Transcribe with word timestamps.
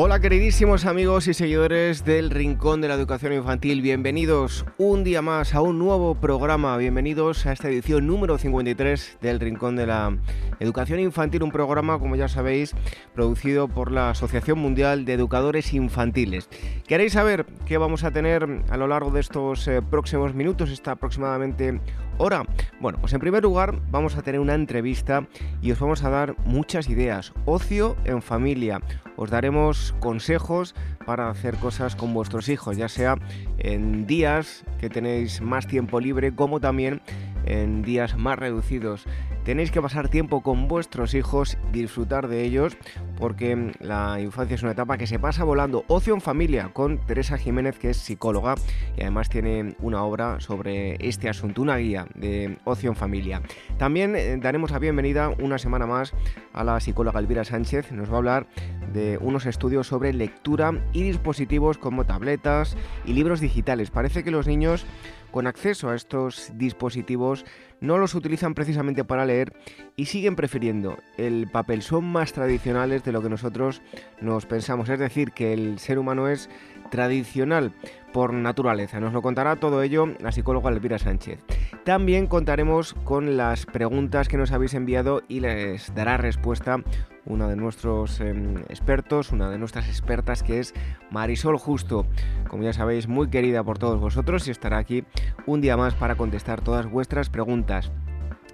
Hola 0.00 0.20
queridísimos 0.20 0.86
amigos 0.86 1.26
y 1.26 1.34
seguidores 1.34 2.04
del 2.04 2.30
Rincón 2.30 2.80
de 2.80 2.86
la 2.86 2.94
Educación 2.94 3.32
Infantil, 3.32 3.82
bienvenidos 3.82 4.64
un 4.78 5.02
día 5.02 5.22
más 5.22 5.56
a 5.56 5.60
un 5.60 5.80
nuevo 5.80 6.14
programa, 6.14 6.76
bienvenidos 6.76 7.46
a 7.46 7.52
esta 7.52 7.68
edición 7.68 8.06
número 8.06 8.38
53 8.38 9.18
del 9.20 9.40
Rincón 9.40 9.74
de 9.74 9.88
la 9.88 10.16
Educación 10.60 11.00
Infantil, 11.00 11.42
un 11.42 11.50
programa, 11.50 11.98
como 11.98 12.14
ya 12.14 12.28
sabéis, 12.28 12.76
producido 13.12 13.66
por 13.66 13.90
la 13.90 14.10
Asociación 14.10 14.60
Mundial 14.60 15.04
de 15.04 15.14
Educadores 15.14 15.74
Infantiles. 15.74 16.48
¿Queréis 16.86 17.14
saber 17.14 17.44
qué 17.66 17.76
vamos 17.76 18.04
a 18.04 18.12
tener 18.12 18.46
a 18.70 18.76
lo 18.76 18.86
largo 18.86 19.10
de 19.10 19.18
estos 19.18 19.66
eh, 19.66 19.82
próximos 19.82 20.32
minutos, 20.32 20.70
esta 20.70 20.92
aproximadamente 20.92 21.80
hora? 22.18 22.44
Bueno, 22.80 22.98
pues 23.00 23.12
en 23.12 23.20
primer 23.20 23.42
lugar 23.42 23.80
vamos 23.90 24.16
a 24.16 24.22
tener 24.22 24.40
una 24.40 24.54
entrevista 24.54 25.26
y 25.62 25.72
os 25.72 25.80
vamos 25.80 26.04
a 26.04 26.10
dar 26.10 26.36
muchas 26.44 26.88
ideas. 26.88 27.32
Ocio 27.44 27.96
en 28.04 28.22
familia. 28.22 28.80
Os 29.16 29.30
daremos 29.30 29.94
consejos 29.98 30.74
para 31.04 31.30
hacer 31.30 31.56
cosas 31.56 31.96
con 31.96 32.14
vuestros 32.14 32.48
hijos, 32.48 32.76
ya 32.76 32.88
sea 32.88 33.16
en 33.58 34.06
días 34.06 34.64
que 34.78 34.90
tenéis 34.90 35.40
más 35.40 35.66
tiempo 35.66 35.98
libre 36.00 36.34
como 36.34 36.60
también 36.60 37.00
en 37.44 37.82
días 37.82 38.16
más 38.16 38.38
reducidos. 38.38 39.06
Tenéis 39.44 39.70
que 39.70 39.80
pasar 39.80 40.10
tiempo 40.10 40.42
con 40.42 40.68
vuestros 40.68 41.14
hijos, 41.14 41.56
disfrutar 41.72 42.28
de 42.28 42.44
ellos, 42.44 42.76
porque 43.16 43.72
la 43.80 44.20
infancia 44.20 44.54
es 44.56 44.62
una 44.62 44.72
etapa 44.72 44.98
que 44.98 45.06
se 45.06 45.18
pasa 45.18 45.42
volando. 45.42 45.84
Ocio 45.88 46.12
en 46.12 46.20
familia 46.20 46.70
con 46.74 46.98
Teresa 47.06 47.38
Jiménez, 47.38 47.78
que 47.78 47.90
es 47.90 47.96
psicóloga 47.96 48.56
y 48.96 49.00
además 49.00 49.30
tiene 49.30 49.74
una 49.80 50.02
obra 50.04 50.40
sobre 50.40 50.96
este 51.00 51.30
asunto, 51.30 51.62
una 51.62 51.78
guía 51.78 52.06
de 52.14 52.58
ocio 52.64 52.90
en 52.90 52.96
familia. 52.96 53.40
También 53.78 54.16
eh, 54.16 54.36
daremos 54.36 54.70
la 54.70 54.78
bienvenida 54.78 55.30
una 55.40 55.56
semana 55.56 55.86
más 55.86 56.12
a 56.52 56.62
la 56.62 56.78
psicóloga 56.80 57.18
Elvira 57.18 57.44
Sánchez. 57.44 57.90
Nos 57.92 58.10
va 58.10 58.14
a 58.14 58.18
hablar 58.18 58.46
de 58.92 59.18
unos 59.18 59.46
estudios 59.46 59.86
sobre 59.86 60.12
lectura 60.12 60.72
y 60.92 61.02
dispositivos 61.02 61.78
como 61.78 62.04
tabletas 62.04 62.76
y 63.06 63.14
libros 63.14 63.40
digitales. 63.40 63.90
Parece 63.90 64.22
que 64.24 64.30
los 64.30 64.46
niños 64.46 64.84
con 65.30 65.46
acceso 65.46 65.90
a 65.90 65.96
estos 65.96 66.50
dispositivos 66.54 67.44
no 67.80 67.98
los 67.98 68.14
utilizan 68.14 68.54
precisamente 68.54 69.04
para 69.04 69.24
leer 69.24 69.52
y 69.96 70.06
siguen 70.06 70.36
prefiriendo 70.36 70.98
el 71.16 71.48
papel. 71.50 71.82
Son 71.82 72.04
más 72.04 72.32
tradicionales 72.32 73.04
de 73.04 73.12
lo 73.12 73.22
que 73.22 73.28
nosotros 73.28 73.82
nos 74.20 74.46
pensamos. 74.46 74.88
Es 74.88 74.98
decir, 74.98 75.32
que 75.32 75.52
el 75.52 75.78
ser 75.78 75.98
humano 75.98 76.28
es 76.28 76.48
tradicional 76.90 77.72
por 78.12 78.32
naturaleza. 78.32 79.00
Nos 79.00 79.12
lo 79.12 79.22
contará 79.22 79.56
todo 79.56 79.82
ello 79.82 80.14
la 80.20 80.32
psicóloga 80.32 80.70
Elvira 80.70 80.98
Sánchez. 80.98 81.40
También 81.84 82.26
contaremos 82.26 82.94
con 83.04 83.36
las 83.36 83.66
preguntas 83.66 84.28
que 84.28 84.38
nos 84.38 84.52
habéis 84.52 84.74
enviado 84.74 85.22
y 85.28 85.40
les 85.40 85.94
dará 85.94 86.16
respuesta 86.16 86.82
una 87.28 87.48
de 87.48 87.56
nuestros 87.56 88.20
em, 88.20 88.56
expertos, 88.68 89.32
una 89.32 89.50
de 89.50 89.58
nuestras 89.58 89.88
expertas 89.88 90.42
que 90.42 90.60
es 90.60 90.74
Marisol 91.10 91.58
Justo, 91.58 92.06
como 92.48 92.64
ya 92.64 92.72
sabéis, 92.72 93.06
muy 93.06 93.28
querida 93.28 93.62
por 93.62 93.78
todos 93.78 94.00
vosotros 94.00 94.48
y 94.48 94.50
estará 94.50 94.78
aquí 94.78 95.04
un 95.46 95.60
día 95.60 95.76
más 95.76 95.94
para 95.94 96.16
contestar 96.16 96.60
todas 96.60 96.90
vuestras 96.90 97.30
preguntas. 97.30 97.92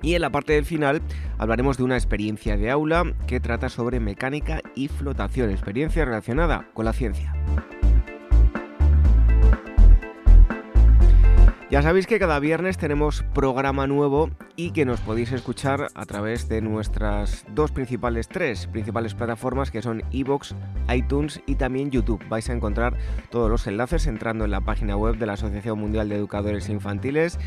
Y 0.03 0.15
en 0.15 0.21
la 0.21 0.31
parte 0.31 0.53
del 0.53 0.67
final 0.67 1.01
hablaremos 1.39 1.79
de 1.79 1.85
una 1.85 1.97
experiencia 1.97 2.57
de 2.57 2.71
aula 2.71 3.15
que 3.27 3.41
trata 3.41 3.71
sobre 3.71 4.01
mecánica 4.01 4.61
y 4.75 4.89
flotación, 4.89 5.51
experiencia 5.51 6.05
relacionada 6.05 6.69
con 6.75 6.85
la 6.85 6.93
ciencia. 6.93 7.33
Ya 11.71 11.81
sabéis 11.81 12.07
que 12.07 12.19
cada 12.19 12.39
viernes 12.41 12.77
tenemos 12.77 13.25
programa 13.35 13.87
nuevo 13.87 14.31
y 14.55 14.73
que 14.73 14.85
nos 14.85 15.01
podéis 15.01 15.33
escuchar 15.33 15.89
a 15.95 16.05
través 16.05 16.47
de 16.47 16.61
nuestras 16.61 17.47
dos 17.55 17.73
principales, 17.73 18.29
tres 18.29 18.67
principales 18.67 19.15
plataformas 19.15 19.71
que 19.71 19.81
son 19.81 20.03
iVoox, 20.11 20.53
iTunes 20.95 21.41
y 21.47 21.55
también 21.55 21.91
YouTube. 21.91 22.23
Vais 22.29 22.49
a 22.51 22.53
encontrar 22.53 22.99
todos 23.31 23.51
los 23.51 23.67
enlaces 23.67 24.07
entrando 24.07 24.45
en 24.45 24.51
la 24.51 24.61
página 24.61 24.97
web 24.97 25.17
de 25.17 25.25
la 25.25 25.33
Asociación 25.33 25.79
Mundial 25.79 26.11
de 26.11 26.17
Educadores 26.17 26.69
Infantiles 26.69 27.39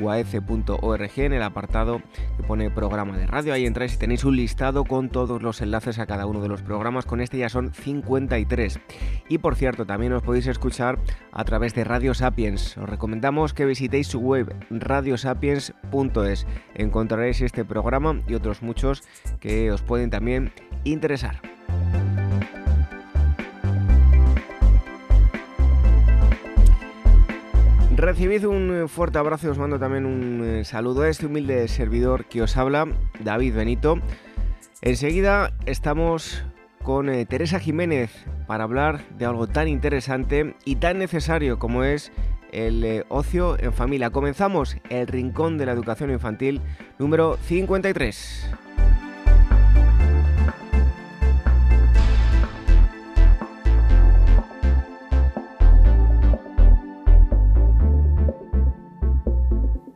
uaf.org 0.00 1.10
en 1.16 1.32
el 1.32 1.42
apartado 1.42 2.02
que 2.36 2.42
pone 2.42 2.70
programa 2.70 3.16
de 3.16 3.26
radio. 3.26 3.52
Ahí 3.52 3.66
entráis 3.66 3.94
y 3.94 3.98
tenéis 3.98 4.24
un 4.24 4.36
listado 4.36 4.84
con 4.84 5.08
todos 5.08 5.42
los 5.42 5.60
enlaces 5.60 5.98
a 5.98 6.06
cada 6.06 6.26
uno 6.26 6.40
de 6.40 6.48
los 6.48 6.62
programas. 6.62 7.06
Con 7.06 7.20
este 7.20 7.38
ya 7.38 7.48
son 7.48 7.72
53. 7.72 8.80
Y 9.28 9.38
por 9.38 9.56
cierto, 9.56 9.86
también 9.86 10.12
os 10.12 10.22
podéis 10.22 10.46
escuchar 10.46 10.98
a 11.32 11.44
través 11.44 11.74
de 11.74 11.84
Radio 11.84 12.14
Sapiens. 12.14 12.76
Os 12.78 12.88
recomendamos 12.88 13.54
que 13.54 13.66
visitéis 13.66 14.06
su 14.06 14.20
web 14.20 14.54
radiosapiens.es. 14.70 16.46
Encontraréis 16.74 17.40
este 17.40 17.64
programa 17.64 18.22
y 18.26 18.34
otros 18.34 18.62
muchos 18.62 19.02
que 19.40 19.70
os 19.70 19.82
pueden 19.82 20.10
también 20.10 20.52
interesar. 20.84 21.40
Recibid 27.96 28.44
un 28.44 28.82
eh, 28.84 28.88
fuerte 28.88 29.16
abrazo 29.16 29.46
y 29.46 29.50
os 29.50 29.58
mando 29.58 29.78
también 29.78 30.04
un 30.04 30.44
eh, 30.44 30.64
saludo 30.64 31.02
a 31.02 31.08
este 31.08 31.24
humilde 31.24 31.66
servidor 31.66 32.26
que 32.26 32.42
os 32.42 32.58
habla, 32.58 32.86
David 33.20 33.54
Benito. 33.54 33.98
Enseguida 34.82 35.50
estamos 35.64 36.44
con 36.82 37.08
eh, 37.08 37.24
Teresa 37.24 37.58
Jiménez 37.58 38.10
para 38.46 38.64
hablar 38.64 39.00
de 39.16 39.24
algo 39.24 39.46
tan 39.46 39.66
interesante 39.66 40.56
y 40.66 40.76
tan 40.76 40.98
necesario 40.98 41.58
como 41.58 41.84
es 41.84 42.12
el 42.52 43.06
ocio 43.08 43.58
en 43.58 43.72
familia. 43.72 44.10
Comenzamos 44.10 44.76
el 44.90 45.06
Rincón 45.06 45.56
de 45.56 45.64
la 45.64 45.72
Educación 45.72 46.10
Infantil 46.10 46.60
número 46.98 47.38
53. 47.46 48.50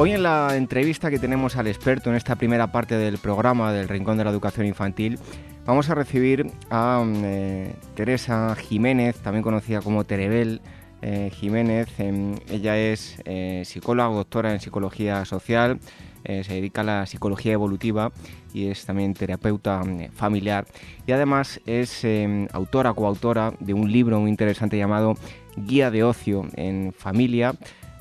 Hoy 0.00 0.12
en 0.12 0.22
la 0.22 0.54
entrevista 0.54 1.10
que 1.10 1.18
tenemos 1.18 1.56
al 1.56 1.66
experto 1.66 2.08
en 2.08 2.14
esta 2.14 2.36
primera 2.36 2.70
parte 2.70 2.96
del 2.96 3.18
programa 3.18 3.72
del 3.72 3.88
Rincón 3.88 4.16
de 4.16 4.22
la 4.22 4.30
Educación 4.30 4.64
Infantil, 4.64 5.18
vamos 5.66 5.90
a 5.90 5.96
recibir 5.96 6.52
a 6.70 7.02
mm, 7.04 7.22
eh, 7.24 7.74
Teresa 7.96 8.54
Jiménez, 8.54 9.16
también 9.16 9.42
conocida 9.42 9.80
como 9.80 10.04
Terebel 10.04 10.60
eh, 11.02 11.32
Jiménez. 11.34 11.88
Em, 11.98 12.36
ella 12.48 12.78
es 12.78 13.20
eh, 13.24 13.62
psicóloga, 13.64 14.14
doctora 14.14 14.52
en 14.52 14.60
psicología 14.60 15.24
social, 15.24 15.80
se 16.24 16.52
dedica 16.52 16.82
a 16.82 16.84
la 16.84 17.06
psicología 17.06 17.54
evolutiva 17.54 18.12
y 18.52 18.68
es 18.68 18.86
también 18.86 19.14
terapeuta 19.14 19.82
mm, 19.82 20.12
familiar. 20.12 20.64
Y 21.08 21.12
además 21.12 21.60
es 21.66 22.04
em, 22.04 22.46
autora, 22.52 22.94
coautora 22.94 23.52
de 23.58 23.74
un 23.74 23.90
libro 23.90 24.20
muy 24.20 24.30
interesante 24.30 24.78
llamado 24.78 25.16
Guía 25.56 25.90
de 25.90 26.04
Ocio 26.04 26.46
en 26.54 26.92
Familia 26.96 27.56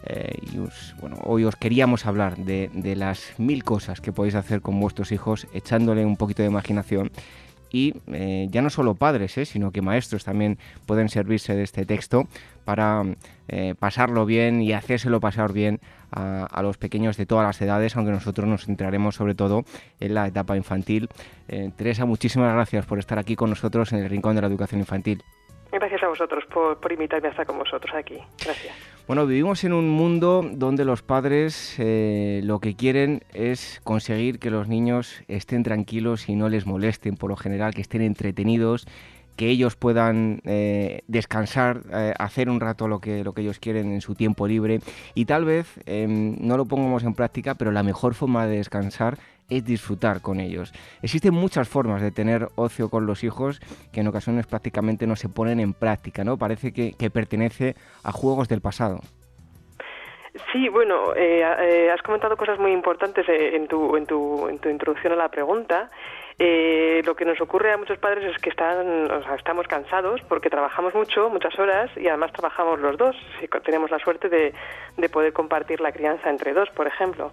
eh, 0.09 0.37
y 0.41 0.57
bueno, 1.01 1.17
hoy 1.23 1.43
os 1.43 1.55
queríamos 1.55 2.05
hablar 2.05 2.37
de, 2.37 2.69
las 2.95 3.37
mil 3.37 3.63
cosas 3.63 3.99
que 3.99 4.13
podéis 4.13 4.35
hacer 4.35 4.61
con 4.61 4.79
vuestros 4.79 5.11
hijos 5.11 5.47
echándole 5.53 6.05
un 6.05 6.15
poquito 6.15 6.41
de 6.41 6.47
imaginación 6.47 7.11
y 7.69 7.93
eh, 8.13 8.47
ya 8.49 8.61
no 8.61 8.69
solo 8.69 8.95
padres, 8.95 9.37
eh, 9.37 9.45
sino 9.45 9.71
que 9.71 9.81
maestros 9.81 10.23
también 10.23 10.57
pueden 10.85 11.09
servirse 11.09 11.53
de 11.53 11.63
este 11.63 11.85
texto 11.85 12.27
para 12.63 13.03
pasarlo 13.79 14.25
bien 14.25 14.61
y 14.61 14.73
hacérselo 14.73 15.21
pasar 15.21 15.53
bien 15.53 15.79
a, 16.11 16.45
a, 16.45 16.61
los 16.61 16.77
pequeños 16.77 17.15
de 17.15 17.25
todas 17.25 17.45
las 17.45 17.61
edades, 17.61 17.95
aunque 17.95 18.11
nosotros 18.11 18.45
nos 18.45 18.65
centraremos 18.65 19.15
sobre 19.15 19.35
todo 19.35 19.63
en 20.01 20.13
la 20.13 20.27
etapa 20.27 20.57
infantil. 20.57 21.07
Teresa, 21.77 22.03
muchísimas 22.03 22.53
gracias 22.53 22.85
por 22.85 22.99
estar 22.99 23.19
aquí 23.19 23.37
con 23.37 23.49
nosotros 23.49 23.93
en 23.93 23.99
el 23.99 24.09
Rincón 24.09 24.35
de 24.35 24.41
la 24.41 24.47
Educación 24.47 24.81
Infantil. 24.81 25.23
Gracias 25.71 26.03
a 26.03 26.07
vosotros 26.09 26.43
por, 26.53 26.77
por 26.81 26.91
invitarme 26.91 27.29
a 27.29 27.31
estar 27.31 27.45
con 27.45 27.57
vosotros 27.57 27.93
aquí. 27.95 28.17
Gracias. 28.43 28.96
Bueno, 29.07 29.25
vivimos 29.25 29.63
en 29.63 29.71
un 29.71 29.89
mundo 29.89 30.45
donde 30.51 30.83
los 30.83 31.01
padres 31.01 31.75
eh, 31.77 32.41
lo 32.43 32.59
que 32.59 32.75
quieren 32.75 33.23
es 33.33 33.79
conseguir 33.85 34.37
que 34.37 34.51
los 34.51 34.67
niños 34.67 35.23
estén 35.29 35.63
tranquilos 35.63 36.27
y 36.27 36.35
no 36.35 36.49
les 36.49 36.65
molesten, 36.65 37.15
por 37.15 37.29
lo 37.29 37.37
general, 37.37 37.73
que 37.73 37.79
estén 37.79 38.01
entretenidos 38.01 38.85
que 39.37 39.49
ellos 39.49 39.75
puedan 39.75 40.41
eh, 40.43 41.03
descansar, 41.07 41.83
eh, 41.93 42.13
hacer 42.17 42.49
un 42.49 42.59
rato 42.59 42.87
lo 42.87 42.99
que, 42.99 43.23
lo 43.23 43.33
que 43.33 43.43
ellos 43.43 43.59
quieren 43.59 43.93
en 43.93 44.01
su 44.01 44.15
tiempo 44.15 44.47
libre. 44.47 44.81
Y 45.13 45.25
tal 45.25 45.45
vez 45.45 45.79
em, 45.85 46.35
no 46.41 46.57
lo 46.57 46.65
pongamos 46.65 47.03
en 47.03 47.13
práctica, 47.13 47.55
pero 47.55 47.71
la 47.71 47.83
mejor 47.83 48.15
forma 48.15 48.47
de 48.47 48.57
descansar 48.57 49.19
es 49.49 49.65
disfrutar 49.65 50.21
con 50.21 50.39
ellos. 50.39 50.73
Existen 51.01 51.33
muchas 51.33 51.67
formas 51.67 52.01
de 52.01 52.11
tener 52.11 52.47
ocio 52.55 52.89
con 52.89 53.05
los 53.05 53.23
hijos 53.23 53.59
que 53.91 54.01
en 54.01 54.07
ocasiones 54.07 54.47
prácticamente 54.47 55.07
no 55.07 55.15
se 55.15 55.29
ponen 55.29 55.59
en 55.59 55.73
práctica, 55.73 56.23
¿no? 56.23 56.37
Parece 56.37 56.73
que, 56.73 56.93
pertenece 57.09 57.75
a 58.03 58.11
juegos 58.11 58.47
del 58.49 58.61
pasado. 58.61 58.99
Sí, 60.51 60.69
bueno, 60.69 61.15
eh, 61.15 61.89
has 61.91 62.01
comentado 62.03 62.37
cosas 62.37 62.59
muy 62.59 62.71
importantes 62.71 63.25
en 63.27 63.67
tu, 63.67 63.95
en, 63.95 64.05
tu, 64.05 64.47
en 64.47 64.59
tu 64.59 64.69
introducción 64.69 65.13
a 65.13 65.15
la 65.15 65.29
pregunta 65.29 65.89
eh, 66.39 67.01
lo 67.03 67.15
que 67.15 67.25
nos 67.25 67.41
ocurre 67.41 67.73
a 67.73 67.77
muchos 67.77 67.97
padres 67.97 68.23
es 68.25 68.39
que 68.39 68.51
están, 68.51 69.09
o 69.09 69.23
sea, 69.23 69.33
estamos 69.35 69.67
cansados 69.67 70.21
porque 70.29 70.51
trabajamos 70.51 70.93
mucho, 70.93 71.29
muchas 71.29 71.57
horas, 71.57 71.89
y 71.97 72.07
además 72.07 72.31
trabajamos 72.31 72.79
los 72.79 72.95
dos. 72.95 73.15
Si 73.39 73.47
tenemos 73.63 73.89
la 73.89 73.97
suerte 73.97 74.29
de, 74.29 74.53
de 74.97 75.09
poder 75.09 75.33
compartir 75.33 75.81
la 75.81 75.91
crianza 75.91 76.29
entre 76.29 76.53
dos, 76.53 76.69
por 76.69 76.85
ejemplo. 76.85 77.31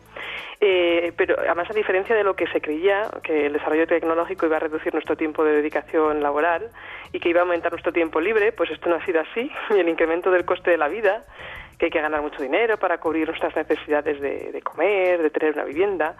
Eh, 0.58 1.12
pero 1.18 1.38
además, 1.38 1.70
a 1.70 1.74
diferencia 1.74 2.16
de 2.16 2.24
lo 2.24 2.34
que 2.34 2.46
se 2.46 2.62
creía, 2.62 3.10
que 3.22 3.46
el 3.46 3.52
desarrollo 3.52 3.86
tecnológico 3.86 4.46
iba 4.46 4.56
a 4.56 4.60
reducir 4.60 4.94
nuestro 4.94 5.16
tiempo 5.16 5.44
de 5.44 5.56
dedicación 5.56 6.22
laboral 6.22 6.70
y 7.12 7.20
que 7.20 7.28
iba 7.28 7.40
a 7.40 7.42
aumentar 7.42 7.72
nuestro 7.72 7.92
tiempo 7.92 8.22
libre, 8.22 8.52
pues 8.52 8.70
esto 8.70 8.88
no 8.88 8.96
ha 8.96 9.04
sido 9.04 9.20
así. 9.20 9.50
Y 9.68 9.74
el 9.80 9.88
incremento 9.90 10.30
del 10.30 10.46
coste 10.46 10.70
de 10.70 10.78
la 10.78 10.88
vida 10.88 11.24
que 11.78 11.86
hay 11.86 11.90
que 11.90 12.00
ganar 12.00 12.22
mucho 12.22 12.40
dinero 12.40 12.78
para 12.78 12.98
cubrir 12.98 13.26
nuestras 13.26 13.54
necesidades 13.54 14.20
de, 14.20 14.52
de 14.52 14.62
comer, 14.62 15.20
de 15.20 15.30
tener 15.30 15.54
una 15.54 15.64
vivienda, 15.64 16.16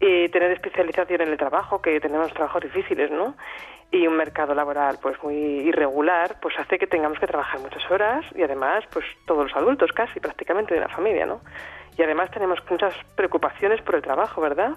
y 0.00 0.28
tener 0.28 0.50
especialización 0.52 1.22
en 1.22 1.28
el 1.28 1.36
trabajo, 1.36 1.80
que 1.80 2.00
tenemos 2.00 2.32
trabajos 2.32 2.62
difíciles, 2.62 3.10
¿no? 3.10 3.36
Y 3.90 4.06
un 4.06 4.16
mercado 4.16 4.54
laboral 4.54 4.98
pues 5.00 5.22
muy 5.22 5.34
irregular, 5.36 6.36
pues 6.40 6.58
hace 6.58 6.78
que 6.78 6.86
tengamos 6.86 7.18
que 7.18 7.26
trabajar 7.26 7.60
muchas 7.60 7.88
horas 7.90 8.24
y 8.34 8.42
además 8.42 8.84
pues 8.92 9.04
todos 9.26 9.44
los 9.44 9.56
adultos 9.56 9.92
casi 9.92 10.20
prácticamente 10.20 10.74
de 10.74 10.80
la 10.80 10.88
familia, 10.88 11.26
¿no? 11.26 11.40
Y 11.96 12.02
además 12.02 12.30
tenemos 12.30 12.58
muchas 12.68 12.94
preocupaciones 13.14 13.80
por 13.82 13.94
el 13.94 14.02
trabajo, 14.02 14.40
¿verdad? 14.40 14.72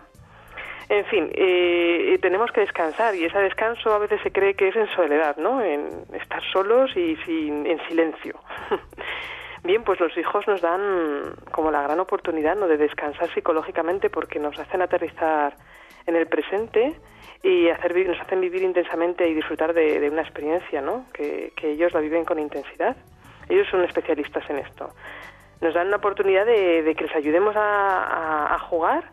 En 0.89 1.05
fin, 1.05 1.29
eh, 1.33 2.17
tenemos 2.21 2.51
que 2.51 2.61
descansar 2.61 3.13
y 3.15 3.25
ese 3.25 3.39
descanso 3.39 3.93
a 3.93 3.97
veces 3.97 4.21
se 4.21 4.31
cree 4.31 4.53
que 4.53 4.69
es 4.69 4.75
en 4.75 4.87
soledad, 4.95 5.35
¿no? 5.37 5.61
En 5.61 6.05
estar 6.13 6.41
solos 6.53 6.95
y 6.95 7.17
sin, 7.25 7.65
en 7.65 7.79
silencio. 7.87 8.39
Bien, 9.67 9.83
pues 9.83 9.99
los 9.99 10.17
hijos 10.17 10.47
nos 10.47 10.61
dan 10.61 11.35
como 11.51 11.71
la 11.71 11.81
gran 11.81 11.99
oportunidad 11.99 12.55
¿no? 12.55 12.69
de 12.69 12.77
descansar 12.77 13.29
psicológicamente 13.33 14.09
porque 14.09 14.39
nos 14.39 14.57
hacen 14.57 14.81
aterrizar 14.81 15.57
en 16.05 16.15
el 16.15 16.25
presente 16.25 16.95
y 17.43 17.67
hacer, 17.67 18.07
nos 18.07 18.17
hacen 18.21 18.39
vivir 18.39 18.63
intensamente 18.63 19.27
y 19.27 19.33
disfrutar 19.33 19.73
de, 19.73 20.09
una 20.09 20.21
experiencia, 20.21 20.79
¿no? 20.79 21.07
Que, 21.11 21.51
ellos 21.63 21.91
la 21.91 21.99
viven 21.99 22.23
con 22.23 22.39
intensidad. 22.39 22.95
Ellos 23.49 23.67
son 23.69 23.83
especialistas 23.83 24.49
en 24.49 24.59
esto. 24.59 24.89
Nos 25.59 25.73
dan 25.73 25.87
una 25.87 25.97
oportunidad 25.97 26.45
de, 26.45 26.95
que 26.97 27.03
les 27.03 27.15
ayudemos 27.17 27.53
a, 27.57 28.57
jugar 28.69 29.03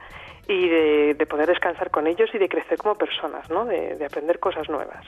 y 0.49 0.69
de, 0.69 1.27
poder 1.29 1.49
descansar 1.49 1.91
con 1.91 2.07
ellos 2.07 2.31
y 2.35 2.39
de 2.39 2.49
crecer 2.49 2.79
como 2.79 2.97
personas, 2.97 3.49
¿no? 3.51 3.65
de 3.65 4.05
aprender 4.05 4.39
cosas 4.39 4.69
nuevas. 4.69 5.05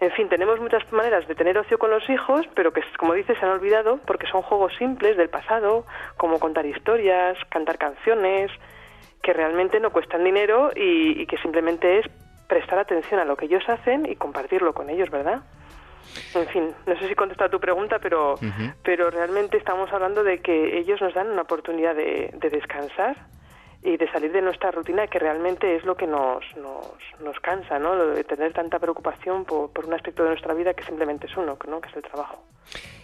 En 0.00 0.10
fin, 0.12 0.30
tenemos 0.30 0.58
muchas 0.60 0.90
maneras 0.92 1.28
de 1.28 1.34
tener 1.34 1.58
ocio 1.58 1.78
con 1.78 1.90
los 1.90 2.08
hijos, 2.08 2.48
pero 2.54 2.72
que, 2.72 2.82
como 2.98 3.12
dices, 3.12 3.38
se 3.38 3.44
han 3.44 3.52
olvidado 3.52 3.98
porque 4.06 4.26
son 4.26 4.40
juegos 4.40 4.74
simples 4.78 5.18
del 5.18 5.28
pasado, 5.28 5.84
como 6.16 6.40
contar 6.40 6.64
historias, 6.64 7.36
cantar 7.50 7.76
canciones, 7.76 8.50
que 9.22 9.34
realmente 9.34 9.78
no 9.78 9.90
cuestan 9.90 10.24
dinero 10.24 10.70
y, 10.74 11.26
que 11.26 11.36
simplemente 11.36 11.98
es 11.98 12.06
prestar 12.48 12.78
atención 12.78 13.20
a 13.20 13.26
lo 13.26 13.36
que 13.36 13.44
ellos 13.44 13.62
hacen 13.68 14.06
y 14.06 14.16
compartirlo 14.16 14.72
con 14.72 14.88
ellos, 14.88 15.10
¿verdad? 15.10 15.42
En 16.34 16.46
fin, 16.46 16.74
no 16.86 16.98
sé 16.98 17.06
si 17.06 17.14
contesta 17.14 17.44
a 17.44 17.50
tu 17.50 17.60
pregunta, 17.60 17.98
pero, 17.98 18.36
pero 18.82 19.10
realmente 19.10 19.58
estamos 19.58 19.92
hablando 19.92 20.24
de 20.24 20.38
que 20.38 20.78
ellos 20.78 20.98
nos 21.02 21.12
dan 21.12 21.30
una 21.30 21.42
oportunidad 21.42 21.94
de 21.94 22.50
descansar 22.50 23.16
y 23.82 23.96
de 23.96 24.10
salir 24.12 24.30
de 24.32 24.42
nuestra 24.42 24.70
rutina 24.70 25.06
que 25.06 25.18
realmente 25.18 25.76
es 25.76 25.84
lo 25.84 25.96
que 25.96 26.06
nos, 26.06 26.44
nos, 26.56 26.98
nos 27.24 27.40
cansa, 27.40 27.78
¿no? 27.78 27.96
De 27.96 28.24
tener 28.24 28.52
tanta 28.52 28.78
preocupación 28.78 29.44
por, 29.44 29.70
por, 29.70 29.86
un 29.86 29.94
aspecto 29.94 30.22
de 30.22 30.30
nuestra 30.30 30.52
vida 30.52 30.74
que 30.74 30.84
simplemente 30.84 31.26
es 31.26 31.36
uno, 31.36 31.56
¿no? 31.66 31.80
que 31.80 31.88
es 31.88 31.96
el 31.96 32.02
trabajo. 32.02 32.44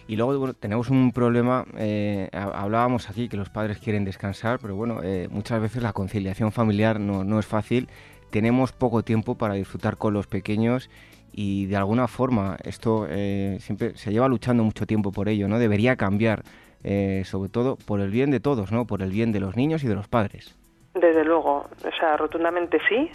Y 0.07 0.15
luego 0.15 0.53
tenemos 0.53 0.89
un 0.89 1.11
problema, 1.11 1.65
eh, 1.77 2.29
hablábamos 2.31 3.09
aquí 3.09 3.27
que 3.27 3.37
los 3.37 3.49
padres 3.49 3.79
quieren 3.79 4.05
descansar, 4.05 4.59
pero 4.59 4.75
bueno, 4.75 5.01
eh, 5.03 5.27
muchas 5.31 5.59
veces 5.59 5.81
la 5.81 5.93
conciliación 5.93 6.51
familiar 6.51 6.99
no, 6.99 7.23
no, 7.23 7.39
es 7.39 7.45
fácil, 7.45 7.89
tenemos 8.29 8.71
poco 8.71 9.03
tiempo 9.03 9.35
para 9.35 9.55
disfrutar 9.55 9.97
con 9.97 10.13
los 10.13 10.27
pequeños 10.27 10.89
y 11.33 11.65
de 11.65 11.75
alguna 11.75 12.07
forma 12.07 12.57
esto 12.63 13.07
eh, 13.09 13.57
siempre 13.59 13.97
se 13.97 14.11
lleva 14.11 14.27
luchando 14.29 14.63
mucho 14.63 14.85
tiempo 14.85 15.11
por 15.11 15.27
ello, 15.27 15.47
¿no? 15.47 15.59
Debería 15.59 15.97
cambiar, 15.97 16.43
sobre 17.25 17.49
todo 17.49 17.75
por 17.75 17.99
el 17.99 18.11
bien 18.11 18.31
de 18.31 18.39
todos, 18.39 18.71
¿no? 18.71 18.85
Por 18.85 19.01
el 19.01 19.11
bien 19.11 19.33
de 19.33 19.41
los 19.41 19.57
niños 19.57 19.83
y 19.83 19.87
de 19.87 19.95
los 19.95 20.07
padres. 20.07 20.55
Desde 20.99 21.23
luego, 21.23 21.65
o 21.85 21.91
sea, 21.99 22.17
rotundamente 22.17 22.79
sí, 22.89 23.11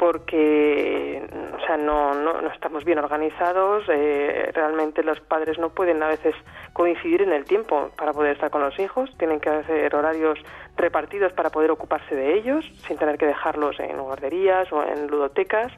porque 0.00 1.22
o 1.54 1.66
sea, 1.66 1.76
no, 1.76 2.14
no, 2.14 2.50
estamos 2.52 2.84
bien 2.84 2.98
organizados, 2.98 3.84
eh, 3.88 4.50
realmente 4.54 5.02
los 5.02 5.20
padres 5.20 5.58
no 5.58 5.68
pueden 5.68 6.02
a 6.02 6.08
veces 6.08 6.34
coincidir 6.72 7.20
en 7.20 7.32
el 7.32 7.44
tiempo 7.44 7.90
para 7.96 8.14
poder 8.14 8.32
estar 8.32 8.50
con 8.50 8.62
los 8.62 8.78
hijos, 8.78 9.10
tienen 9.18 9.40
que 9.40 9.50
hacer 9.50 9.94
horarios 9.94 10.38
repartidos 10.76 11.34
para 11.34 11.50
poder 11.50 11.70
ocuparse 11.70 12.14
de 12.14 12.34
ellos, 12.34 12.64
sin 12.86 12.96
tener 12.96 13.18
que 13.18 13.26
dejarlos 13.26 13.78
en 13.78 13.98
guarderías 13.98 14.72
o 14.72 14.82
en 14.82 15.06
ludotecas, 15.06 15.70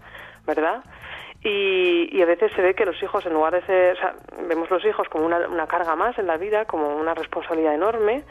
¿verdad? 0.46 0.84
Y, 1.42 2.08
y, 2.16 2.22
a 2.22 2.26
veces 2.26 2.52
se 2.52 2.62
ve 2.62 2.74
que 2.74 2.86
los 2.86 3.02
hijos, 3.02 3.26
en 3.26 3.32
lugar 3.32 3.54
de 3.54 3.66
ser, 3.66 3.96
o 3.96 3.98
sea, 3.98 4.14
vemos 4.46 4.70
los 4.70 4.84
hijos 4.84 5.08
como 5.08 5.26
una, 5.26 5.48
una 5.48 5.66
carga 5.66 5.96
más 5.96 6.16
en 6.16 6.28
la 6.28 6.36
vida, 6.36 6.66
como 6.66 6.94
una 6.94 7.14
responsabilidad 7.14 7.74
enorme, 7.74 8.22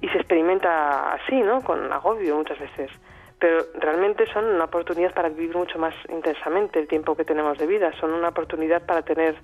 y 0.00 0.08
se 0.08 0.18
experimenta 0.18 1.12
así, 1.14 1.40
¿no? 1.40 1.62
Con 1.62 1.92
agobio 1.92 2.36
muchas 2.36 2.58
veces. 2.58 2.90
Pero 3.38 3.64
realmente 3.78 4.26
son 4.32 4.44
una 4.44 4.64
oportunidad 4.64 5.14
para 5.14 5.28
vivir 5.28 5.56
mucho 5.56 5.78
más 5.78 5.94
intensamente 6.08 6.78
el 6.78 6.88
tiempo 6.88 7.16
que 7.16 7.24
tenemos 7.24 7.58
de 7.58 7.66
vida. 7.66 7.92
Son 7.98 8.12
una 8.12 8.28
oportunidad 8.28 8.84
para 8.84 9.02
tener 9.02 9.34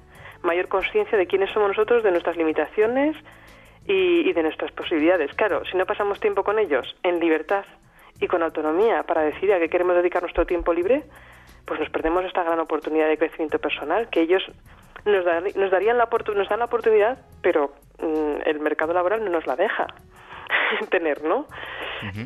mayor 0.42 0.68
conciencia 0.68 1.16
de 1.16 1.26
quiénes 1.26 1.50
somos 1.50 1.68
nosotros, 1.68 2.02
de 2.02 2.10
nuestras 2.10 2.36
limitaciones 2.36 3.16
y, 3.86 4.32
de 4.32 4.42
nuestras 4.42 4.72
posibilidades. 4.72 5.32
Claro, 5.34 5.64
si 5.64 5.76
no 5.76 5.86
pasamos 5.86 6.20
tiempo 6.20 6.42
con 6.42 6.58
ellos 6.58 6.96
en 7.02 7.20
libertad 7.20 7.64
y 8.20 8.26
con 8.26 8.42
autonomía 8.42 9.02
para 9.04 9.22
decidir 9.22 9.52
a 9.52 9.58
qué 9.58 9.68
queremos 9.68 9.96
dedicar 9.96 10.22
nuestro 10.22 10.46
tiempo 10.46 10.72
libre, 10.72 11.04
pues 11.64 11.80
nos 11.80 11.90
perdemos 11.90 12.24
esta 12.24 12.42
gran 12.42 12.60
oportunidad 12.60 13.08
de 13.08 13.18
crecimiento 13.18 13.58
personal 13.58 14.08
que 14.08 14.20
ellos 14.22 14.42
nos, 15.04 15.24
nos 15.56 15.70
darían 15.70 15.98
la 15.98 16.08
nos 16.34 16.48
dan 16.48 16.58
la 16.58 16.64
oportunidad, 16.64 17.18
pero 17.42 17.72
mm, 17.98 18.42
el 18.44 18.60
mercado 18.60 18.92
laboral 18.92 19.24
no 19.24 19.30
nos 19.30 19.46
la 19.46 19.56
deja. 19.56 19.86
tener, 20.90 21.22
¿no? 21.22 21.46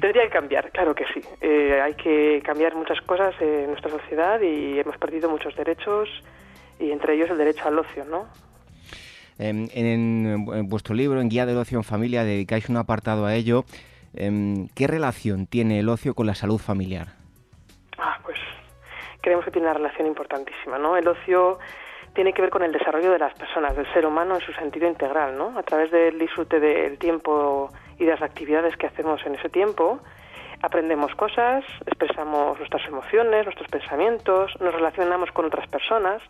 Tendría 0.00 0.25
que 0.25 0.31
cambiar, 0.31 0.71
claro 0.73 0.95
que 0.95 1.05
sí. 1.15 1.21
Eh, 1.41 1.81
hay 1.83 1.95
que 1.95 2.43
cambiar 2.45 2.75
muchas 2.75 3.00
cosas 3.03 3.35
en 3.41 3.69
nuestra 3.69 3.91
sociedad 3.91 4.41
y 4.41 4.79
hemos 4.79 4.99
perdido 4.99 5.31
muchos 5.31 5.55
derechos 5.57 6.09
y 6.79 6.91
entre 6.91 7.15
ellos 7.15 7.31
el 7.31 7.39
derecho 7.39 7.69
al 7.69 7.79
ocio, 7.79 8.05
¿no? 8.05 8.27
Em, 9.39 9.69
en, 9.73 10.69
vuestro 10.69 10.95
libro, 10.95 11.21
en 11.21 11.29
Guía 11.29 11.47
del 11.47 11.57
Ocio 11.57 11.79
en 11.79 11.85
Familia, 11.85 12.25
dedicáis 12.25 12.69
un 12.69 12.77
apartado 12.77 13.25
a 13.25 13.35
ello. 13.35 13.65
Em, 14.15 14.69
¿Qué 14.75 14.87
relación 14.87 15.47
tiene 15.47 15.79
el 15.79 15.89
ocio 15.89 16.15
con 16.15 16.27
la 16.27 16.35
salud 16.35 16.59
familiar? 16.59 17.09
Ah, 17.97 18.19
pues 18.23 18.39
creemos 19.23 19.45
que 19.45 19.50
tiene 19.50 19.69
una 19.69 19.75
relación 19.75 20.07
importantísima, 20.07 20.79
¿no? 20.79 20.97
El 20.97 21.09
ocio 21.09 21.59
tiene 22.15 22.33
que 22.33 22.43
ver 22.43 22.50
con 22.50 22.62
el 22.62 22.73
desarrollo 22.73 23.12
de 23.12 23.19
las 23.19 23.33
personas, 23.35 23.77
del 23.77 23.91
ser 23.93 24.05
humano 24.05 24.35
en 24.35 24.41
su 24.41 24.53
sentido 24.53 24.89
integral, 24.89 25.39
¿no? 25.39 25.57
A 25.59 25.62
través 25.62 25.91
del 25.91 26.19
disfrute 26.19 26.59
del 26.59 26.99
tiempo 26.99 27.71
y 28.00 28.07
las 28.07 28.21
actividades 28.23 28.76
que 28.76 28.87
hacemos 28.87 29.25
en 29.26 29.37
ese 29.37 29.50
tiempo, 29.50 30.00
aprendemos 30.62 31.14
cosas, 31.14 31.64
expresamos 31.87 32.59
nuestras 32.59 32.85
emociones, 32.88 33.45
nuestros 33.45 33.69
pensamientos, 33.69 34.50
nos 34.59 34.75
relacionamos 34.75 35.30
con 35.33 35.45
otras 35.45 35.69
personas, 35.69 36.23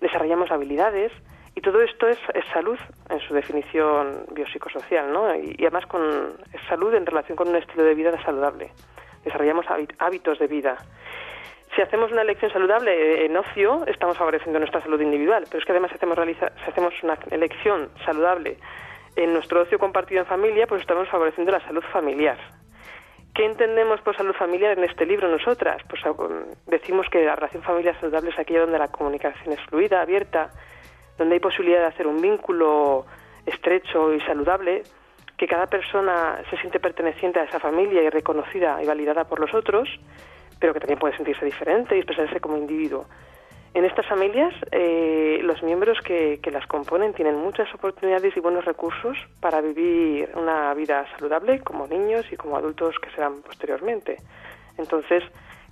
desarrollamos 0.00 0.50
habilidades 0.50 1.12
y 1.54 1.60
todo 1.60 1.82
esto 1.82 2.08
es, 2.08 2.18
salud 2.52 2.78
en 3.10 3.20
su 3.20 3.34
definición 3.34 4.24
biopsicosocial, 4.32 5.12
¿no? 5.12 5.34
Y, 5.34 5.56
además 5.60 5.86
con 5.86 6.02
es 6.52 6.62
salud 6.68 6.94
en 6.94 7.04
relación 7.04 7.36
con 7.36 7.48
un 7.48 7.56
estilo 7.56 7.82
de 7.82 7.94
vida 7.94 8.12
saludable. 8.22 8.70
Desarrollamos 9.24 9.66
hábitos 9.98 10.38
de 10.38 10.46
vida 10.46 10.76
si 11.74 11.82
hacemos 11.82 12.10
una 12.10 12.22
elección 12.22 12.52
saludable 12.52 13.24
en 13.24 13.36
ocio, 13.36 13.84
estamos 13.86 14.18
favoreciendo 14.18 14.58
nuestra 14.58 14.82
salud 14.82 15.00
individual, 15.00 15.44
pero 15.46 15.60
es 15.60 15.64
que 15.64 15.70
además 15.70 15.92
hacemos, 15.92 16.18
si 16.18 16.70
hacemos 16.70 16.92
una 17.02 17.16
elección 17.30 17.88
saludable 18.04 18.58
en 19.24 19.32
nuestro 19.32 19.62
ocio 19.62 19.78
compartido 19.78 20.20
en 20.20 20.26
familia, 20.26 20.66
pues 20.66 20.80
estamos 20.80 21.08
favoreciendo 21.08 21.52
la 21.52 21.60
salud 21.60 21.82
familiar. 21.92 22.38
¿Qué 23.34 23.44
entendemos 23.44 24.00
por 24.00 24.16
salud 24.16 24.34
familiar 24.34 24.76
en 24.76 24.84
este 24.84 25.06
libro 25.06 25.28
nosotras? 25.28 25.82
Pues 25.88 26.02
decimos 26.66 27.06
que 27.10 27.24
la 27.24 27.36
relación 27.36 27.62
familiar 27.62 27.98
saludable 28.00 28.30
es 28.30 28.38
aquella 28.38 28.62
donde 28.62 28.78
la 28.78 28.88
comunicación 28.88 29.52
es 29.52 29.60
fluida, 29.68 30.00
abierta, 30.00 30.50
donde 31.16 31.34
hay 31.34 31.40
posibilidad 31.40 31.80
de 31.80 31.86
hacer 31.86 32.06
un 32.06 32.20
vínculo 32.20 33.06
estrecho 33.46 34.12
y 34.12 34.20
saludable, 34.20 34.82
que 35.36 35.46
cada 35.46 35.66
persona 35.66 36.42
se 36.50 36.56
siente 36.58 36.80
perteneciente 36.80 37.38
a 37.40 37.44
esa 37.44 37.60
familia 37.60 38.02
y 38.02 38.10
reconocida 38.10 38.82
y 38.82 38.86
validada 38.86 39.24
por 39.24 39.38
los 39.38 39.54
otros, 39.54 39.88
pero 40.58 40.74
que 40.74 40.80
también 40.80 40.98
puede 40.98 41.16
sentirse 41.16 41.44
diferente 41.44 41.96
y 41.96 42.00
expresarse 42.00 42.40
como 42.40 42.56
individuo. 42.56 43.06
En 43.72 43.84
estas 43.84 44.06
familias, 44.06 44.52
eh, 44.72 45.38
los 45.42 45.62
miembros 45.62 45.98
que, 46.00 46.40
las 46.50 46.66
componen 46.66 47.14
tienen 47.14 47.36
muchas 47.36 47.72
oportunidades 47.72 48.36
y 48.36 48.40
buenos 48.40 48.64
recursos 48.64 49.16
para 49.40 49.60
vivir 49.60 50.28
una 50.34 50.74
vida 50.74 51.06
saludable 51.16 51.60
como 51.60 51.86
niños 51.86 52.26
y 52.32 52.36
como 52.36 52.56
adultos 52.56 52.96
que 53.00 53.10
serán 53.10 53.42
posteriormente. 53.42 54.16
Entonces, 54.76 55.22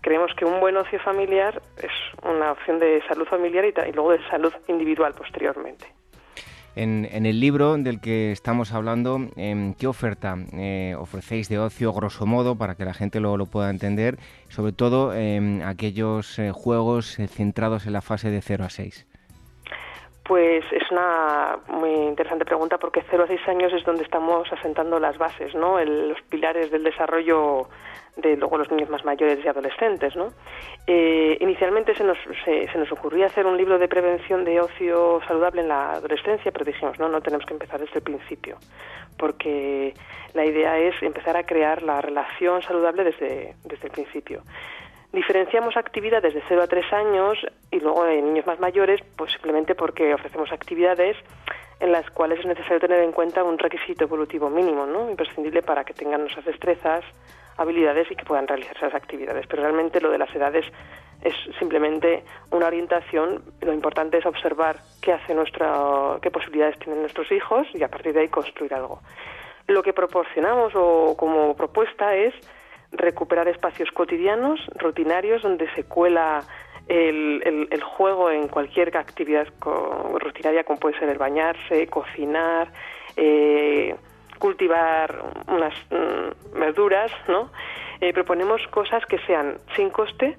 creemos 0.01 0.33
que 0.37 0.45
un 0.45 0.61
buen 0.61 0.77
ocio 0.77 1.01
familiar 1.01 1.61
es 1.77 1.91
una 2.23 2.53
opción 2.53 2.79
de 2.79 3.03
salud 3.09 3.27
familiar 3.27 3.65
y, 3.65 3.75
y 3.89 3.93
luego 3.93 4.13
de 4.13 4.25
salud 4.29 4.53
individual 4.69 5.15
posteriormente. 5.15 5.98
En, 6.77 7.27
el 7.27 7.41
libro 7.41 7.77
del 7.77 8.01
que 8.01 8.31
estamos 8.31 8.73
hablando, 8.73 9.29
em, 9.37 9.75
¿qué 9.75 9.87
oferta 9.87 10.37
eh, 10.53 10.95
ofrecéis 10.99 11.49
de 11.49 11.59
ocio, 11.59 11.93
grosso 11.93 12.25
modo, 12.25 12.57
para 12.57 12.77
que 12.77 12.85
la 12.85 12.95
gente 12.95 13.19
lo, 13.21 13.45
pueda 13.47 13.71
entender? 13.71 14.19
Sobre 14.49 14.73
todo 14.73 15.13
em, 15.15 15.63
aquellos 15.63 16.39
eh, 16.39 16.53
juegos 16.53 17.19
eh, 17.19 17.27
centrados 17.27 17.87
en 17.87 17.95
la 17.95 18.01
fase 18.01 18.31
de 18.31 18.41
0 18.41 18.65
a 18.65 18.71
6. 18.71 19.07
Pues 20.29 20.63
es 20.71 20.91
una 20.91 21.59
muy 21.69 21.91
interesante 21.91 22.45
pregunta 22.45 22.77
porque 22.77 23.03
0 23.11 23.25
a 23.25 23.27
6 23.27 23.49
años 23.49 23.73
es 23.73 23.83
donde 23.83 24.03
estamos 24.03 24.47
asentando 24.53 25.01
las 25.01 25.17
bases, 25.17 25.55
¿no? 25.55 25.83
los 25.83 26.21
pilares 26.29 26.71
del 26.71 26.85
desarrollo 26.85 27.67
de 28.19 28.37
luego 28.37 28.59
los 28.59 28.71
niños 28.71 28.91
más 28.91 29.05
mayores 29.07 29.43
y 29.43 29.49
adolescentes, 29.49 30.17
¿no? 30.17 30.33
Eh, 30.87 31.39
inicialmente 31.41 31.95
se 31.95 32.05
nos, 32.05 32.19
se, 32.45 32.67
nos 32.77 32.91
ocurría 32.93 33.27
hacer 33.27 33.47
un 33.47 33.57
libro 33.57 33.79
de 33.79 33.89
prevención 33.89 34.45
de 34.45 34.61
ocio 34.61 35.21
saludable 35.27 35.63
en 35.63 35.69
la 35.69 35.93
adolescencia, 35.93 36.51
pero 36.51 36.65
dijimos, 36.65 36.99
no, 36.99 37.09
no 37.09 37.21
tenemos 37.21 37.47
que 37.47 37.55
empezar 37.55 37.81
desde 37.81 37.97
el 37.97 38.03
principio, 38.03 38.59
porque 39.17 39.95
la 40.35 40.45
idea 40.45 40.79
es 40.79 41.01
empezar 41.03 41.37
a 41.37 41.47
crear 41.47 41.83
la 41.83 42.01
relación 42.01 42.61
saludable 42.63 43.05
desde, 43.05 43.55
desde 43.65 43.87
el 43.87 43.93
principio. 43.93 44.43
Diferenciamos 45.13 45.77
actividades 45.77 46.35
de 46.35 46.43
0 46.49 46.63
a 46.63 46.67
3 46.67 46.93
años 46.93 47.39
y 47.71 47.81
luego 47.81 48.07
en 48.07 48.27
niños 48.27 48.47
más 48.47 48.61
mayores, 48.61 49.01
pues 49.17 49.33
simplemente 49.33 49.75
porque 49.75 50.13
ofrecemos 50.13 50.53
actividades 50.53 51.17
en 51.81 51.93
las 51.93 52.11
cuales 52.11 52.41
es 52.41 52.47
necesario 52.47 52.81
tener 52.81 53.01
en 53.01 53.13
cuenta 53.13 53.45
un 53.45 53.59
requisito 53.59 54.05
evolutivo 54.05 54.51
mínimo, 54.51 54.85
¿no? 54.87 55.09
imprescindible 55.09 55.63
para 55.63 55.85
que 55.85 55.95
tengan 55.95 56.23
nuestras 56.23 56.45
destrezas, 56.45 57.05
habilidades 57.57 58.11
y 58.11 58.17
que 58.17 58.25
puedan 58.25 58.47
realizar 58.47 58.77
esas 58.77 58.95
actividades. 58.95 59.47
Pero 59.47 59.63
realmente 59.63 60.01
lo 60.01 60.11
de 60.11 60.19
las 60.19 60.35
edades 60.35 60.67
es 61.23 61.35
simplemente 61.59 62.25
una 62.51 62.67
orientación. 62.67 63.43
Lo 63.61 63.73
importante 63.73 64.19
es 64.19 64.27
observar 64.27 64.77
qué 65.01 65.13
hace 65.13 65.35
nuestra, 65.35 66.19
qué 66.21 66.31
posibilidades 66.31 66.79
tienen 66.79 67.01
nuestros 67.01 67.31
hijos 67.33 67.67
y 67.75 67.83
a 67.83 67.89
partir 67.89 68.13
de 68.13 68.21
ahí 68.21 68.29
construir 68.29 68.75
algo. 68.75 69.01
Lo 69.67 69.83
que 69.83 69.93
proporcionamos 69.93 70.73
o 70.75 71.17
como 71.17 71.55
propuesta 71.57 72.15
es 72.15 72.35
recuperar 72.93 73.49
espacios 73.49 73.91
cotidianos, 73.93 74.61
rutinarios, 74.77 75.43
donde 75.43 75.71
se 75.75 75.85
cuela 75.85 76.43
el, 76.89 77.69
el, 77.71 77.83
juego 77.83 78.31
en 78.31 78.49
cualquier 78.49 78.97
actividad 78.97 79.47
rutinaria, 80.19 80.65
como 80.65 80.79
puede 80.81 80.99
ser 80.99 81.11
el 81.11 81.19
bañarse, 81.19 81.87
cocinar, 81.89 82.73
eh, 83.17 83.95
cultivar 84.39 85.23
unas 85.49 85.75
mm, 85.91 86.59
verduras, 86.59 87.11
¿no? 87.29 87.51
Eh, 88.01 88.13
proponemos 88.13 88.67
cosas 88.69 89.05
que 89.07 89.19
sean 89.27 89.59
sin 89.77 89.91
coste, 89.91 90.39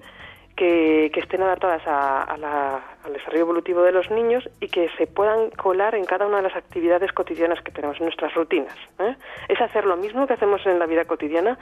que, 0.60 1.12
estén 1.15 1.41
adaptadas 1.41 1.82
al 1.86 3.13
desarrollo 3.13 3.41
evolutivo 3.41 3.82
de 3.82 3.94
los 3.94 4.10
niños 4.12 4.50
y 4.60 4.68
que 4.68 4.89
se 4.98 5.08
puedan 5.08 5.51
colar 5.51 5.96
en 5.96 6.03
cada 6.03 6.27
una 6.27 6.38
de 6.38 6.44
las 6.44 6.56
actividades 6.56 7.13
cotidianas 7.13 7.62
que 7.63 7.72
tenemos 7.72 7.98
en 7.98 8.06
nuestras 8.06 8.34
rutinas. 8.34 8.75
¿eh? 9.00 9.15
Es 9.48 9.62
hacer 9.62 9.86
lo 9.86 9.96
mismo 9.96 10.27
que 10.27 10.34
hacemos 10.34 10.65
en 10.65 10.79
la 10.79 10.86
vida 10.86 11.06
cotidiana, 11.06 11.58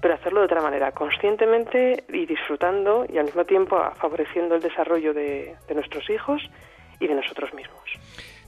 pero 0.00 0.14
hacerlo 0.14 0.40
de 0.40 0.46
otra 0.46 0.62
manera, 0.62 0.92
conscientemente 0.92 2.04
y 2.08 2.26
disfrutando 2.26 3.06
y 3.08 3.18
al 3.18 3.26
mismo 3.26 3.44
tiempo 3.44 3.78
favoreciendo 3.96 4.54
el 4.54 4.62
desarrollo 4.62 5.12
de 5.12 5.56
nuestros 5.74 6.08
hijos 6.10 6.42
y 7.00 7.06
de 7.06 7.14
nosotros 7.14 7.52
mismos. 7.54 7.80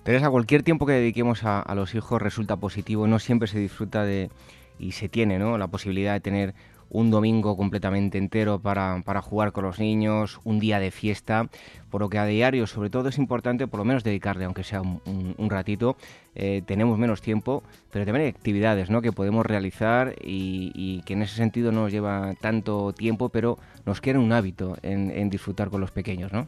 Teresa, 0.05 0.31
cualquier 0.31 0.65
tiempo 0.65 0.85
que 0.85 0.95
dediquemos 0.95 1.45
a, 1.45 1.73
los 1.75 1.95
hijos 1.95 2.21
resulta 2.21 2.57
positivo, 2.57 3.07
no 3.07 3.21
siempre 3.21 3.47
se 3.47 3.59
disfruta 3.59 4.05
de 4.05 4.31
y 4.79 4.93
se 4.93 5.09
tiene 5.09 5.39
¿no? 5.39 5.59
la 5.59 5.69
posibilidad 5.69 6.13
de 6.13 6.21
tener 6.21 6.55
un 6.93 7.11
domingo 7.11 7.57
completamente 7.57 8.19
entero 8.19 8.61
para, 8.61 9.23
jugar 9.23 9.53
con 9.53 9.65
los 9.65 9.79
niños, 9.79 10.41
un 10.45 10.61
día 10.61 10.79
de 10.79 10.91
fiesta, 10.91 11.47
por 11.91 12.03
lo 12.03 12.11
que 12.11 12.19
a 12.19 12.27
diario 12.27 12.67
sobre 12.67 12.91
todo 12.91 13.09
es 13.09 13.19
importante 13.19 13.67
por 13.67 13.79
lo 13.79 13.85
menos 13.85 14.05
dedicarle, 14.05 14.45
aunque 14.45 14.63
sea 14.63 14.83
un, 14.83 15.51
ratito, 15.51 15.97
eh, 16.35 16.63
tenemos 16.67 16.99
menos 16.99 17.23
tiempo, 17.23 17.63
pero 17.91 18.05
también 18.05 18.27
hay 18.27 18.31
actividades 18.31 18.91
¿no? 18.91 19.01
que 19.01 19.11
podemos 19.11 19.47
realizar 19.47 20.15
y, 20.21 21.03
que 21.07 21.15
en 21.15 21.23
ese 21.23 21.35
sentido 21.35 21.73
no 21.73 21.83
nos 21.83 21.93
lleva 21.93 22.35
tanto 22.41 22.93
tiempo, 22.93 23.31
pero 23.31 23.59
nos 23.87 24.01
queda 24.01 24.19
un 24.19 24.33
hábito 24.33 24.77
en, 24.83 25.11
en 25.11 25.31
disfrutar 25.31 25.71
con 25.71 25.81
los 25.81 25.91
pequeños, 25.91 26.33
¿no? 26.33 26.47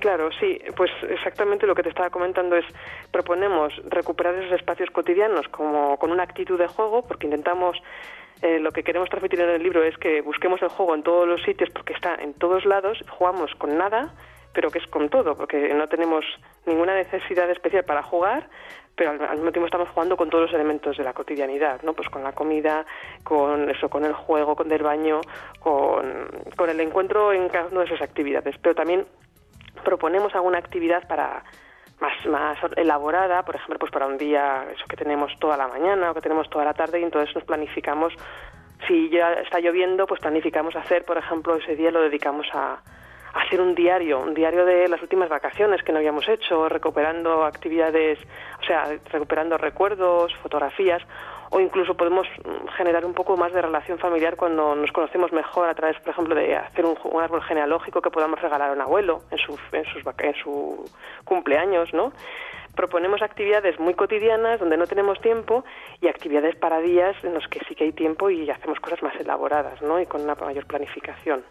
Claro, 0.00 0.30
sí, 0.38 0.60
pues 0.76 0.92
exactamente 1.08 1.66
lo 1.66 1.74
que 1.74 1.82
te 1.82 1.88
estaba 1.88 2.10
comentando 2.10 2.54
es 2.54 2.64
proponemos 3.10 3.72
recuperar 3.88 4.36
esos 4.36 4.52
espacios 4.52 4.90
cotidianos 4.90 5.48
como 5.48 5.96
con 5.98 6.12
una 6.12 6.22
actitud 6.22 6.56
de 6.56 6.68
juego, 6.68 7.02
porque 7.02 7.26
intentamos 7.26 7.76
eh, 8.42 8.60
lo 8.60 8.70
que 8.70 8.82
queremos 8.82 9.08
transmitir 9.08 9.40
en 9.40 9.50
el 9.50 9.62
libro 9.62 9.82
es 9.82 9.96
que 9.98 10.20
busquemos 10.20 10.62
el 10.62 10.68
juego 10.68 10.94
en 10.94 11.02
todos 11.02 11.26
los 11.26 11.42
sitios 11.42 11.70
porque 11.70 11.92
está 11.92 12.14
en 12.16 12.34
todos 12.34 12.64
lados, 12.64 12.98
jugamos 13.08 13.54
con 13.56 13.76
nada, 13.76 14.14
pero 14.52 14.70
que 14.70 14.78
es 14.78 14.86
con 14.86 15.08
todo, 15.08 15.36
porque 15.36 15.74
no 15.74 15.88
tenemos 15.88 16.24
ninguna 16.66 16.94
necesidad 16.94 17.50
especial 17.50 17.84
para 17.84 18.02
jugar, 18.02 18.48
pero 18.94 19.10
al, 19.10 19.36
mismo 19.36 19.52
tiempo 19.52 19.66
estamos 19.66 19.88
jugando 19.90 20.16
con 20.16 20.30
todos 20.30 20.46
los 20.46 20.54
elementos 20.54 20.96
de 20.96 21.04
la 21.04 21.12
cotidianidad, 21.12 21.82
¿no? 21.82 21.92
Pues 21.92 22.08
con 22.08 22.24
la 22.24 22.32
comida, 22.32 22.84
con 23.22 23.70
eso, 23.70 23.88
con 23.88 24.04
el 24.04 24.12
juego, 24.12 24.56
con 24.56 24.70
el 24.70 24.82
baño, 24.82 25.20
con, 25.60 26.28
con 26.56 26.70
el 26.70 26.80
encuentro 26.80 27.32
en 27.32 27.48
cada 27.48 27.66
una 27.66 27.80
de 27.80 27.86
esas 27.86 28.02
actividades, 28.02 28.56
pero 28.60 28.74
también 28.74 29.06
proponemos 29.84 30.34
alguna 30.34 30.58
actividad 30.58 31.06
para 31.06 31.44
más, 32.00 32.26
más 32.26 32.58
elaborada, 32.76 33.42
por 33.42 33.56
ejemplo, 33.56 33.78
pues 33.78 33.92
para 33.92 34.06
un 34.06 34.18
día 34.18 34.66
eso 34.72 34.84
que 34.88 34.96
tenemos 34.96 35.32
toda 35.38 35.56
la 35.56 35.68
mañana 35.68 36.10
o 36.10 36.14
que 36.14 36.20
tenemos 36.20 36.48
toda 36.48 36.64
la 36.64 36.74
tarde 36.74 37.00
y 37.00 37.04
entonces 37.04 37.34
nos 37.34 37.44
planificamos, 37.44 38.12
si 38.86 39.10
ya 39.10 39.32
está 39.34 39.60
lloviendo, 39.60 40.06
pues 40.06 40.20
planificamos 40.20 40.76
hacer, 40.76 41.04
por 41.04 41.18
ejemplo, 41.18 41.56
ese 41.56 41.74
día 41.74 41.90
lo 41.90 42.02
dedicamos 42.02 42.46
a, 42.52 42.74
a 43.34 43.40
hacer 43.40 43.60
un 43.60 43.74
diario, 43.74 44.20
un 44.20 44.34
diario 44.34 44.64
de 44.64 44.88
las 44.88 45.02
últimas 45.02 45.28
vacaciones 45.28 45.82
que 45.82 45.92
no 45.92 45.98
habíamos 45.98 46.28
hecho, 46.28 46.68
recuperando 46.68 47.44
actividades, 47.44 48.18
o 48.60 48.64
sea, 48.64 48.84
recuperando 49.10 49.58
recuerdos, 49.58 50.34
fotografías, 50.36 51.02
o 51.50 51.60
incluso 51.60 51.94
podemos 51.94 52.26
generar 52.76 53.04
un 53.04 53.14
poco 53.14 53.36
más 53.36 53.52
de 53.52 53.62
relación 53.62 53.98
familiar 53.98 54.36
cuando 54.36 54.74
nos 54.74 54.92
conocemos 54.92 55.32
mejor 55.32 55.68
a 55.68 55.74
través, 55.74 55.98
por 56.00 56.10
ejemplo, 56.10 56.34
de 56.34 56.56
hacer 56.56 56.84
un, 56.84 56.96
árbol 57.20 57.42
genealógico 57.42 58.00
que 58.00 58.10
podamos 58.10 58.40
regalar 58.40 58.70
a 58.70 58.72
un 58.72 58.80
abuelo 58.80 59.22
en 59.30 59.38
su, 59.38 59.58
en, 59.72 59.84
sus, 59.84 60.02
en 60.18 60.34
su 60.34 60.84
cumpleaños, 61.24 61.92
¿no? 61.92 62.12
proponemos 62.78 63.22
actividades 63.22 63.80
muy 63.80 63.94
cotidianas 63.94 64.60
donde 64.60 64.76
no 64.76 64.86
tenemos 64.86 65.20
tiempo 65.20 65.64
y 66.00 66.06
actividades 66.06 66.54
para 66.54 66.78
días 66.78 67.16
en 67.24 67.34
los 67.34 67.48
que 67.48 67.58
sí 67.66 67.74
que 67.74 67.82
hay 67.82 67.92
tiempo 67.92 68.30
y 68.30 68.48
hacemos 68.48 68.78
cosas 68.78 69.02
más 69.02 69.16
elaboradas 69.16 69.82
¿no? 69.82 70.00
y 70.00 70.06
con 70.06 70.20
una 70.20 70.36
mayor 70.36 70.64
planificación. 70.64 71.42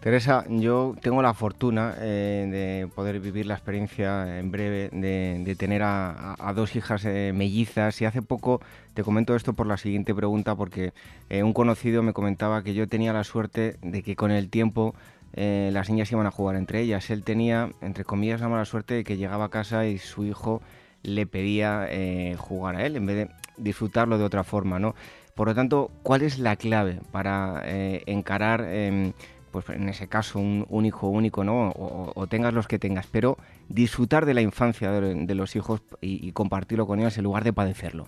Teresa, 0.00 0.46
yo 0.48 0.94
tengo 1.02 1.20
la 1.20 1.34
fortuna 1.34 1.94
eh, 1.98 2.48
de 2.50 2.88
poder 2.94 3.20
vivir 3.20 3.44
la 3.44 3.52
experiencia 3.52 4.38
en 4.38 4.50
breve 4.50 4.88
de, 4.92 5.56
tener 5.58 5.82
a, 5.84 6.52
dos 6.56 6.74
hijas 6.74 7.04
eh, 7.04 7.32
mellizas 7.34 8.00
y 8.00 8.06
hace 8.06 8.22
poco 8.22 8.62
te 8.94 9.02
comento 9.02 9.36
esto 9.36 9.52
por 9.52 9.66
la 9.66 9.76
siguiente 9.76 10.14
pregunta 10.14 10.56
porque 10.56 10.94
eh, 11.28 11.42
un 11.42 11.52
conocido 11.52 12.02
me 12.02 12.14
comentaba 12.14 12.62
que 12.62 12.72
yo 12.72 12.88
tenía 12.88 13.12
la 13.12 13.24
suerte 13.24 13.76
de 13.82 14.02
que 14.02 14.16
con 14.16 14.30
el 14.30 14.48
tiempo 14.48 14.94
las 15.32 15.88
niñas 15.88 16.10
iban 16.10 16.26
a 16.26 16.32
jugar 16.32 16.56
entre 16.56 16.80
ellas. 16.80 17.08
Él 17.10 17.22
tenía, 17.22 17.70
entre 17.82 18.02
comillas, 18.02 18.40
la 18.40 18.48
mala 18.48 18.64
suerte 18.64 18.94
de 18.94 19.04
que 19.04 19.16
llegaba 19.16 19.44
a 19.44 19.48
casa 19.48 19.86
y 19.86 19.98
su 19.98 20.24
hijo 20.24 20.60
le 21.04 21.24
pedía 21.24 21.88
jugar 22.36 22.74
a 22.74 22.84
él 22.84 22.96
en 22.96 23.06
vez 23.06 23.16
de 23.16 23.30
disfrutarlo 23.56 24.18
de 24.18 24.24
otra 24.24 24.42
forma, 24.42 24.80
¿no? 24.80 24.96
Por 25.36 25.46
lo 25.46 25.54
tanto, 25.54 25.92
¿cuál 26.02 26.22
es 26.22 26.40
la 26.40 26.56
clave 26.56 26.98
para 27.12 27.62
encarar 27.64 28.62
em, 28.62 29.12
pues 29.50 29.68
en 29.70 29.88
ese 29.88 30.08
caso 30.08 30.38
un, 30.38 30.84
hijo 30.84 31.08
único, 31.08 31.44
¿no? 31.44 31.70
O, 31.70 32.26
tengas 32.26 32.54
los 32.54 32.66
que 32.68 32.78
tengas, 32.78 33.06
pero 33.06 33.36
disfrutar 33.68 34.26
de 34.26 34.34
la 34.34 34.40
infancia 34.40 34.90
de, 34.90 35.34
los 35.34 35.56
hijos 35.56 35.82
y, 36.00 36.32
compartirlo 36.32 36.86
con 36.86 37.00
ellos 37.00 37.16
en 37.18 37.24
lugar 37.24 37.44
de 37.44 37.52
padecerlo. 37.52 38.06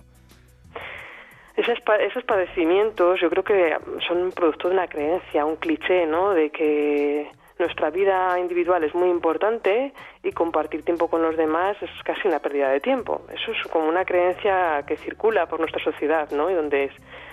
Esos, 1.55 1.77
esos 1.99 2.23
padecimientos 2.23 3.19
yo 3.21 3.29
creo 3.29 3.43
que 3.43 3.77
son 4.07 4.31
producto 4.31 4.69
de 4.69 4.73
una 4.73 4.87
creencia, 4.87 5.45
un 5.45 5.57
cliché, 5.57 6.05
¿no? 6.07 6.31
De 6.31 6.49
que 6.49 7.29
nuestra 7.59 7.91
vida 7.91 8.39
individual 8.39 8.83
es 8.83 8.95
muy 8.95 9.09
importante 9.09 9.93
y 10.23 10.31
compartir 10.31 10.83
tiempo 10.83 11.07
con 11.07 11.21
los 11.21 11.37
demás 11.37 11.77
es 11.81 11.89
casi 12.03 12.27
una 12.27 12.39
pérdida 12.39 12.69
de 12.69 12.79
tiempo. 12.79 13.21
Eso 13.31 13.51
es 13.51 13.67
como 13.67 13.87
una 13.87 14.05
creencia 14.05 14.83
que 14.87 14.97
circula 14.97 15.45
por 15.45 15.59
nuestra 15.59 15.83
sociedad, 15.83 16.29
¿no? 16.31 16.49
Y 16.49 16.55
donde 16.55 16.91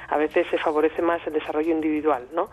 a 0.08 0.16
veces 0.16 0.46
se 0.50 0.58
favorece 0.58 1.00
más 1.00 1.26
el 1.26 1.32
desarrollo 1.32 1.72
individual, 1.72 2.26
¿no? 2.34 2.50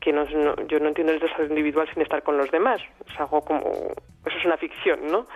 Que 0.00 0.12
no, 0.12 0.24
yo 0.24 0.78
no 0.80 0.88
entiendo 0.88 1.12
el 1.12 1.20
desarrollo 1.20 1.50
individual 1.50 1.88
sin 1.92 2.02
estar 2.02 2.22
con 2.22 2.36
los 2.36 2.50
demás. 2.50 2.80
Es 3.08 3.20
algo 3.20 3.40
como, 3.40 3.70
eso 4.24 4.38
es 4.38 4.44
una 4.44 4.56
ficción, 4.56 5.06
¿no? 5.10 5.26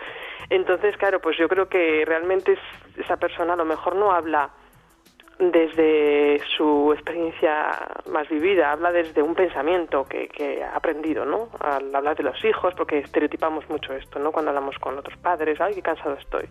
Entonces, 0.48 0.96
claro, 0.96 1.20
pues 1.20 1.36
yo 1.38 1.48
creo 1.48 1.68
que 1.68 2.04
realmente 2.04 2.58
esa 2.96 3.16
persona 3.16 3.54
a 3.54 3.56
lo 3.56 3.64
mejor 3.64 3.96
no 3.96 4.12
habla 4.12 4.50
desde 5.38 6.38
su 6.56 6.92
experiencia 6.92 7.72
más 8.10 8.28
vivida, 8.28 8.72
habla 8.72 8.92
desde 8.92 9.22
un 9.22 9.34
pensamiento 9.34 10.04
que, 10.04 10.28
que, 10.28 10.62
ha 10.62 10.76
aprendido, 10.76 11.24
¿no? 11.24 11.48
Al 11.60 11.94
hablar 11.94 12.16
de 12.16 12.24
los 12.24 12.44
hijos, 12.44 12.74
porque 12.74 12.98
estereotipamos 12.98 13.68
mucho 13.70 13.94
esto, 13.94 14.18
¿no? 14.18 14.32
Cuando 14.32 14.50
hablamos 14.50 14.78
con 14.78 14.98
otros 14.98 15.16
padres, 15.18 15.58
ay, 15.60 15.74
qué 15.74 15.82
cansado 15.82 16.14
estoy. 16.14 16.46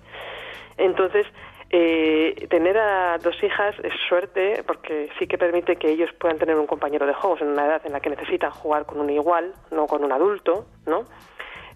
Entonces, 0.78 1.28
eh, 1.72 2.48
tener 2.50 2.78
a 2.80 3.20
dos 3.20 3.36
hijas 3.44 3.76
es 3.84 3.94
suerte 4.08 4.64
porque 4.66 5.10
sí 5.20 5.28
que 5.28 5.38
permite 5.38 5.76
que 5.76 5.92
ellos 5.92 6.10
puedan 6.20 6.40
tener 6.40 6.56
un 6.56 6.66
compañero 6.66 7.06
de 7.06 7.14
juegos 7.14 7.42
en 7.42 7.50
una 7.50 7.66
edad 7.66 7.82
en 7.86 7.94
la 7.94 8.00
que 8.00 8.10
necesitan 8.10 8.50
jugar 8.50 8.88
con 8.88 9.00
un 9.00 9.10
igual, 9.12 9.54
no 9.70 9.86
con 9.86 10.04
un 10.04 10.12
adulto, 10.12 10.66
¿no? 10.88 11.06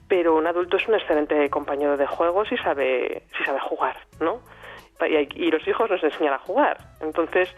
Pero 0.07 0.35
un 0.35 0.47
adulto 0.47 0.77
es 0.77 0.87
un 0.87 0.95
excelente 0.95 1.47
compañero 1.51 1.95
de 1.95 2.07
juegos 2.07 2.47
si 2.49 2.57
sabe, 2.57 3.23
si 3.37 3.43
sabe 3.43 3.59
jugar, 3.59 3.97
¿no? 4.19 4.39
Y, 5.07 5.51
los 5.51 5.67
hijos 5.67 5.89
nos 5.89 6.03
enseñan 6.03 6.33
a 6.33 6.39
jugar. 6.39 6.77
Entonces, 7.01 7.49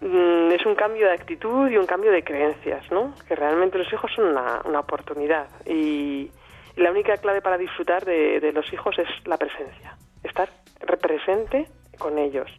mm, 0.00 0.50
es 0.50 0.66
un 0.66 0.74
cambio 0.74 1.06
de 1.06 1.12
actitud 1.12 1.70
y 1.70 1.78
un 1.78 1.86
cambio 1.86 2.10
de 2.10 2.24
creencias, 2.24 2.90
¿no? 2.90 3.14
Que 3.26 3.36
realmente 3.36 3.78
los 3.78 3.90
hijos 3.92 4.10
son 4.14 4.26
una, 4.26 4.60
una 4.64 4.80
oportunidad. 4.80 5.46
Y, 5.66 6.30
la 6.76 6.90
única 6.90 7.16
clave 7.18 7.40
para 7.40 7.56
disfrutar 7.56 8.04
de, 8.04 8.40
de 8.40 8.52
los 8.52 8.70
hijos 8.72 8.98
es 8.98 9.08
la 9.26 9.38
presencia. 9.38 9.96
Estar 10.24 10.48
presente 10.86 11.66
con 11.98 12.18
ellos, 12.18 12.50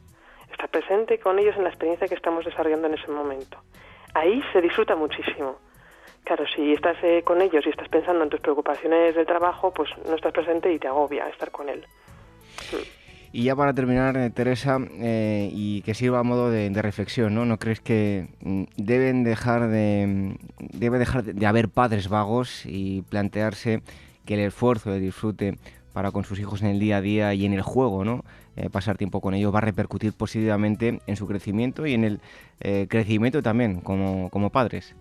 estar 0.52 0.70
presente 0.70 1.20
con 1.20 1.40
ellos 1.40 1.56
en 1.58 1.64
la 1.64 1.70
experiencia 1.70 2.08
que 2.08 2.16
estamos 2.16 2.46
desarrollando 2.46 2.88
en 2.88 2.96
ese 2.96 3.12
momento. 3.12 3.58
Ahí 4.14 4.42
se 4.54 4.62
disfruta 4.62 4.96
muchísimo. 4.96 5.58
Claro, 6.24 6.46
si 6.56 6.74
estás 6.74 6.98
eh, 7.04 7.22
con 7.24 7.42
ellos 7.42 7.64
y 7.66 7.70
estás 7.70 7.88
pensando 7.90 8.24
en 8.24 8.30
tus 8.30 8.40
preocupaciones 8.40 9.16
del 9.16 9.28
trabajo, 9.28 9.72
pues 9.72 9.90
no 10.08 10.16
estás 10.16 10.34
presente 10.34 10.74
y 10.74 10.80
te 10.80 10.88
agobia 10.88 11.28
estar 11.30 11.52
con 11.52 11.70
él. 11.70 11.86
Y 13.32 13.44
ya 13.44 13.56
para 13.56 13.74
terminar, 13.74 14.16
eh, 14.16 14.30
Teresa, 14.30 14.78
eh, 14.94 15.50
y 15.52 15.82
que 15.82 15.94
sirva 15.94 16.20
a 16.20 16.24
modo 16.24 16.50
de, 16.50 16.72
reflexión, 16.82 17.36
¿no? 17.36 17.46
¿No 17.46 17.60
crees 17.60 17.82
que 17.82 18.28
mm, 18.40 18.64
deben 18.78 19.26
dejar 19.26 19.68
de, 19.68 20.06
mm, 20.08 20.36
debe 20.80 20.98
dejar 21.00 21.26
de 21.26 21.46
haber 21.46 21.68
padres 21.68 22.08
vagos 22.08 22.66
y 22.66 23.02
plantearse 23.04 23.82
que 24.26 24.36
el 24.36 24.40
esfuerzo 24.40 24.90
de 24.90 25.00
disfrute 25.00 25.58
para 25.96 26.12
con 26.12 26.26
sus 26.26 26.38
hijos 26.40 26.62
en 26.62 26.68
el 26.68 26.78
día 26.78 26.98
a 26.98 27.02
día 27.02 27.34
y 27.34 27.46
en 27.46 27.54
el 27.54 27.62
juego, 27.62 28.04
¿no? 28.04 28.26
Eh, 28.58 28.70
pasar 28.70 28.98
tiempo 28.98 29.22
con 29.22 29.34
ellos 29.34 29.54
va 29.54 29.60
a 29.60 29.62
repercutir 29.62 30.12
positivamente 30.12 31.00
en 31.08 31.16
su 31.16 31.26
crecimiento 31.26 31.88
y 31.88 31.94
en 31.94 32.04
el 32.04 32.20
eh, 32.60 32.88
crecimiento 32.90 33.42
también 33.42 33.80
como, 33.80 34.30
como 34.30 34.50
padres. 34.50 34.94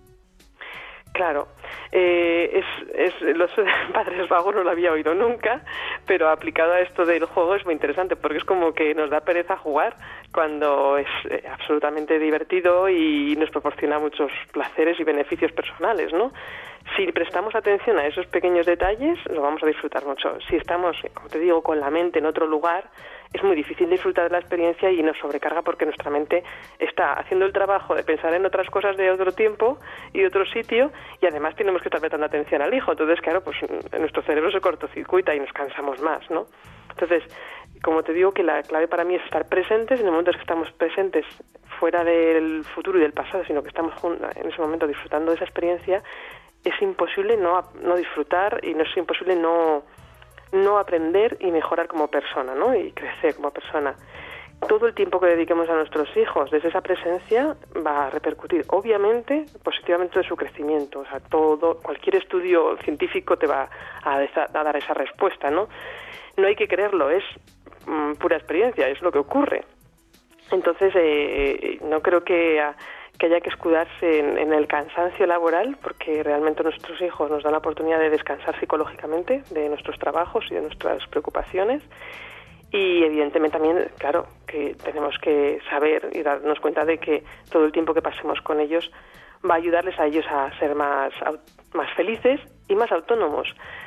Claro, 1.15 1.47
eh, 1.93 2.61
es, 2.61 2.89
es, 2.93 3.37
los 3.37 3.49
padres 3.95 4.29
vagos 4.29 4.53
no 4.53 4.65
lo 4.65 4.71
había 4.71 4.91
oído 4.91 5.15
nunca, 5.15 5.61
pero 6.09 6.29
aplicado 6.29 6.73
a 6.73 6.81
esto 6.81 7.05
del 7.05 7.25
juego 7.27 7.55
es 7.55 7.65
muy 7.65 7.73
interesante 7.73 8.17
porque 8.17 8.39
es 8.39 8.45
como 8.45 8.75
que 8.75 8.97
nos 8.97 9.11
da 9.11 9.21
pereza 9.21 9.57
jugar 9.57 9.95
cuando 10.33 10.99
es 10.99 11.07
absolutamente 11.49 12.19
divertido 12.19 12.89
y 12.89 13.37
nos 13.37 13.49
proporciona 13.51 14.01
muchos 14.01 14.33
placeres 14.51 14.99
y 14.99 15.05
beneficios 15.05 15.53
personales, 15.53 16.13
¿no? 16.13 16.33
Si 16.97 17.07
prestamos 17.13 17.55
atención 17.55 17.97
a 17.97 18.07
esos 18.09 18.27
pequeños 18.27 18.67
detalles, 18.67 19.17
lo 19.27 19.41
vamos 19.41 19.63
a 19.63 19.67
disfrutar 19.67 20.05
mucho. 20.05 20.37
Si 20.49 20.57
estamos, 20.57 20.97
como 21.15 21.29
te 21.29 21.39
digo, 21.39 21.63
con 21.63 21.79
la 21.79 21.91
mente 21.91 22.19
en 22.19 22.27
otro 22.27 22.45
lugar, 22.49 22.91
es 23.35 23.43
muy 23.43 23.57
difícil 23.57 23.91
disfrutar 23.91 24.25
de 24.25 24.31
la 24.31 24.39
experiencia 24.39 24.91
y 24.91 25.03
nos 25.03 25.19
sobrecarga 25.19 25.63
porque 25.63 25.85
nuestra 25.85 26.09
mente 26.09 26.45
está 26.79 27.15
haciendo 27.15 27.45
el 27.45 27.53
trabajo 27.53 27.95
de 27.95 28.05
pensar 28.05 28.33
en 28.33 28.47
otras 28.47 28.71
cosas 28.71 28.97
de 28.97 29.11
otro 29.11 29.33
tiempo 29.33 29.79
y 30.13 30.25
otro 30.25 30.47
sitio 30.47 30.93
y 31.21 31.27
además 31.27 31.57
tenemos 31.57 31.83
que 31.83 31.89
estar 31.89 32.01
prestando 32.01 32.27
atención 32.27 32.63
al 32.63 32.73
hijo. 32.73 32.93
Entonces, 32.93 33.21
claro, 33.21 33.43
pues 33.43 33.57
nuestro 33.99 34.23
cerebro 34.23 34.53
se 34.53 34.61
cortocircuita 34.61 35.35
y 35.35 35.41
nos 35.41 35.53
cansamos 35.53 36.01
más, 36.01 36.31
¿no? 36.31 36.47
Entonces, 36.91 37.25
como 37.83 38.05
te 38.05 38.13
digo, 38.13 38.31
que 38.31 38.45
la 38.45 38.63
clave 38.63 38.87
para 38.87 39.05
mí 39.05 39.17
es 39.17 39.25
estar 39.25 39.49
presentes 39.49 39.99
en 39.99 40.07
el 40.07 40.13
momento 40.13 40.31
en 40.31 40.37
que 40.37 40.43
estamos 40.43 40.71
presentes 40.71 41.27
fuera 41.81 42.05
del 42.05 42.63
futuro 42.63 42.99
y 42.99 43.03
del 43.03 43.13
pasado, 43.13 43.45
sino 43.45 43.63
que 43.63 43.69
estamos 43.69 43.93
en 44.05 44.49
ese 44.49 44.61
momento 44.61 44.87
disfrutando 44.87 45.33
de 45.33 45.37
esa 45.37 45.45
experiencia 45.45 46.05
es 46.65 46.81
imposible 46.81 47.37
no, 47.37 47.61
no 47.83 47.97
disfrutar 47.97 48.61
y 48.63 48.75
no 48.75 48.85
es 48.85 48.97
imposible 48.97 49.37
no, 49.37 49.85
no 50.55 50.79
aprender 50.79 51.37
y 51.41 51.51
mejorar 51.51 51.89
como 51.89 52.09
persona, 52.09 52.55
¿no? 52.55 52.75
Y 52.75 52.93
crecer 52.93 53.35
como 53.35 53.51
persona. 53.51 53.95
Todo 54.69 54.87
el 54.87 54.95
tiempo 54.95 55.21
que 55.21 55.27
dediquemos 55.27 55.69
a 55.69 55.75
nuestros 55.75 56.09
hijos 56.17 56.51
desde 56.51 56.69
esa 56.69 56.81
presencia 56.81 57.55
va 57.87 58.07
a 58.07 58.11
repercutir, 58.11 58.65
obviamente, 58.69 59.45
positivamente 59.63 60.21
en 60.21 60.25
su 60.25 60.37
crecimiento. 60.37 61.01
O 61.01 61.07
sea, 61.07 61.21
todo, 61.21 61.79
cualquier 61.83 62.17
estudio 62.17 62.79
científico 62.79 63.37
te 63.37 63.47
va 63.47 63.69
a, 64.03 64.21
dar 64.53 64.77
esa 64.77 64.95
respuesta, 64.95 65.51
¿no? 65.51 65.69
No 66.37 66.47
hay 66.47 66.57
que 66.57 66.69
creerlo, 66.69 67.11
es 67.11 67.25
mm, 67.87 68.13
pura 68.15 68.37
experiencia, 68.37 68.89
es 68.89 69.03
lo 69.03 69.13
que 69.13 69.19
ocurre. 69.19 69.65
Entonces, 70.51 70.93
eh, 70.97 71.79
no 71.83 72.01
creo 72.01 72.25
que 72.25 72.61
que 73.19 73.27
haya 73.27 73.41
que 73.41 73.51
escudarse 73.51 74.19
en, 74.19 74.53
el 74.53 74.67
cansancio 74.67 75.27
laboral, 75.27 75.77
porque 75.83 76.23
realmente 76.23 76.63
nuestros 76.63 77.01
hijos 77.01 77.31
nos 77.31 77.43
dan 77.43 77.53
la 77.53 77.59
oportunidad 77.59 77.99
de 77.99 78.11
descansar 78.11 78.59
psicológicamente 78.59 79.43
de 79.51 79.69
nuestros 79.69 79.99
trabajos 79.99 80.45
y 80.51 80.55
de 80.55 80.63
nuestras 80.63 81.07
preocupaciones. 81.09 81.83
Y 82.73 83.05
evidentemente 83.05 83.57
también, 83.57 83.89
claro, 83.99 84.27
que 84.47 84.75
tenemos 84.83 85.17
que 85.19 85.61
saber 85.71 86.11
y 86.13 86.23
darnos 86.23 86.59
cuenta 86.59 86.85
de 86.85 86.99
que 86.99 87.23
todo 87.51 87.65
el 87.65 87.73
tiempo 87.73 87.95
que 87.95 88.03
pasemos 88.03 88.41
con 88.41 88.59
ellos 88.61 88.91
va 89.49 89.55
a 89.55 89.59
ayudarles 89.59 89.99
a 90.01 90.07
ellos 90.07 90.25
a 90.29 90.51
ser 90.59 90.75
más, 90.75 91.13
más 91.73 91.93
felices 91.95 92.41
y 92.67 92.75
más 92.75 92.91
autónomos. 92.91 93.47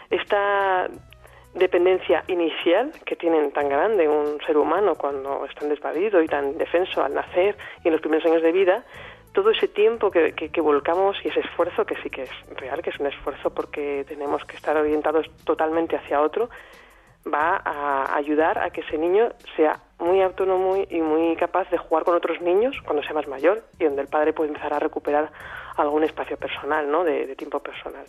Esta 0.09 0.87
dependencia 1.53 2.23
inicial 2.27 2.91
que 3.05 3.15
tienen 3.15 3.51
tan 3.51 3.67
grande 3.67 4.07
un 4.07 4.39
ser 4.45 4.57
humano 4.57 4.95
cuando 4.95 5.45
está 5.45 5.65
desvalido 5.65 6.21
y 6.21 6.27
tan 6.27 6.57
defenso 6.57 7.03
al 7.03 7.13
nacer 7.13 7.57
y 7.83 7.87
en 7.87 7.93
los 7.93 8.01
primeros 8.01 8.25
años 8.25 8.43
de 8.43 8.51
vida, 8.51 8.85
todo 9.37 9.51
ese 9.51 9.67
tiempo 9.67 10.09
que, 10.09 10.61
volcamos 10.61 11.15
y 11.23 11.27
ese 11.27 11.41
esfuerzo, 11.41 11.85
que 11.85 11.93
sí 12.01 12.09
que 12.09 12.23
es 12.23 12.29
real, 12.55 12.81
que 12.81 12.89
es 12.89 12.99
un 12.99 13.05
esfuerzo 13.05 13.51
porque 13.51 14.03
tenemos 14.07 14.43
que 14.45 14.55
estar 14.55 14.75
orientados 14.75 15.27
totalmente 15.43 15.95
hacia 15.95 16.21
otro, 16.21 16.49
va 17.31 17.61
a 17.63 18.15
ayudar 18.15 18.57
a 18.57 18.71
que 18.71 18.81
ese 18.81 18.97
niño 18.97 19.29
sea 19.55 19.79
muy 19.99 20.23
autónomo 20.23 20.77
y 20.89 21.01
muy 21.01 21.35
capaz 21.35 21.69
de 21.69 21.77
jugar 21.77 22.03
con 22.03 22.15
otros 22.15 22.41
niños 22.41 22.75
cuando 22.83 23.03
sea 23.03 23.13
más 23.13 23.27
mayor 23.27 23.63
y 23.77 23.83
donde 23.83 24.01
el 24.01 24.07
padre 24.07 24.33
puede 24.33 24.47
empezar 24.47 24.73
a 24.73 24.79
recuperar 24.79 25.31
algún 25.75 26.03
espacio 26.03 26.35
personal, 26.37 26.89
¿no? 26.89 27.03
de, 27.03 27.35
tiempo 27.35 27.59
personal. 27.59 28.07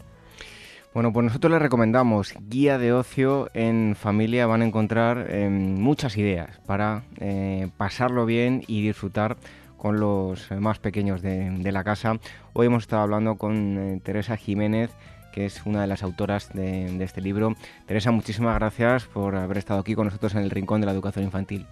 Bueno, 0.94 1.12
pues 1.12 1.26
nosotros 1.26 1.52
les 1.52 1.60
recomendamos 1.60 2.32
guía 2.48 2.78
de 2.78 2.94
ocio 2.94 3.50
en 3.52 3.96
familia. 3.96 4.46
Van 4.46 4.62
a 4.62 4.64
encontrar 4.64 5.26
eh, 5.28 5.50
muchas 5.50 6.16
ideas 6.16 6.58
para 6.66 7.02
eh, 7.20 7.68
pasarlo 7.76 8.24
bien 8.24 8.62
y 8.66 8.80
disfrutar 8.80 9.36
con 9.78 10.00
los 10.00 10.50
más 10.50 10.78
pequeños 10.78 11.22
de, 11.22 11.72
la 11.72 11.84
casa. 11.84 12.18
Hoy 12.52 12.66
hemos 12.66 12.82
estado 12.82 13.02
hablando 13.02 13.36
con 13.36 13.78
eh, 13.78 14.00
Teresa 14.02 14.36
Jiménez, 14.36 14.90
que 15.32 15.46
es 15.46 15.64
una 15.64 15.80
de 15.80 15.86
las 15.86 16.02
autoras 16.02 16.52
de, 16.52 17.02
este 17.02 17.22
libro. 17.22 17.54
Teresa, 17.86 18.10
muchísimas 18.10 18.58
gracias 18.58 19.06
por 19.06 19.36
haber 19.36 19.56
estado 19.56 19.80
aquí 19.80 19.94
con 19.94 20.06
nosotros 20.06 20.34
en 20.34 20.42
el 20.42 20.50
Rincón 20.50 20.80
de 20.80 20.86
la 20.86 20.92
Educación 20.92 21.24
Infantil. 21.24 21.66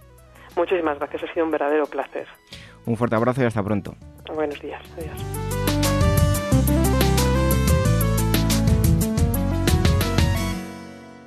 Muchísimas 0.55 0.97
gracias, 0.97 1.23
ha 1.23 1.33
sido 1.33 1.45
un 1.45 1.51
verdadero 1.51 1.85
placer. 1.85 2.27
Un 2.85 2.95
fuerte 2.95 3.15
abrazo 3.15 3.43
y 3.43 3.45
hasta 3.45 3.61
pronto. 3.61 3.95
Buenos 4.33 4.59
días, 4.61 4.81
adiós. 4.97 5.66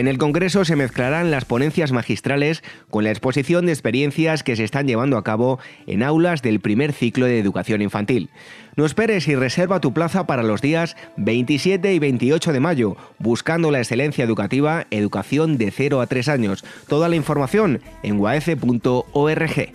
En 0.00 0.08
el 0.08 0.16
Congreso 0.16 0.64
se 0.64 0.76
mezclarán 0.76 1.30
las 1.30 1.44
ponencias 1.44 1.92
magistrales 1.92 2.62
con 2.88 3.04
la 3.04 3.10
exposición 3.10 3.66
de 3.66 3.72
experiencias 3.72 4.42
que 4.42 4.56
se 4.56 4.64
están 4.64 4.86
llevando 4.86 5.18
a 5.18 5.24
cabo 5.24 5.58
en 5.86 6.02
aulas 6.02 6.40
del 6.40 6.58
primer 6.58 6.94
ciclo 6.94 7.26
de 7.26 7.38
educación 7.38 7.82
infantil. 7.82 8.30
No 8.76 8.86
esperes 8.86 9.28
y 9.28 9.34
reserva 9.34 9.82
tu 9.82 9.92
plaza 9.92 10.26
para 10.26 10.42
los 10.42 10.62
días 10.62 10.96
27 11.18 11.92
y 11.92 11.98
28 11.98 12.50
de 12.54 12.60
mayo, 12.60 12.96
buscando 13.18 13.70
la 13.70 13.80
excelencia 13.80 14.24
educativa, 14.24 14.86
educación 14.90 15.58
de 15.58 15.70
0 15.70 16.00
a 16.00 16.06
3 16.06 16.30
años. 16.30 16.64
Toda 16.88 17.10
la 17.10 17.16
información 17.16 17.82
en 18.02 18.16
guaece.org. 18.16 19.72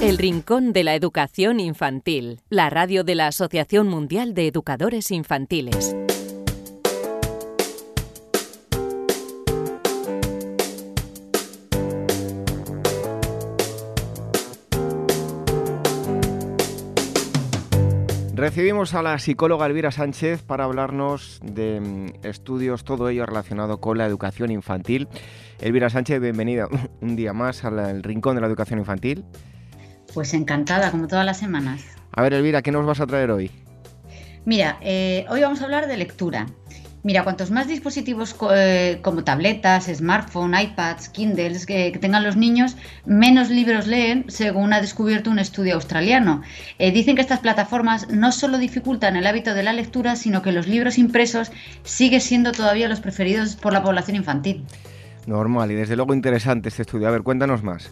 El 0.00 0.18
Rincón 0.18 0.72
de 0.72 0.84
la 0.84 0.94
Educación 0.94 1.58
Infantil, 1.58 2.40
la 2.48 2.70
radio 2.70 3.02
de 3.02 3.16
la 3.16 3.26
Asociación 3.26 3.88
Mundial 3.88 4.34
de 4.34 4.46
Educadores 4.46 5.10
Infantiles. 5.10 5.96
Recibimos 18.36 18.92
a 18.92 19.00
la 19.00 19.18
psicóloga 19.18 19.64
Elvira 19.64 19.90
Sánchez 19.90 20.42
para 20.42 20.64
hablarnos 20.64 21.40
de 21.42 21.80
mm, 21.80 22.26
estudios, 22.26 22.84
todo 22.84 23.08
ello 23.08 23.24
relacionado 23.24 23.80
con 23.80 23.96
la 23.96 24.04
educación 24.04 24.50
infantil. 24.50 25.08
Elvira 25.58 25.88
Sánchez, 25.88 26.20
bienvenida 26.20 26.68
un 27.00 27.16
día 27.16 27.32
más 27.32 27.64
al 27.64 28.02
Rincón 28.02 28.34
de 28.34 28.42
la 28.42 28.46
Educación 28.46 28.78
Infantil. 28.78 29.24
Pues 30.12 30.34
encantada, 30.34 30.90
como 30.90 31.08
todas 31.08 31.24
las 31.24 31.38
semanas. 31.38 31.82
A 32.12 32.20
ver, 32.20 32.34
Elvira, 32.34 32.60
¿qué 32.60 32.72
nos 32.72 32.84
vas 32.84 33.00
a 33.00 33.06
traer 33.06 33.30
hoy? 33.30 33.50
Mira, 34.44 34.76
eh, 34.82 35.24
hoy 35.30 35.40
vamos 35.40 35.62
a 35.62 35.64
hablar 35.64 35.86
de 35.86 35.96
lectura. 35.96 36.44
Mira, 37.02 37.22
cuantos 37.22 37.50
más 37.50 37.68
dispositivos 37.68 38.34
eh, 38.52 38.98
como 39.02 39.22
tabletas, 39.22 39.86
smartphones, 39.86 40.64
iPads, 40.64 41.08
Kindles 41.10 41.64
que, 41.64 41.96
tengan 42.00 42.24
los 42.24 42.36
niños, 42.36 42.76
menos 43.04 43.48
libros 43.48 43.86
leen, 43.86 44.24
según 44.28 44.72
ha 44.72 44.80
descubierto 44.80 45.30
un 45.30 45.38
estudio 45.38 45.74
australiano. 45.74 46.42
Eh, 46.78 46.90
dicen 46.90 47.14
que 47.14 47.22
estas 47.22 47.40
plataformas 47.40 48.08
no 48.10 48.32
solo 48.32 48.58
dificultan 48.58 49.16
el 49.16 49.26
hábito 49.26 49.54
de 49.54 49.62
la 49.62 49.72
lectura, 49.72 50.16
sino 50.16 50.42
que 50.42 50.52
los 50.52 50.66
libros 50.66 50.98
impresos 50.98 51.52
siguen 51.84 52.20
siendo 52.20 52.52
todavía 52.52 52.88
los 52.88 53.00
preferidos 53.00 53.54
por 53.54 53.72
la 53.72 53.82
población 53.82 54.16
infantil. 54.16 54.64
Normal 55.26 55.70
y 55.72 55.74
desde 55.74 55.96
luego 55.96 56.14
interesante 56.14 56.68
este 56.68 56.82
estudio. 56.82 57.08
A 57.08 57.10
ver, 57.12 57.22
cuéntanos 57.22 57.62
más. 57.62 57.90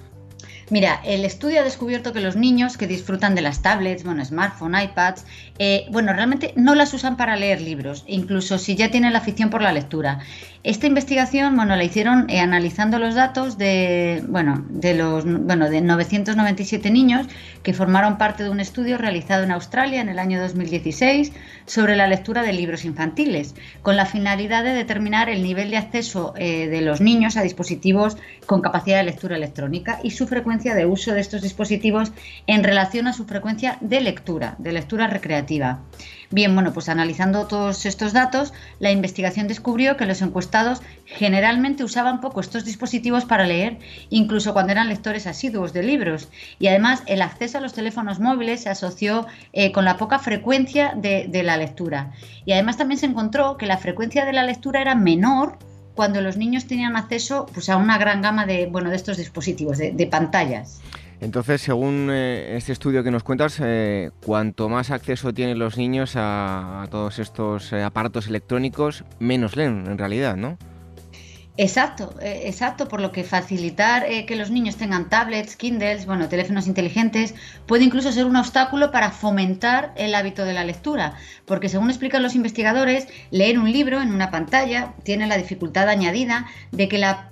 Mira, 0.74 1.00
el 1.04 1.24
estudio 1.24 1.60
ha 1.60 1.62
descubierto 1.62 2.12
que 2.12 2.18
los 2.18 2.34
niños 2.34 2.76
que 2.76 2.88
disfrutan 2.88 3.36
de 3.36 3.42
las 3.42 3.62
tablets, 3.62 4.02
bueno, 4.02 4.24
smartphone, 4.24 4.74
iPads, 4.74 5.24
eh, 5.60 5.86
bueno, 5.92 6.12
realmente 6.12 6.52
no 6.56 6.74
las 6.74 6.92
usan 6.92 7.16
para 7.16 7.36
leer 7.36 7.60
libros, 7.60 8.02
incluso 8.08 8.58
si 8.58 8.74
ya 8.74 8.90
tienen 8.90 9.12
la 9.12 9.20
afición 9.20 9.50
por 9.50 9.62
la 9.62 9.72
lectura. 9.72 10.18
Esta 10.64 10.86
investigación, 10.86 11.56
bueno, 11.56 11.76
la 11.76 11.84
hicieron 11.84 12.24
eh, 12.30 12.40
analizando 12.40 12.98
los 12.98 13.14
datos 13.14 13.58
de, 13.58 14.24
bueno, 14.28 14.64
de 14.70 14.94
los, 14.94 15.26
bueno, 15.26 15.68
de 15.68 15.82
997 15.82 16.90
niños 16.90 17.26
que 17.62 17.74
formaron 17.74 18.16
parte 18.16 18.44
de 18.44 18.48
un 18.48 18.60
estudio 18.60 18.96
realizado 18.96 19.44
en 19.44 19.50
Australia 19.50 20.00
en 20.00 20.08
el 20.08 20.18
año 20.18 20.40
2016 20.40 21.32
sobre 21.66 21.96
la 21.96 22.06
lectura 22.06 22.42
de 22.42 22.54
libros 22.54 22.86
infantiles, 22.86 23.54
con 23.82 23.98
la 23.98 24.06
finalidad 24.06 24.64
de 24.64 24.72
determinar 24.72 25.28
el 25.28 25.42
nivel 25.42 25.68
de 25.68 25.76
acceso 25.76 26.32
eh, 26.38 26.66
de 26.68 26.80
los 26.80 27.02
niños 27.02 27.36
a 27.36 27.42
dispositivos 27.42 28.16
con 28.46 28.62
capacidad 28.62 28.96
de 28.96 29.04
lectura 29.04 29.36
electrónica 29.36 30.00
y 30.02 30.12
su 30.12 30.26
frecuencia 30.26 30.74
de 30.74 30.86
uso 30.86 31.12
de 31.12 31.20
estos 31.20 31.42
dispositivos 31.42 32.10
en 32.46 32.64
relación 32.64 33.06
a 33.06 33.12
su 33.12 33.26
frecuencia 33.26 33.76
de 33.82 34.00
lectura, 34.00 34.54
de 34.56 34.72
lectura 34.72 35.08
recreativa. 35.08 35.82
Bien, 36.34 36.52
bueno, 36.52 36.72
pues 36.72 36.88
analizando 36.88 37.46
todos 37.46 37.86
estos 37.86 38.12
datos, 38.12 38.52
la 38.80 38.90
investigación 38.90 39.46
descubrió 39.46 39.96
que 39.96 40.04
los 40.04 40.20
encuestados 40.20 40.82
generalmente 41.06 41.84
usaban 41.84 42.20
poco 42.20 42.40
estos 42.40 42.64
dispositivos 42.64 43.24
para 43.24 43.46
leer, 43.46 43.78
incluso 44.10 44.52
cuando 44.52 44.72
eran 44.72 44.88
lectores 44.88 45.28
asiduos 45.28 45.72
de 45.72 45.84
libros. 45.84 46.28
Y 46.58 46.66
además 46.66 47.04
el 47.06 47.22
acceso 47.22 47.58
a 47.58 47.60
los 47.60 47.72
teléfonos 47.72 48.18
móviles 48.18 48.62
se 48.62 48.68
asoció 48.68 49.28
eh, 49.52 49.70
con 49.70 49.84
la 49.84 49.96
poca 49.96 50.18
frecuencia 50.18 50.94
de, 50.96 51.42
la 51.44 51.56
lectura. 51.56 52.10
Y 52.44 52.50
además 52.50 52.78
también 52.78 52.98
se 52.98 53.06
encontró 53.06 53.56
que 53.56 53.66
la 53.66 53.78
frecuencia 53.78 54.24
de 54.24 54.32
la 54.32 54.42
lectura 54.42 54.80
era 54.80 54.96
menor 54.96 55.56
cuando 55.94 56.20
los 56.20 56.36
niños 56.36 56.66
tenían 56.66 56.96
acceso 56.96 57.46
pues, 57.54 57.68
a 57.68 57.76
una 57.76 57.96
gran 57.96 58.22
gama 58.22 58.44
de, 58.44 58.66
bueno, 58.66 58.90
de 58.90 58.96
estos 58.96 59.18
dispositivos, 59.18 59.78
de 59.78 60.08
pantallas. 60.10 60.80
Entonces, 61.24 61.62
según 61.62 62.10
eh, 62.12 62.54
este 62.54 62.72
estudio 62.72 63.02
que 63.02 63.10
nos 63.10 63.22
cuentas, 63.22 63.58
eh, 63.64 64.10
cuanto 64.26 64.68
más 64.68 64.90
acceso 64.90 65.32
tienen 65.32 65.58
los 65.58 65.78
niños 65.78 66.16
a, 66.16 66.86
todos 66.90 67.18
estos 67.18 67.72
eh, 67.72 67.82
aparatos 67.82 68.26
electrónicos, 68.26 69.04
menos 69.20 69.56
leen 69.56 69.86
en 69.86 69.96
realidad, 69.96 70.36
¿no? 70.36 70.58
Exacto, 71.56 72.12
exacto, 72.20 72.88
por 72.88 73.00
lo 73.00 73.12
que 73.12 73.22
facilitar 73.22 74.06
que 74.26 74.36
los 74.36 74.50
niños 74.50 74.76
tengan 74.76 75.08
tablets, 75.08 75.54
Kindles, 75.54 76.04
bueno, 76.04 76.28
teléfonos 76.28 76.66
inteligentes, 76.66 77.32
puede 77.66 77.84
incluso 77.84 78.10
ser 78.10 78.26
un 78.26 78.34
obstáculo 78.34 78.90
para 78.90 79.12
fomentar 79.12 79.92
el 79.96 80.16
hábito 80.16 80.44
de 80.44 80.52
la 80.52 80.64
lectura, 80.64 81.14
porque 81.46 81.68
según 81.68 81.90
explican 81.90 82.24
los 82.24 82.34
investigadores, 82.34 83.06
leer 83.30 83.60
un 83.60 83.70
libro 83.70 84.02
en 84.02 84.12
una 84.12 84.32
pantalla 84.32 84.94
tiene 85.04 85.28
la 85.28 85.36
dificultad 85.36 85.88
añadida 85.88 86.46
de 86.72 86.88
que 86.88 86.98
la 86.98 87.30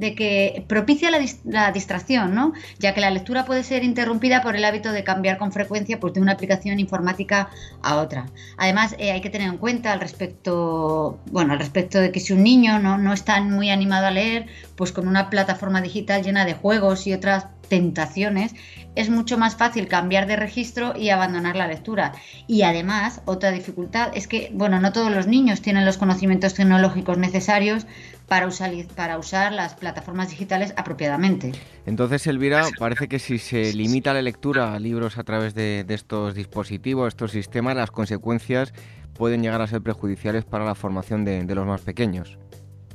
de 0.00 0.14
que 0.14 0.64
propicia 0.66 1.10
la, 1.10 1.72
distracción, 1.72 2.34
¿no? 2.34 2.54
ya 2.78 2.94
que 2.94 3.02
la 3.02 3.10
lectura 3.10 3.44
puede 3.44 3.62
ser 3.62 3.84
interrumpida 3.84 4.42
por 4.42 4.56
el 4.56 4.64
hábito 4.64 4.92
de 4.92 5.04
cambiar 5.04 5.36
con 5.36 5.52
frecuencia 5.52 6.00
pues, 6.00 6.14
de 6.14 6.20
una 6.20 6.32
aplicación 6.32 6.80
informática 6.80 7.50
a 7.82 7.98
otra. 7.98 8.26
Además, 8.56 8.96
eh, 8.98 9.12
hay 9.12 9.20
que 9.20 9.28
tener 9.28 9.48
en 9.48 9.58
cuenta 9.58 9.92
al 9.92 10.00
respecto, 10.00 11.20
bueno, 11.30 11.52
al 11.52 11.58
respecto 11.58 12.00
de 12.00 12.10
que 12.12 12.20
si 12.20 12.32
un 12.32 12.42
niño 12.42 12.78
no, 12.78 12.96
no 12.96 13.12
está 13.12 13.40
muy 13.42 13.68
animado 13.68 14.06
a 14.06 14.10
leer, 14.10 14.46
pues 14.74 14.90
con 14.90 15.06
una 15.06 15.28
plataforma 15.28 15.82
digital 15.82 16.22
llena 16.22 16.46
de 16.46 16.54
juegos 16.54 17.06
y 17.06 17.12
otras 17.12 17.46
tentaciones, 17.70 18.54
es 18.96 19.08
mucho 19.08 19.38
más 19.38 19.56
fácil 19.56 19.86
cambiar 19.86 20.26
de 20.26 20.36
registro 20.36 20.92
y 20.94 21.08
abandonar 21.08 21.56
la 21.56 21.68
lectura. 21.68 22.12
Y 22.46 22.62
además, 22.62 23.22
otra 23.24 23.52
dificultad 23.52 24.10
es 24.14 24.26
que, 24.26 24.50
bueno, 24.52 24.80
no 24.80 24.92
todos 24.92 25.10
los 25.10 25.26
niños 25.26 25.62
tienen 25.62 25.86
los 25.86 25.96
conocimientos 25.96 26.52
tecnológicos 26.52 27.16
necesarios 27.16 27.86
para 28.28 28.46
usar, 28.46 28.72
para 28.94 29.18
usar 29.18 29.52
las 29.52 29.74
plataformas 29.74 30.30
digitales 30.30 30.74
apropiadamente. 30.76 31.52
Entonces, 31.86 32.26
Elvira, 32.26 32.66
parece 32.78 33.08
que 33.08 33.20
si 33.20 33.38
se 33.38 33.72
limita 33.72 34.12
la 34.12 34.20
lectura 34.20 34.74
a 34.74 34.80
libros 34.80 35.16
a 35.16 35.24
través 35.24 35.54
de, 35.54 35.86
estos 35.88 36.34
dispositivos, 36.34 37.08
estos 37.08 37.30
sistemas, 37.30 37.76
las 37.76 37.90
consecuencias 37.90 38.74
pueden 39.14 39.42
llegar 39.42 39.62
a 39.62 39.66
ser 39.68 39.80
perjudiciales 39.80 40.44
para 40.44 40.64
la 40.64 40.74
formación 40.74 41.24
de 41.24 41.54
los 41.54 41.66
más 41.66 41.82
pequeños. 41.82 42.39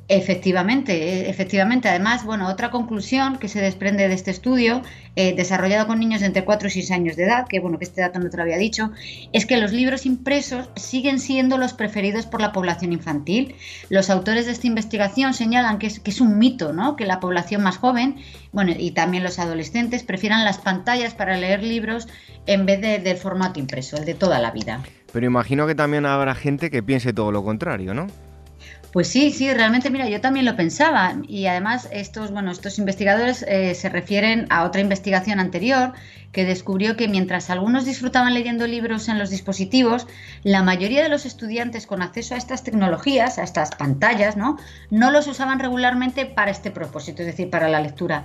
Efectivamente, 0.08 0.92
e, 0.92 1.30
efectivamente. 1.30 1.88
Además, 1.88 2.24
bueno, 2.24 2.48
otra 2.48 2.70
conclusión 2.70 3.38
que 3.38 3.48
se 3.48 3.60
desprende 3.60 4.06
de 4.06 4.14
este 4.14 4.30
estudio, 4.30 4.82
eh, 5.16 5.34
desarrollado 5.34 5.88
con 5.88 5.98
niños 5.98 6.20
de 6.20 6.26
entre 6.26 6.44
4 6.44 6.68
y 6.68 6.70
6 6.70 6.90
años 6.92 7.16
de 7.16 7.24
edad, 7.24 7.46
que 7.48 7.58
bueno, 7.58 7.78
que 7.78 7.84
este 7.84 8.02
dato 8.02 8.20
no 8.20 8.30
te 8.30 8.36
lo 8.36 8.44
había 8.44 8.56
dicho, 8.56 8.92
es 9.32 9.46
que 9.46 9.56
los 9.56 9.72
libros 9.72 10.06
impresos 10.06 10.70
siguen 10.76 11.18
siendo 11.18 11.58
los 11.58 11.72
preferidos 11.72 12.26
por 12.26 12.40
la 12.40 12.52
población 12.52 12.92
infantil. 12.92 13.56
Los 13.88 14.08
autores 14.08 14.46
de 14.46 14.52
esta 14.52 14.68
investigación 14.68 15.34
señalan 15.34 15.78
que 15.78 15.88
es, 15.88 15.98
que 15.98 16.12
es 16.12 16.20
un 16.20 16.38
mito, 16.38 16.72
¿no? 16.72 16.94
Que 16.94 17.04
la 17.04 17.18
población 17.18 17.62
más 17.62 17.78
joven, 17.78 18.16
bueno, 18.52 18.72
y 18.78 18.92
también 18.92 19.24
los 19.24 19.40
adolescentes, 19.40 20.04
prefieran 20.04 20.44
las 20.44 20.58
pantallas 20.58 21.14
para 21.14 21.36
leer 21.36 21.64
libros 21.64 22.06
en 22.46 22.64
vez 22.64 22.80
del 22.80 23.16
formato 23.16 23.58
impreso, 23.58 23.96
el 23.96 24.04
de 24.04 24.14
toda 24.14 24.38
la 24.38 24.52
vida. 24.52 24.84
Pero 25.12 25.26
imagino 25.26 25.66
que 25.66 25.74
también 25.74 26.06
habrá 26.06 26.36
gente 26.36 26.70
que 26.70 26.82
piense 26.82 27.12
todo 27.12 27.32
lo 27.32 27.42
contrario, 27.42 27.92
¿no? 27.92 28.06
Pues 28.96 29.08
sí, 29.08 29.30
sí, 29.30 29.52
realmente, 29.52 29.90
mira, 29.90 30.08
yo 30.08 30.22
también 30.22 30.46
lo 30.46 30.56
pensaba 30.56 31.16
y 31.28 31.44
además 31.48 31.86
estos, 31.92 32.30
bueno, 32.30 32.50
estos 32.50 32.78
investigadores 32.78 33.44
eh, 33.46 33.74
se 33.74 33.90
refieren 33.90 34.46
a 34.48 34.64
otra 34.64 34.80
investigación 34.80 35.38
anterior 35.38 35.92
que 36.32 36.46
descubrió 36.46 36.96
que 36.96 37.06
mientras 37.06 37.50
algunos 37.50 37.84
disfrutaban 37.84 38.32
leyendo 38.32 38.66
libros 38.66 39.08
en 39.08 39.18
los 39.18 39.28
dispositivos, 39.28 40.06
la 40.42 40.62
mayoría 40.62 41.02
de 41.02 41.10
los 41.10 41.26
estudiantes 41.26 41.86
con 41.86 42.00
acceso 42.00 42.34
a 42.34 42.38
estas 42.38 42.62
tecnologías, 42.62 43.38
a 43.38 43.42
estas 43.42 43.70
pantallas, 43.74 44.36
¿no? 44.36 44.58
no 44.90 45.10
los 45.10 45.26
usaban 45.26 45.60
regularmente 45.60 46.24
para 46.24 46.50
este 46.50 46.70
propósito, 46.70 47.22
es 47.22 47.26
decir, 47.26 47.50
para 47.50 47.68
la 47.68 47.80
lectura. 47.80 48.24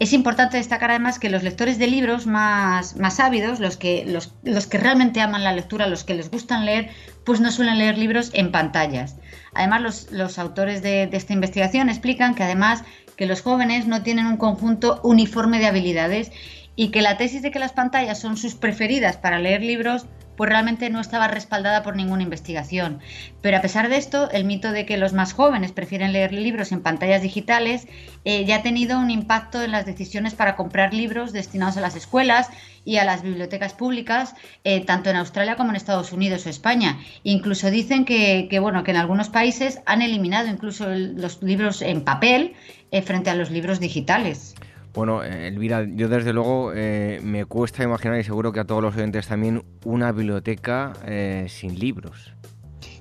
Es 0.00 0.12
importante 0.12 0.56
destacar 0.56 0.90
además 0.90 1.18
que 1.18 1.28
los 1.28 1.42
lectores 1.42 1.78
de 1.78 1.86
libros 1.86 2.26
más, 2.26 2.96
más 2.96 3.20
ávidos, 3.20 3.60
los 3.60 3.76
que, 3.76 4.04
los, 4.06 4.34
los 4.42 4.66
que 4.66 4.78
realmente 4.78 5.20
aman 5.20 5.44
la 5.44 5.52
lectura, 5.52 5.86
los 5.86 6.04
que 6.04 6.14
les 6.14 6.30
gustan 6.30 6.64
leer, 6.64 6.90
pues 7.24 7.40
no 7.40 7.50
suelen 7.50 7.78
leer 7.78 7.98
libros 7.98 8.30
en 8.32 8.52
pantallas. 8.52 9.16
Además, 9.54 9.82
los, 9.82 10.12
los 10.12 10.38
autores 10.38 10.82
de, 10.82 11.06
de 11.06 11.16
esta 11.16 11.32
investigación 11.32 11.88
explican 11.88 12.34
que 12.34 12.44
además 12.44 12.84
que 13.16 13.26
los 13.26 13.42
jóvenes 13.42 13.86
no 13.86 14.02
tienen 14.02 14.26
un 14.26 14.36
conjunto 14.36 15.00
uniforme 15.02 15.58
de 15.58 15.66
habilidades 15.66 16.32
y 16.76 16.88
que 16.88 17.02
la 17.02 17.18
tesis 17.18 17.42
de 17.42 17.50
que 17.50 17.58
las 17.58 17.72
pantallas 17.72 18.18
son 18.18 18.36
sus 18.36 18.54
preferidas 18.54 19.16
para 19.16 19.38
leer 19.38 19.62
libros 19.62 20.06
pues 20.40 20.48
realmente 20.48 20.88
no 20.88 21.02
estaba 21.02 21.28
respaldada 21.28 21.82
por 21.82 21.96
ninguna 21.96 22.22
investigación. 22.22 23.00
Pero 23.42 23.58
a 23.58 23.60
pesar 23.60 23.90
de 23.90 23.98
esto, 23.98 24.30
el 24.30 24.46
mito 24.46 24.72
de 24.72 24.86
que 24.86 24.96
los 24.96 25.12
más 25.12 25.34
jóvenes 25.34 25.70
prefieren 25.70 26.14
leer 26.14 26.32
libros 26.32 26.72
en 26.72 26.80
pantallas 26.80 27.20
digitales 27.20 27.86
eh, 28.24 28.46
ya 28.46 28.56
ha 28.56 28.62
tenido 28.62 28.98
un 28.98 29.10
impacto 29.10 29.62
en 29.62 29.70
las 29.70 29.84
decisiones 29.84 30.32
para 30.32 30.56
comprar 30.56 30.94
libros 30.94 31.34
destinados 31.34 31.76
a 31.76 31.82
las 31.82 31.94
escuelas 31.94 32.48
y 32.86 32.96
a 32.96 33.04
las 33.04 33.20
bibliotecas 33.20 33.74
públicas, 33.74 34.34
eh, 34.64 34.82
tanto 34.82 35.10
en 35.10 35.16
Australia 35.16 35.56
como 35.56 35.68
en 35.68 35.76
Estados 35.76 36.10
Unidos 36.10 36.46
o 36.46 36.48
España. 36.48 36.98
Incluso 37.22 37.70
dicen 37.70 38.06
que, 38.06 38.48
bueno, 38.62 38.82
que 38.82 38.92
en 38.92 38.96
algunos 38.96 39.28
países 39.28 39.82
han 39.84 40.00
eliminado 40.00 40.48
incluso 40.48 40.86
los 40.88 41.42
libros 41.42 41.82
en 41.82 42.00
papel 42.00 42.54
eh, 42.92 43.02
frente 43.02 43.28
a 43.28 43.34
los 43.34 43.50
libros 43.50 43.78
digitales. 43.78 44.54
Bueno, 44.92 45.22
eh, 45.22 45.46
Elvira, 45.46 45.84
yo 45.84 46.08
desde 46.08 46.32
luego 46.32 46.72
eh, 46.74 47.20
me 47.22 47.44
cuesta 47.44 47.84
imaginar 47.84 48.18
y 48.18 48.24
seguro 48.24 48.52
que 48.52 48.60
a 48.60 48.64
todos 48.64 48.82
los 48.82 48.96
oyentes 48.96 49.28
también 49.28 49.62
una 49.84 50.10
biblioteca 50.10 50.94
eh, 51.06 51.46
sin 51.48 51.78
libros. 51.78 52.34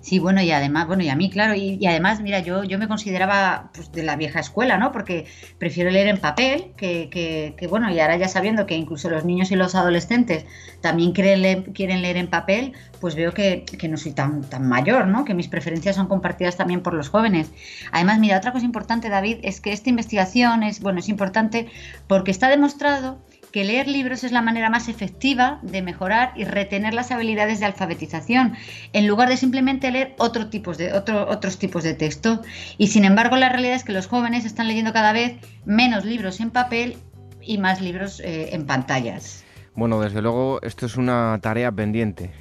Sí, 0.10 0.18
bueno, 0.18 0.42
y 0.42 0.50
además, 0.50 0.88
bueno, 0.88 1.04
y 1.04 1.10
a 1.10 1.16
mí, 1.16 1.30
claro, 1.30 1.54
y, 1.54 1.86
además, 1.86 2.20
mira, 2.20 2.40
yo, 2.40 2.64
yo 2.64 2.80
me 2.80 2.88
consideraba 2.88 3.70
pues, 3.76 3.92
de 3.92 4.02
la 4.02 4.16
vieja 4.16 4.40
escuela, 4.40 4.76
¿no? 4.76 4.92
Porque 4.92 5.28
prefiero 5.60 5.92
leer 5.92 6.08
en 6.08 6.18
papel, 6.18 6.72
que, 6.78 7.12
que, 7.56 7.68
bueno, 7.68 7.92
y 7.92 8.00
ahora 8.00 8.18
ya 8.18 8.28
sabiendo 8.28 8.66
que 8.66 8.74
incluso 8.74 9.08
los 9.12 9.24
niños 9.24 9.52
y 9.52 9.56
los 9.56 9.76
adolescentes 9.76 10.48
también 10.82 11.12
quieren 11.12 11.44
leer, 11.44 11.74
quieren 11.74 12.02
leer 12.02 12.18
en 12.18 12.28
papel, 12.28 12.74
pues 13.00 13.14
veo 13.14 13.36
que, 13.36 13.66
que, 13.66 13.88
no 13.88 13.98
soy 13.98 14.14
tan, 14.14 14.42
tan 14.42 14.68
mayor, 14.68 15.06
¿no? 15.06 15.26
Que 15.26 15.36
mis 15.36 15.48
preferencias 15.48 15.96
son 15.96 16.08
compartidas 16.08 16.58
también 16.58 16.82
por 16.82 16.96
los 16.96 17.10
jóvenes. 17.10 17.52
Además, 17.92 18.18
mira, 18.18 18.40
otra 18.40 18.52
cosa 18.52 18.66
importante, 18.66 19.10
David, 19.10 19.38
es 19.44 19.62
que 19.62 19.74
esta 19.74 19.92
investigación 19.92 20.64
es, 20.64 20.80
bueno, 20.80 21.02
es 21.02 21.10
importante 21.10 21.68
porque 22.08 22.32
está 22.32 22.50
demostrado 22.50 23.20
que 23.52 23.64
leer 23.64 23.88
libros 23.88 24.24
es 24.24 24.32
la 24.32 24.42
manera 24.42 24.70
más 24.70 24.88
efectiva 24.90 25.60
de 25.62 25.82
mejorar 25.82 26.34
y 26.36 26.44
retener 26.44 26.94
las 26.94 27.12
habilidades 27.12 27.60
de 27.60 27.66
alfabetización, 27.66 28.56
en 28.94 29.08
lugar 29.08 29.30
de 29.30 29.38
simplemente 29.38 29.92
leer 29.92 30.16
otro 30.18 30.50
tipos 30.50 30.78
de, 30.78 30.94
otros 30.94 31.58
tipos 31.58 31.84
de 31.84 31.94
texto. 31.94 32.42
Y 32.78 32.88
sin 32.88 33.06
embargo, 33.06 33.36
la 33.36 33.50
realidad 33.50 33.76
es 33.76 33.84
que 33.84 33.94
los 33.94 34.08
jóvenes 34.08 34.46
están 34.46 34.68
leyendo 34.68 34.94
cada 34.94 35.14
vez 35.14 35.38
menos 35.66 36.06
libros 36.06 36.40
en 36.40 36.52
papel 36.52 36.98
y 37.42 37.58
más 37.58 37.82
libros 37.82 38.20
eh, 38.20 38.50
en 38.54 38.66
pantallas. 38.66 39.44
Bueno, 39.76 40.02
desde 40.02 40.22
luego, 40.22 40.60
esto 40.62 40.86
es 40.86 40.98
una 40.98 41.40
tarea 41.42 41.72
pendiente. 41.72 42.32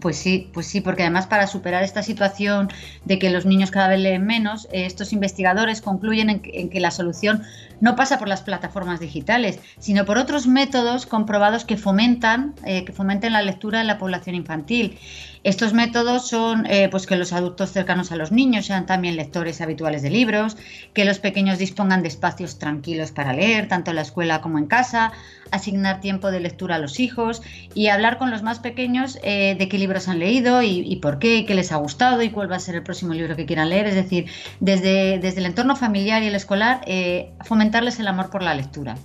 Pues 0.00 0.16
sí, 0.18 0.50
pues 0.52 0.66
sí, 0.66 0.80
porque 0.80 1.02
además 1.02 1.26
para 1.26 1.46
superar 1.46 1.82
esta 1.82 2.02
situación 2.02 2.68
de 3.06 3.18
que 3.18 3.30
los 3.30 3.46
niños 3.46 3.70
cada 3.70 3.88
vez 3.88 4.00
leen 4.00 4.26
menos, 4.26 4.66
eh, 4.70 4.84
estos 4.84 5.12
investigadores 5.12 5.80
concluyen 5.80 6.28
en 6.30 6.68
que, 6.68 6.80
la 6.80 6.90
solución 6.90 7.42
no 7.80 7.96
pasa 7.96 8.18
por 8.18 8.28
las 8.28 8.42
plataformas 8.42 9.00
digitales, 9.00 9.58
sino 9.78 10.04
por 10.04 10.18
otros 10.18 10.46
métodos 10.46 11.06
comprobados 11.06 11.64
que 11.64 11.76
fomentan, 11.76 12.54
eh, 12.64 12.84
que 12.84 12.92
fomenten 12.92 13.32
la 13.32 13.42
lectura 13.42 13.80
en 13.80 13.86
la 13.86 13.98
población 13.98 14.36
infantil. 14.36 14.98
Estos 15.44 15.72
métodos 15.72 16.28
son 16.28 16.66
eh, 16.66 16.88
pues 16.90 17.06
que 17.06 17.16
los 17.16 17.32
adultos 17.32 17.70
cercanos 17.70 18.10
a 18.12 18.16
los 18.16 18.32
niños 18.32 18.66
sean 18.66 18.86
también 18.86 19.16
lectores 19.16 19.60
habituales 19.60 20.02
de 20.02 20.10
libros, 20.10 20.56
que 20.94 21.04
los 21.04 21.18
pequeños 21.18 21.58
dispongan 21.58 22.02
de 22.02 22.08
espacios 22.08 22.58
tranquilos 22.58 23.12
para 23.12 23.32
leer, 23.32 23.68
tanto 23.68 23.90
en 23.90 23.96
la 23.96 24.02
escuela 24.02 24.40
como 24.40 24.58
en 24.58 24.66
casa, 24.66 25.12
asignar 25.50 26.00
tiempo 26.00 26.30
de 26.30 26.40
lectura 26.40 26.76
a 26.76 26.78
los 26.78 27.00
hijos 27.00 27.42
y 27.74 27.88
hablar 27.88 28.18
con 28.18 28.30
los 28.30 28.42
más 28.42 28.58
pequeños 28.58 29.18
eh, 29.22 29.56
de 29.58 29.68
qué 29.68 29.78
libros 29.78 30.08
han 30.08 30.18
leído 30.18 30.62
y, 30.62 30.96
por 30.96 31.18
qué, 31.18 31.44
qué 31.46 31.54
les 31.54 31.72
ha 31.72 31.76
gustado 31.76 32.22
y 32.22 32.30
cuál 32.30 32.50
va 32.50 32.56
a 32.56 32.60
ser 32.60 32.74
el 32.74 32.82
próximo 32.82 33.14
libro 33.14 33.36
que 33.36 33.46
quieran 33.46 33.70
leer. 33.70 33.86
Es 33.86 33.94
decir, 33.94 34.26
desde, 34.60 35.18
desde 35.18 35.40
el 35.40 35.46
entorno 35.46 35.76
familiar 35.76 36.22
y 36.22 36.26
el 36.26 36.34
escolar, 36.34 36.80
eh, 36.86 37.30
fomentarles 37.44 37.98
el 38.00 38.08
amor 38.08 38.30
por 38.30 38.42
la 38.42 38.54
lectura. 38.54 38.96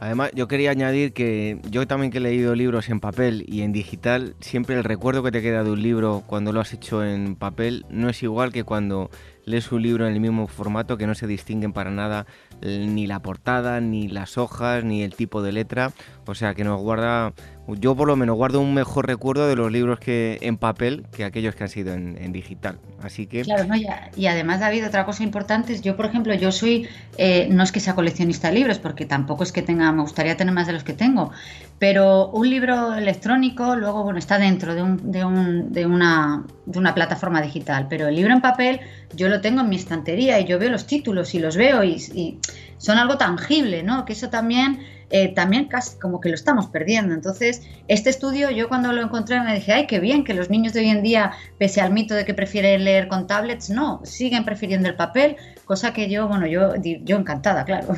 Además, 0.00 0.30
yo 0.34 0.48
quería 0.48 0.70
añadir 0.70 1.12
que 1.12 1.60
yo 1.70 1.86
también 1.86 2.10
que 2.10 2.18
he 2.18 2.20
leído 2.22 2.54
libros 2.54 2.88
en 2.88 3.00
papel 3.00 3.44
y 3.46 3.60
en 3.60 3.72
digital, 3.72 4.34
siempre 4.40 4.74
el 4.74 4.82
recuerdo 4.82 5.22
que 5.22 5.30
te 5.30 5.42
queda 5.42 5.62
de 5.62 5.70
un 5.70 5.82
libro 5.82 6.24
cuando 6.26 6.54
lo 6.54 6.60
has 6.60 6.72
hecho 6.72 7.04
en 7.04 7.36
papel 7.36 7.84
no 7.90 8.08
es 8.08 8.22
igual 8.22 8.50
que 8.50 8.64
cuando 8.64 9.10
lees 9.44 9.70
un 9.72 9.82
libro 9.82 10.06
en 10.06 10.14
el 10.14 10.20
mismo 10.20 10.46
formato 10.46 10.96
que 10.96 11.06
no 11.06 11.14
se 11.14 11.26
distinguen 11.26 11.74
para 11.74 11.90
nada 11.90 12.24
ni 12.62 13.06
la 13.06 13.20
portada, 13.20 13.80
ni 13.80 14.08
las 14.08 14.38
hojas, 14.38 14.84
ni 14.84 15.02
el 15.02 15.14
tipo 15.14 15.42
de 15.42 15.52
letra. 15.52 15.92
O 16.26 16.34
sea 16.34 16.54
que 16.54 16.62
nos 16.62 16.80
guarda, 16.80 17.32
yo 17.66 17.96
por 17.96 18.06
lo 18.06 18.16
menos 18.16 18.36
guardo 18.36 18.60
un 18.60 18.74
mejor 18.74 19.06
recuerdo 19.06 19.48
de 19.48 19.56
los 19.56 19.72
libros 19.72 19.98
que 19.98 20.38
en 20.42 20.58
papel 20.58 21.06
que 21.12 21.24
aquellos 21.24 21.54
que 21.54 21.64
han 21.64 21.68
sido 21.68 21.94
en, 21.94 22.32
digital. 22.32 22.78
Así 23.02 23.26
que... 23.26 23.42
Claro, 23.42 23.64
no, 23.64 23.74
y 23.76 24.26
además 24.26 24.60
David, 24.60 24.86
otra 24.86 25.04
cosa 25.04 25.24
importante 25.24 25.72
es, 25.72 25.82
yo 25.82 25.96
por 25.96 26.06
ejemplo, 26.06 26.34
yo 26.34 26.52
soy, 26.52 26.88
eh, 27.18 27.48
no 27.50 27.62
es 27.62 27.72
que 27.72 27.80
sea 27.80 27.94
coleccionista 27.94 28.48
de 28.48 28.54
libros, 28.54 28.78
porque 28.78 29.06
tampoco 29.06 29.42
es 29.42 29.52
que 29.52 29.62
tenga, 29.62 29.90
me 29.92 30.02
gustaría 30.02 30.36
tener 30.36 30.54
más 30.54 30.66
de 30.66 30.72
los 30.72 30.84
que 30.84 30.92
tengo, 30.92 31.32
pero 31.80 32.28
un 32.28 32.48
libro 32.50 32.94
electrónico 32.94 33.74
luego, 33.74 34.04
bueno, 34.04 34.18
está 34.18 34.38
dentro 34.38 34.74
de, 34.74 34.82
un, 34.82 35.10
de, 35.10 35.24
un, 35.24 35.72
de, 35.72 35.86
una, 35.86 36.44
de 36.66 36.78
una 36.78 36.94
plataforma 36.94 37.40
digital, 37.40 37.86
pero 37.88 38.06
el 38.06 38.16
libro 38.16 38.34
en 38.34 38.42
papel 38.42 38.80
yo 39.14 39.30
lo 39.30 39.40
tengo 39.40 39.62
en 39.62 39.70
mi 39.70 39.76
estantería 39.76 40.38
y 40.38 40.44
yo 40.44 40.58
veo 40.58 40.68
los 40.68 40.86
títulos 40.86 41.34
y 41.34 41.38
los 41.38 41.56
veo 41.56 41.82
y, 41.82 42.38
son 42.76 42.98
algo 42.98 43.16
tangible, 43.18 43.82
¿no? 43.82 44.06
Que 44.06 44.14
eso 44.14 44.30
también, 44.30 44.80
eh, 45.10 45.34
también 45.34 45.66
casi 45.66 45.98
como 45.98 46.18
que 46.18 46.30
lo 46.30 46.34
estamos 46.34 46.66
perdiendo. 46.66 47.14
Entonces, 47.14 47.62
este 47.88 48.08
estudio 48.08 48.50
yo 48.50 48.68
cuando 48.68 48.92
lo 48.92 49.02
encontré 49.02 49.38
me 49.40 49.54
dije, 49.54 49.72
ay, 49.72 49.86
qué 49.86 50.00
bien 50.00 50.24
que 50.24 50.32
los 50.32 50.48
niños 50.48 50.72
de 50.72 50.80
hoy 50.80 50.88
en 50.88 51.02
día, 51.02 51.32
pese 51.58 51.82
al 51.82 51.92
mito 51.92 52.14
de 52.14 52.24
que 52.24 52.32
prefieren 52.32 52.84
leer 52.84 53.08
con 53.08 53.26
tablets, 53.26 53.68
no, 53.68 54.00
siguen 54.04 54.44
prefiriendo 54.44 54.88
el 54.88 54.96
papel, 54.96 55.36
cosa 55.64 55.92
que 55.92 56.08
yo, 56.10 56.28
bueno, 56.28 56.46
yo, 56.46 56.74
yo 56.82 57.16
encantada, 57.16 57.64
claro. 57.64 57.96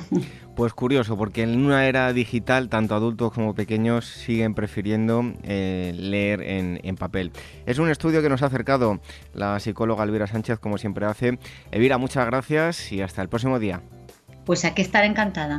Pues 0.55 0.75
curioso, 0.75 1.17
porque 1.17 1.45
en 1.45 1.65
una 1.65 1.87
era 1.87 2.13
digital, 2.13 2.69
tanto 2.69 2.95
adultos 2.95 3.33
como 3.33 3.55
pequeños 3.55 4.07
siguen 4.07 4.55
prefiriendo 4.55 5.23
eh, 5.45 5.93
leer 5.97 6.43
en, 6.43 6.97
papel. 6.97 7.33
Es 7.65 7.79
un 7.79 7.89
estudio 7.89 8.21
que 8.21 8.29
nos 8.29 8.43
ha 8.43 8.47
acercado 8.47 9.01
la 9.33 9.59
psicóloga 9.61 10.05
Elvira 10.05 10.27
Sánchez, 10.27 10.59
como 10.59 10.77
siempre 10.77 11.07
hace. 11.07 11.39
Elvira, 11.71 11.97
muchas 11.97 12.27
gracias 12.27 12.93
y 12.93 13.01
hasta 13.01 13.23
el 13.23 13.31
próximo 13.31 13.59
día. 13.59 13.81
Pues 14.45 14.65
aquí 14.67 14.83
estar 14.83 15.05
encantada. 15.05 15.59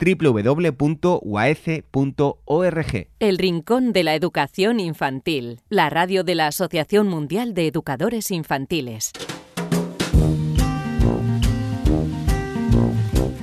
www.uaece.org. 0.00 1.08
El 3.18 3.38
Rincón 3.38 3.92
de 3.92 4.02
la 4.02 4.14
Educación 4.14 4.80
Infantil, 4.80 5.60
la 5.68 5.90
radio 5.90 6.24
de 6.24 6.34
la 6.34 6.46
Asociación 6.46 7.06
Mundial 7.08 7.52
de 7.54 7.66
Educadores 7.66 8.30
Infantiles. 8.30 9.12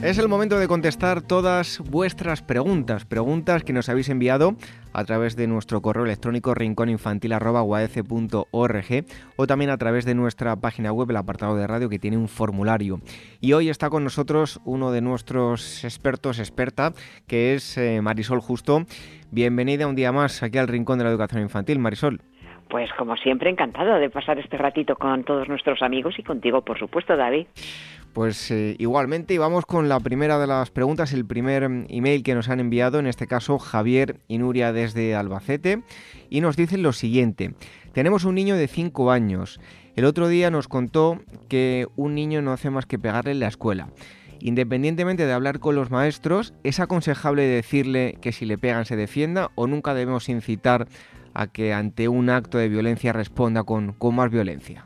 Es 0.01 0.17
el 0.19 0.27
momento 0.29 0.57
de 0.57 0.67
contestar 0.67 1.21
todas 1.21 1.79
vuestras 1.79 2.41
preguntas, 2.41 3.03
preguntas 3.03 3.63
que 3.63 3.73
nos 3.73 3.89
habéis 3.89 4.09
enviado 4.09 4.55
a 4.97 5.05
través 5.05 5.35
de 5.35 5.45
nuestro 5.45 5.83
correo 5.83 6.05
electrónico 6.05 6.55
rincóninfantil.org 6.55 9.05
o 9.35 9.45
también 9.45 9.69
a 9.69 9.77
través 9.77 10.05
de 10.05 10.15
nuestra 10.15 10.55
página 10.55 10.91
web, 10.91 11.11
el 11.11 11.17
apartado 11.17 11.55
de 11.55 11.67
radio 11.67 11.87
que 11.87 11.99
tiene 11.99 12.17
un 12.17 12.27
formulario. 12.27 12.99
Y 13.39 13.53
hoy 13.53 13.69
está 13.69 13.91
con 13.91 14.03
nosotros 14.03 14.59
uno 14.65 14.91
de 14.91 15.01
nuestros 15.01 15.83
expertos, 15.83 16.39
experta, 16.39 16.93
que 17.27 17.53
es 17.53 17.77
eh, 17.77 18.01
Marisol 18.01 18.41
Justo. 18.41 18.87
Bienvenida 19.29 19.85
un 19.85 19.95
día 19.95 20.11
más 20.11 20.41
aquí 20.41 20.57
al 20.57 20.67
Rincón 20.67 20.97
de 20.97 21.03
la 21.03 21.11
Educación 21.11 21.43
Infantil, 21.43 21.77
Marisol. 21.77 22.23
Pues 22.69 22.89
como 22.97 23.15
siempre, 23.15 23.49
encantado 23.49 23.95
de 23.95 24.09
pasar 24.09 24.39
este 24.39 24.57
ratito 24.57 24.95
con 24.95 25.23
todos 25.23 25.47
nuestros 25.47 25.81
amigos 25.81 26.15
y 26.17 26.23
contigo, 26.23 26.61
por 26.61 26.77
supuesto, 26.77 27.15
David. 27.15 27.47
Pues 28.13 28.49
eh, 28.51 28.75
igualmente, 28.79 29.33
y 29.33 29.37
vamos 29.37 29.65
con 29.65 29.87
la 29.87 29.99
primera 29.99 30.39
de 30.39 30.47
las 30.47 30.71
preguntas, 30.71 31.13
el 31.13 31.25
primer 31.25 31.69
mm, 31.69 31.85
email 31.89 32.23
que 32.23 32.35
nos 32.35 32.49
han 32.49 32.59
enviado, 32.59 32.99
en 32.99 33.07
este 33.07 33.27
caso 33.27 33.59
Javier 33.59 34.17
y 34.27 34.39
Nuria 34.39 34.73
desde 34.73 35.15
Albacete, 35.15 35.83
y 36.29 36.41
nos 36.41 36.57
dicen 36.57 36.81
lo 36.81 36.93
siguiente. 36.93 37.53
Tenemos 37.93 38.25
un 38.25 38.35
niño 38.35 38.55
de 38.55 38.67
5 38.67 39.11
años. 39.11 39.59
El 39.95 40.05
otro 40.05 40.27
día 40.27 40.51
nos 40.51 40.67
contó 40.67 41.19
que 41.47 41.87
un 41.95 42.15
niño 42.15 42.41
no 42.41 42.51
hace 42.51 42.69
más 42.69 42.85
que 42.85 42.99
pegarle 42.99 43.31
en 43.31 43.39
la 43.39 43.47
escuela. 43.47 43.89
Independientemente 44.39 45.25
de 45.25 45.33
hablar 45.33 45.59
con 45.59 45.75
los 45.75 45.89
maestros, 45.89 46.53
¿es 46.63 46.79
aconsejable 46.79 47.43
decirle 47.43 48.17
que 48.21 48.31
si 48.31 48.45
le 48.45 48.57
pegan 48.57 48.85
se 48.85 48.95
defienda 48.95 49.49
o 49.55 49.67
nunca 49.67 49.93
debemos 49.93 50.29
incitar 50.29 50.87
a 51.37 51.45
que 51.47 51.71
ante 51.71 52.07
un 52.07 52.31
acto 52.31 52.57
de 52.57 52.67
violencia 52.67 53.13
responda 53.13 53.63
con, 53.63 53.93
con 53.93 54.15
más 54.15 54.31
violencia? 54.31 54.85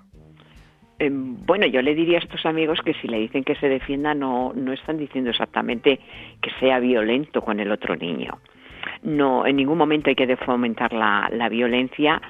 Em, 1.00 1.38
bueno, 1.46 1.66
yo 1.66 1.82
le 1.82 1.96
diría 1.96 2.18
a 2.18 2.22
estos 2.22 2.46
amigos 2.46 2.80
que 2.84 2.94
si 2.96 3.08
le 3.08 3.20
dicen 3.20 3.46
que 3.46 3.56
se 3.56 3.70
defienda 3.70 4.14
no, 4.14 4.52
no 4.54 4.74
están 4.74 4.98
diciendo 4.98 5.30
exactamente 5.30 6.00
que 6.42 6.52
sea 6.60 6.80
violento 6.80 7.42
con 7.42 7.62
el 7.62 7.72
otro 7.72 7.96
niño. 7.96 8.38
No, 9.02 9.46
en 9.48 9.56
ningún 9.56 9.78
momento 9.78 10.10
hay 10.10 10.16
que 10.16 10.36
fomentar 10.36 10.92
la, 10.92 11.30
la 11.32 11.48
violencia, 11.48 12.22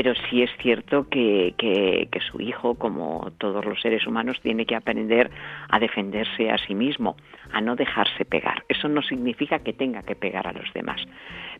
pero 0.00 0.14
sí 0.30 0.44
es 0.44 0.50
cierto 0.62 1.08
que, 1.08 1.54
que, 1.58 2.20
su 2.30 2.40
hijo, 2.40 2.76
como 2.76 3.32
todos 3.38 3.64
los 3.64 3.80
seres 3.80 4.06
humanos, 4.06 4.38
tiene 4.40 4.64
que 4.64 4.76
aprender 4.76 5.28
a 5.68 5.80
defenderse 5.80 6.52
a 6.52 6.56
sí 6.56 6.76
mismo, 6.76 7.16
a 7.52 7.60
no 7.60 7.74
dejarse 7.74 8.24
pegar. 8.24 8.62
Eso 8.68 8.88
no 8.88 9.02
significa 9.02 9.58
que 9.58 9.72
tenga 9.72 10.04
que 10.04 10.14
pegar 10.14 10.46
a 10.46 10.52
los 10.52 10.72
demás, 10.72 11.02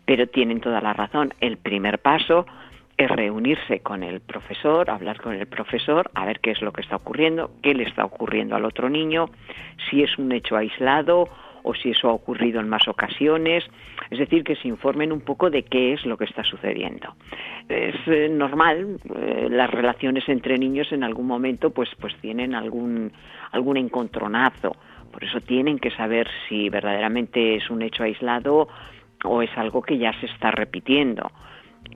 pero 0.04 0.28
tienen 0.28 0.60
toda 0.60 0.80
la 0.80 0.92
razón. 0.92 1.34
El 1.40 1.56
primer 1.56 1.98
paso 1.98 2.46
es 2.96 3.10
reunirse 3.10 3.80
con 3.80 4.04
el 4.04 4.20
profesor, 4.20 4.88
hablar 4.88 5.20
con 5.20 5.34
el 5.34 5.48
profesor, 5.48 6.08
a 6.14 6.24
ver 6.24 6.38
qué 6.38 6.52
es 6.52 6.62
lo 6.62 6.72
que 6.72 6.82
está 6.82 6.94
ocurriendo, 6.94 7.50
qué 7.60 7.74
le 7.74 7.82
está 7.82 8.04
ocurriendo 8.04 8.54
al 8.54 8.64
otro 8.64 8.88
niño, 8.88 9.30
si 9.90 10.04
es 10.04 10.16
un 10.16 10.30
hecho 10.30 10.56
aislado 10.56 11.28
o 11.68 11.74
si 11.74 11.90
eso 11.90 12.08
ha 12.08 12.12
ocurrido 12.12 12.60
en 12.60 12.68
más 12.68 12.88
ocasiones, 12.88 13.62
es 14.08 14.18
decir, 14.18 14.42
que 14.42 14.56
se 14.56 14.68
informen 14.68 15.12
un 15.12 15.20
poco 15.20 15.50
de 15.50 15.64
qué 15.64 15.92
es 15.92 16.06
lo 16.06 16.16
que 16.16 16.24
está 16.24 16.42
sucediendo. 16.42 17.14
Es 17.68 17.94
eh, 18.06 18.30
normal, 18.30 18.96
eh, 19.14 19.48
las 19.50 19.70
relaciones 19.70 20.26
entre 20.30 20.56
niños 20.56 20.90
en 20.92 21.04
algún 21.04 21.26
momento 21.26 21.68
pues, 21.68 21.90
pues 22.00 22.16
tienen 22.22 22.54
algún, 22.54 23.12
algún 23.52 23.76
encontronazo, 23.76 24.76
por 25.12 25.22
eso 25.24 25.40
tienen 25.42 25.78
que 25.78 25.90
saber 25.90 26.26
si 26.48 26.70
verdaderamente 26.70 27.56
es 27.56 27.68
un 27.68 27.82
hecho 27.82 28.02
aislado 28.02 28.68
o 29.24 29.42
es 29.42 29.50
algo 29.58 29.82
que 29.82 29.98
ya 29.98 30.18
se 30.20 30.26
está 30.26 30.50
repitiendo. 30.50 31.30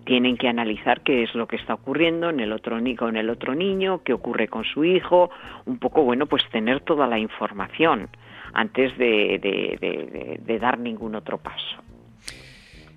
Tienen 0.05 0.37
que 0.37 0.49
analizar 0.49 1.01
qué 1.01 1.23
es 1.23 1.35
lo 1.35 1.47
que 1.47 1.57
está 1.57 1.75
ocurriendo 1.75 2.29
en 2.29 2.41
el 2.41 2.53
otro 2.53 2.79
con 2.99 3.17
el 3.17 3.31
otro 3.31 3.55
niño, 3.55 4.03
qué 4.05 4.13
ocurre 4.13 4.49
con 4.49 4.65
su 4.65 4.85
hijo, 4.85 5.31
un 5.65 5.79
poco 5.79 6.03
bueno 6.03 6.27
pues 6.27 6.43
tener 6.51 6.81
toda 6.81 7.07
la 7.07 7.19
información 7.19 8.11
antes 8.55 8.97
de, 8.99 10.59
dar 10.61 10.79
ningún 10.79 11.15
otro 11.15 11.39
paso. 11.39 11.83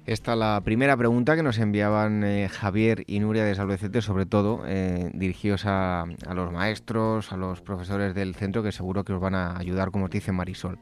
Esta 0.05 0.35
la 0.35 0.61
primera 0.63 0.95
pregunta 0.95 1.35
que 1.35 1.41
nos 1.41 1.57
enviaban 1.57 2.23
eh, 2.23 2.47
Javier 2.47 3.03
y 3.07 3.19
Nuria 3.19 3.43
de 3.43 3.55
Salvecete, 3.55 4.03
sobre 4.03 4.27
todo 4.27 4.61
eh, 4.67 5.09
dirigidos 5.15 5.63
a, 5.65 6.05
los 6.35 6.51
maestros, 6.51 7.31
a 7.31 7.37
los 7.37 7.61
profesores 7.61 8.13
del 8.13 8.35
centro, 8.35 8.61
que 8.61 8.71
seguro 8.71 9.03
que 9.03 9.13
os 9.13 9.19
van 9.19 9.33
a 9.33 9.57
ayudar, 9.57 9.89
como 9.89 10.07
te 10.07 10.17
dice 10.17 10.31
Marisol. 10.31 10.77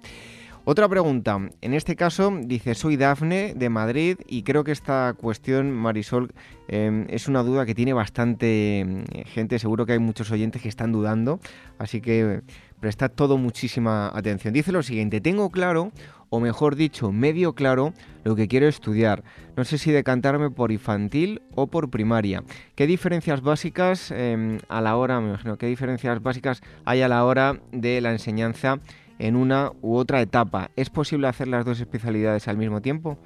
Otra 0.66 0.88
pregunta, 0.88 1.40
en 1.60 1.74
este 1.74 1.98
caso 1.98 2.34
dice, 2.42 2.74
soy 2.74 2.96
Dafne 2.96 3.54
de 3.54 3.70
Madrid 3.70 4.18
y 4.28 4.44
creo 4.44 4.64
que 4.64 4.72
esta 4.72 5.14
cuestión, 5.18 5.72
Marisol, 5.72 6.32
eh, 6.70 7.06
es 7.10 7.28
una 7.28 7.44
duda 7.44 7.66
que 7.66 7.76
tiene 7.76 7.92
bastante 7.92 8.86
mm, 8.86 9.26
gente, 9.26 9.60
seguro 9.60 9.86
que 9.86 9.94
hay 9.94 10.00
muchos 10.00 10.32
oyentes 10.32 10.62
que 10.62 10.70
están 10.70 10.94
dudando, 10.94 11.42
así 11.80 12.00
que 12.00 12.44
prestad 12.84 13.12
todo 13.16 13.38
muchísima 13.38 14.12
atención. 14.14 14.54
Dice 14.54 14.74
lo 14.74 14.84
siguiente, 14.84 15.22
tengo 15.22 15.50
claro 15.52 15.92
o 16.30 16.42
mejor 16.42 16.76
dicho, 16.76 17.14
medio 17.14 17.54
claro 17.54 17.94
lo 18.26 18.36
que 18.36 18.50
quiero 18.50 18.68
estudiar. 18.68 19.24
No 19.56 19.64
sé 19.64 19.78
si 19.78 19.90
decantarme 19.90 20.50
por 20.50 20.70
infantil 20.70 21.42
o 21.56 21.68
por 21.68 21.90
primaria. 21.90 22.44
¿Qué 22.76 22.86
diferencias 22.86 23.42
básicas 23.42 24.12
em, 24.12 24.58
a 24.68 24.82
la 24.82 24.98
hora, 24.98 25.22
me 25.22 25.30
imagino, 25.30 25.58
qué 25.58 25.68
diferencias 25.68 26.22
básicas 26.22 26.62
hay 26.84 27.02
a 27.02 27.08
la 27.08 27.24
hora 27.24 27.54
de 27.72 28.02
la 28.02 28.12
enseñanza 28.12 28.80
en 29.18 29.38
una 29.38 29.72
u 29.82 29.96
otra 29.96 30.20
etapa? 30.20 30.70
¿Es 30.76 30.90
posible 30.90 31.30
hacer 31.30 31.48
las 31.48 31.64
dos 31.64 31.80
especialidades 31.80 32.50
al 32.50 32.58
mismo 32.58 32.82
tiempo? 32.82 33.18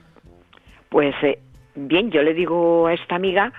Pues 0.89 1.15
eh, 1.24 1.39
bien, 1.74 2.12
yo 2.12 2.22
le 2.22 2.36
digo 2.36 2.86
a 2.86 2.93
esta 2.93 3.15
amiga 3.15 3.52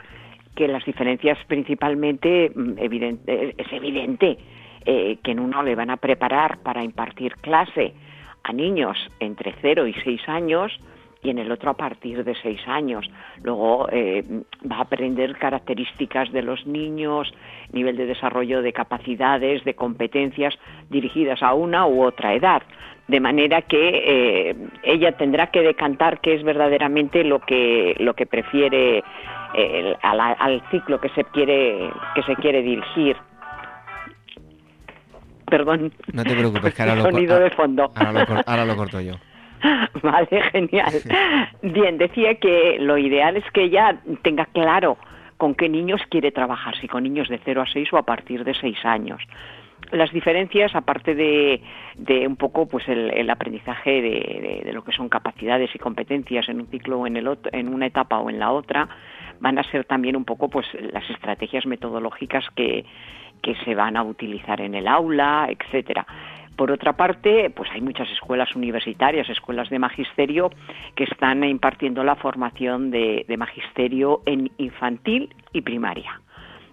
que 0.55 0.69
las 0.69 0.85
diferencias 0.85 1.39
principalmente 1.49 2.53
mm, 2.55 2.79
evidente, 2.79 3.55
es 3.59 3.73
evidente 3.73 4.39
eh, 4.85 5.19
que 5.23 5.33
en 5.33 5.41
uno 5.41 5.63
le 5.63 5.75
van 5.75 5.91
a 5.91 5.97
preparar 5.97 6.59
para 6.59 6.83
impartir 6.83 7.35
clase 7.37 7.95
a 8.43 8.53
niños 8.53 8.97
entre 9.21 9.55
0 9.61 9.87
y 9.87 9.95
6 9.95 10.29
años 10.29 10.73
y 11.23 11.31
en 11.31 11.39
el 11.39 11.51
otro 11.51 11.71
a 11.71 11.75
partir 11.75 12.25
de 12.25 12.35
6 12.35 12.61
años. 12.69 13.09
Luego 13.43 13.89
eh, 13.91 14.25
va 14.71 14.77
a 14.77 14.83
aprender 14.83 15.37
características 15.37 16.31
de 16.33 16.43
los 16.43 16.67
niños, 16.67 17.33
nivel 17.73 17.97
de 17.97 18.07
desarrollo 18.07 18.63
de 18.63 18.73
capacidades, 18.73 19.65
de 19.65 19.75
competencias 19.75 20.55
dirigidas 20.91 21.43
a 21.43 21.55
una 21.55 21.87
u 21.87 22.05
otra 22.05 22.35
edad. 22.35 22.63
De 23.09 23.21
manera 23.21 23.63
que 23.63 24.03
eh, 24.05 24.57
ella 24.83 25.13
tendrá 25.13 25.49
que 25.49 25.63
decantar 25.63 26.21
qué 26.21 26.35
es 26.35 26.43
verdaderamente 26.43 27.25
lo 27.25 27.41
que, 27.41 27.97
lo 27.99 28.15
que 28.15 28.27
prefiere 28.27 29.03
eh, 29.55 29.97
al, 30.03 30.21
al, 30.21 30.63
ciclo 30.71 31.01
que 31.01 31.09
se 31.11 31.25
quiere, 31.25 31.91
que 32.15 32.23
se 32.23 32.37
quiere 32.37 32.63
dirigir. 32.63 33.17
Perdón. 35.51 35.93
No 36.13 36.25
te 36.25 36.35
preocupes, 36.35 36.75
que 36.75 36.83
ahora 36.83 36.97
lo, 36.97 37.03
sonido 37.11 37.39
de 37.39 37.51
fondo. 37.51 37.91
Ahora 37.95 38.65
lo, 38.65 38.77
corto 38.77 39.01
yo. 39.01 39.15
Vale, 40.03 40.43
genial. 40.53 40.93
Bien, 41.63 41.99
decía 41.99 42.35
que 42.37 42.77
lo 42.81 42.99
ideal 42.99 43.37
es 43.37 43.45
que 43.53 43.65
ella 43.65 43.99
tenga 44.23 44.47
claro 44.47 44.99
con 45.37 45.55
qué 45.55 45.69
niños 45.69 46.01
quiere 46.11 46.33
trabajar, 46.33 46.77
si 46.81 46.89
con 46.89 47.05
niños 47.05 47.29
de 47.29 47.41
0 47.45 47.63
a 47.63 47.67
6 47.67 47.93
o 47.93 47.97
a 47.97 48.03
partir 48.03 48.45
de 48.45 48.55
6 48.55 48.85
años. 48.85 49.23
Las 49.93 50.13
diferencias, 50.13 50.75
aparte 50.75 51.15
de, 51.15 51.63
de 51.97 52.27
un 52.27 52.37
poco 52.37 52.67
pues 52.67 52.87
el, 52.89 53.31
aprendizaje 53.31 54.03
de, 54.03 54.63
de, 54.65 54.73
lo 54.73 54.83
que 54.83 54.93
son 54.93 55.09
capacidades 55.09 55.71
y 55.75 55.79
competencias 55.79 56.49
en 56.49 56.61
un 56.61 56.67
ciclo 56.67 57.01
o 57.01 57.07
en, 57.07 57.17
el 57.17 57.39
en 57.53 57.73
una 57.73 57.87
etapa 57.87 58.19
o 58.19 58.29
en 58.29 58.39
la 58.39 58.51
otra, 58.51 58.89
van 59.41 59.59
a 59.59 59.63
ser 59.65 59.85
también 59.85 60.17
un 60.17 60.25
poco 60.25 60.49
pues 60.49 60.67
las 60.93 61.09
estrategias 61.11 61.67
metodológicas 61.67 62.45
que, 62.55 62.85
que 63.43 63.55
se 63.65 63.75
van 63.75 63.97
a 63.97 64.03
utilizar 64.03 64.61
en 64.61 64.75
el 64.75 64.87
aula, 64.87 65.49
etcétera. 65.51 66.07
Por 66.59 66.73
otra 66.73 66.95
parte, 66.95 67.51
pues 67.51 67.71
hay 67.71 67.81
muchas 67.81 68.11
escuelas 68.11 68.57
universitarias, 68.57 69.31
escuelas 69.31 69.71
de 69.71 69.79
magisterio, 69.79 70.51
que 70.97 71.05
están 71.05 71.45
impartiendo 71.45 72.03
la 72.03 72.17
formación 72.17 72.91
de, 72.91 73.25
magisterio 73.39 74.23
en 74.27 74.51
infantil 74.59 75.33
y 75.53 75.61
primaria. 75.61 76.21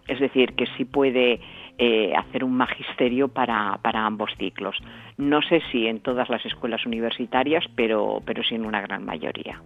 Es 0.07 0.19
decir, 0.19 0.55
que 0.55 0.65
sí 0.75 0.85
puede 0.85 1.39
eh, 1.77 2.15
hacer 2.15 2.43
un 2.43 2.57
magisterio 2.57 3.27
para, 3.27 3.77
para, 3.83 4.07
ambos 4.07 4.31
ciclos. 4.39 4.75
No 5.17 5.43
sé 5.43 5.61
si 5.71 5.85
en 5.85 5.99
todas 5.99 6.29
las 6.29 6.43
escuelas 6.47 6.83
universitarias, 6.87 7.63
pero, 7.75 8.23
pero 8.25 8.41
sí 8.41 8.55
en 8.55 8.65
una 8.65 8.81
gran 8.81 9.05
mayoría. 9.05 9.61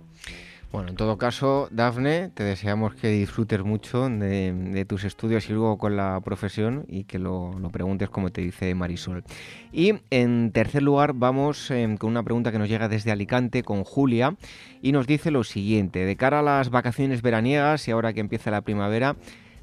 Bueno, 0.72 0.90
en 0.90 0.96
todo 0.96 1.18
caso, 1.18 1.68
Dafne, 1.72 2.30
te 2.30 2.44
deseamos 2.44 2.94
que 2.94 3.08
disfrutes 3.08 3.64
mucho 3.64 4.08
de, 4.08 4.86
tus 4.88 5.04
estudios 5.04 5.50
y 5.50 5.54
luego 5.54 5.80
con 5.80 5.98
la 5.98 6.22
profesión 6.24 6.86
y 6.88 7.06
que 7.06 7.18
lo, 7.18 7.52
preguntes 7.72 8.12
como 8.12 8.30
te 8.30 8.42
dice 8.42 8.76
Marisol. 8.76 9.24
Y 9.72 9.96
en 10.12 10.52
tercer 10.52 10.84
lugar 10.84 11.14
vamos 11.16 11.72
em, 11.72 11.98
con 11.98 12.12
una 12.12 12.22
pregunta 12.22 12.52
que 12.52 12.60
nos 12.60 12.70
llega 12.70 12.88
desde 12.88 13.12
Alicante 13.12 13.64
con 13.64 13.84
Julia 13.84 14.36
y 14.80 14.92
nos 14.92 15.08
dice 15.08 15.32
lo 15.32 15.44
siguiente, 15.44 16.06
de 16.06 16.16
cara 16.16 16.40
a 16.40 16.44
las 16.44 16.70
vacaciones 16.70 17.24
veraniegas 17.24 17.88
y 17.88 17.92
ahora 17.92 18.14
que 18.14 18.20
empieza 18.20 18.52
la 18.52 18.62
primavera, 18.62 19.16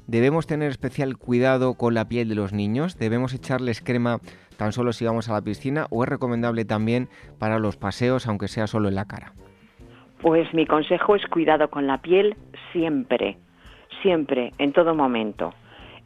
¿debemos 0.07 0.45
tener 0.45 0.69
especial 0.69 1.15
cuidado 1.17 1.75
con 1.75 1.93
la 1.93 2.09
piel 2.09 2.27
de 2.27 2.35
los 2.35 2.51
niños? 2.51 2.97
¿Debemos 2.97 3.33
echarles 3.33 3.79
crema 3.79 4.19
tan 4.57 4.73
solo 4.73 4.91
si 4.91 5.05
vamos 5.05 5.29
a 5.29 5.33
la 5.33 5.41
piscina 5.41 5.87
o 5.89 6.03
es 6.03 6.09
recomendable 6.09 6.65
también 6.65 7.07
para 7.39 7.59
los 7.59 7.77
paseos 7.77 8.27
aunque 8.27 8.49
sea 8.49 8.67
solo 8.67 8.89
en 8.89 8.95
la 8.95 9.05
cara? 9.05 9.33
Pues 10.21 10.51
mi 10.53 10.65
consejo 10.65 11.15
es 11.15 11.25
cuidado 11.27 11.69
con 11.69 11.85
la 11.85 11.99
piel 11.99 12.35
siempre, 12.71 13.37
siempre, 14.01 14.51
en 14.57 14.73
todo 14.73 14.95
momento. 14.95 15.53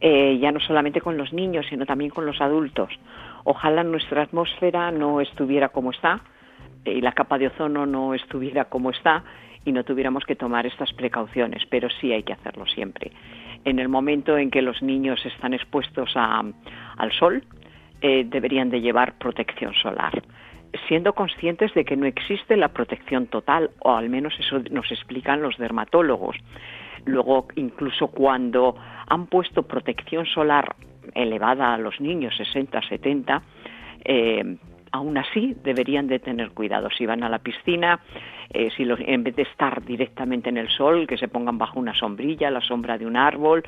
Eh, 0.00 0.38
ya 0.38 0.52
no 0.52 0.60
solamente 0.60 1.00
con 1.00 1.16
los 1.16 1.32
niños, 1.32 1.66
sino 1.68 1.86
también 1.86 2.10
con 2.10 2.26
los 2.26 2.40
adultos. 2.40 2.90
Ojalá 3.44 3.84
nuestra 3.84 4.22
atmósfera 4.22 4.90
no 4.90 5.20
estuviera 5.20 5.68
como 5.70 5.92
está 5.92 6.20
y 6.84 7.00
la 7.00 7.12
capa 7.12 7.38
de 7.38 7.46
ozono 7.46 7.86
no 7.86 8.12
estuviera 8.12 8.66
como 8.66 8.90
está 8.90 9.22
y 9.64 9.72
no 9.72 9.84
tuviéramos 9.84 10.24
que 10.24 10.34
tomar 10.34 10.66
estas 10.66 10.92
precauciones, 10.92 11.62
pero 11.70 11.88
sí 11.88 12.12
hay 12.12 12.24
que 12.24 12.32
hacerlo 12.32 12.66
siempre. 12.66 13.12
En 13.64 13.78
el 13.78 13.88
momento 13.88 14.36
en 14.36 14.50
que 14.50 14.60
los 14.60 14.82
niños 14.82 15.24
están 15.24 15.54
expuestos 15.54 16.12
al 16.16 17.12
sol, 17.12 17.44
eh, 18.00 18.24
deberían 18.28 18.70
de 18.70 18.80
llevar 18.80 19.14
protección 19.18 19.72
solar 19.74 20.20
siendo 20.88 21.12
conscientes 21.12 21.72
de 21.74 21.84
que 21.84 21.96
no 21.96 22.06
existe 22.06 22.56
la 22.56 22.68
protección 22.68 23.26
total, 23.26 23.70
o 23.80 23.94
al 23.94 24.08
menos 24.08 24.34
eso 24.38 24.60
nos 24.70 24.90
explican 24.90 25.42
los 25.42 25.56
dermatólogos. 25.58 26.36
Luego, 27.04 27.48
incluso 27.56 28.08
cuando 28.08 28.76
han 29.08 29.26
puesto 29.26 29.64
protección 29.64 30.26
solar 30.26 30.76
elevada 31.14 31.74
a 31.74 31.78
los 31.78 32.00
niños, 32.00 32.36
60, 32.36 32.80
70, 32.88 33.42
eh, 34.04 34.56
aún 34.92 35.16
así 35.18 35.56
deberían 35.64 36.06
de 36.06 36.18
tener 36.18 36.50
cuidado. 36.50 36.88
Si 36.96 37.06
van 37.06 37.24
a 37.24 37.28
la 37.28 37.38
piscina, 37.38 38.00
eh, 38.50 38.70
si 38.76 38.84
en 38.84 39.24
vez 39.24 39.34
de 39.34 39.42
estar 39.42 39.82
directamente 39.84 40.50
en 40.50 40.58
el 40.58 40.68
sol, 40.68 41.06
que 41.06 41.16
se 41.16 41.28
pongan 41.28 41.58
bajo 41.58 41.80
una 41.80 41.94
sombrilla, 41.94 42.50
la 42.50 42.60
sombra 42.60 42.98
de 42.98 43.06
un 43.06 43.16
árbol, 43.16 43.62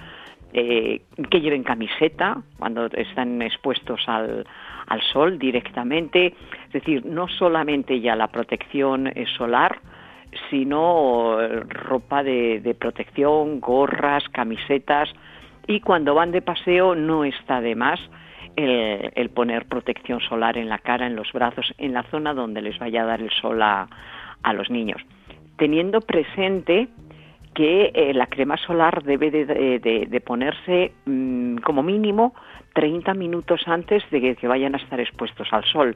eh, 0.55 1.03
que 1.31 1.41
lleven 1.41 1.65
camiseta 1.65 2.43
cuando 2.59 2.87
están 2.87 3.43
expuestos 3.43 4.01
al, 4.07 4.47
al 4.87 5.03
sol 5.13 5.39
directamente, 5.39 6.35
es 6.67 6.73
decir, 6.73 7.05
no 7.05 7.29
solamente 7.29 8.01
ya 8.01 8.17
la 8.17 8.29
protección 8.29 9.13
solar, 9.37 9.81
sino 10.51 11.39
ropa 11.69 12.23
de, 12.23 12.77
protección, 12.79 13.61
gorras, 13.61 14.25
camisetas 14.31 15.09
y 15.67 15.81
cuando 15.81 16.15
van 16.15 16.33
de 16.33 16.43
paseo 16.43 16.95
no 16.95 17.25
está 17.25 17.61
de 17.61 17.75
más 17.75 18.01
el, 18.57 19.31
poner 19.31 19.67
protección 19.67 20.21
solar 20.21 20.59
en 20.59 20.69
la 20.69 20.79
cara, 20.79 21.07
en 21.07 21.17
los 21.17 21.33
brazos, 21.33 21.75
en 21.79 21.93
la 21.93 22.03
zona 22.05 22.35
donde 22.35 22.63
les 22.63 22.79
vaya 22.79 23.03
a 23.03 23.07
dar 23.07 23.21
el 23.21 23.31
sol 23.31 23.61
a, 23.63 23.89
los 24.53 24.71
niños. 24.71 25.01
Teniendo 25.57 26.01
presente 26.01 26.89
que 27.55 27.93
eh, 27.95 28.13
la 28.15 28.27
crema 28.27 28.57
solar 28.57 29.03
debe 29.05 29.31
de, 29.31 30.23
ponerse 30.25 30.93
mm, 31.07 31.57
como 31.59 31.83
mínimo 31.83 32.35
30 32.75 33.15
minutos 33.15 33.63
antes 33.67 34.03
de 34.11 34.35
que 34.35 34.49
vayan 34.49 34.75
a 34.75 34.79
estar 34.79 35.01
expuestos 35.01 35.49
al 35.53 35.65
sol. 35.65 35.95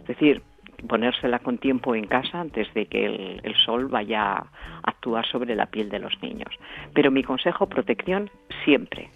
Es 0.00 0.06
decir, 0.08 0.42
ponérsela 0.88 1.38
con 1.38 1.58
tiempo 1.58 1.94
en 1.94 2.06
casa 2.06 2.40
antes 2.40 2.72
de 2.74 2.86
que 2.86 3.40
el, 3.42 3.54
sol 3.64 3.88
vaya 3.88 4.32
a 4.32 4.46
actuar 4.84 5.26
sobre 5.26 5.54
la 5.54 5.66
piel 5.66 5.88
de 5.88 5.98
los 5.98 6.12
niños. 6.22 6.54
Pero 6.92 7.10
mi 7.10 7.22
consejo, 7.22 7.66
protección 7.66 8.30
siempre. 8.64 9.08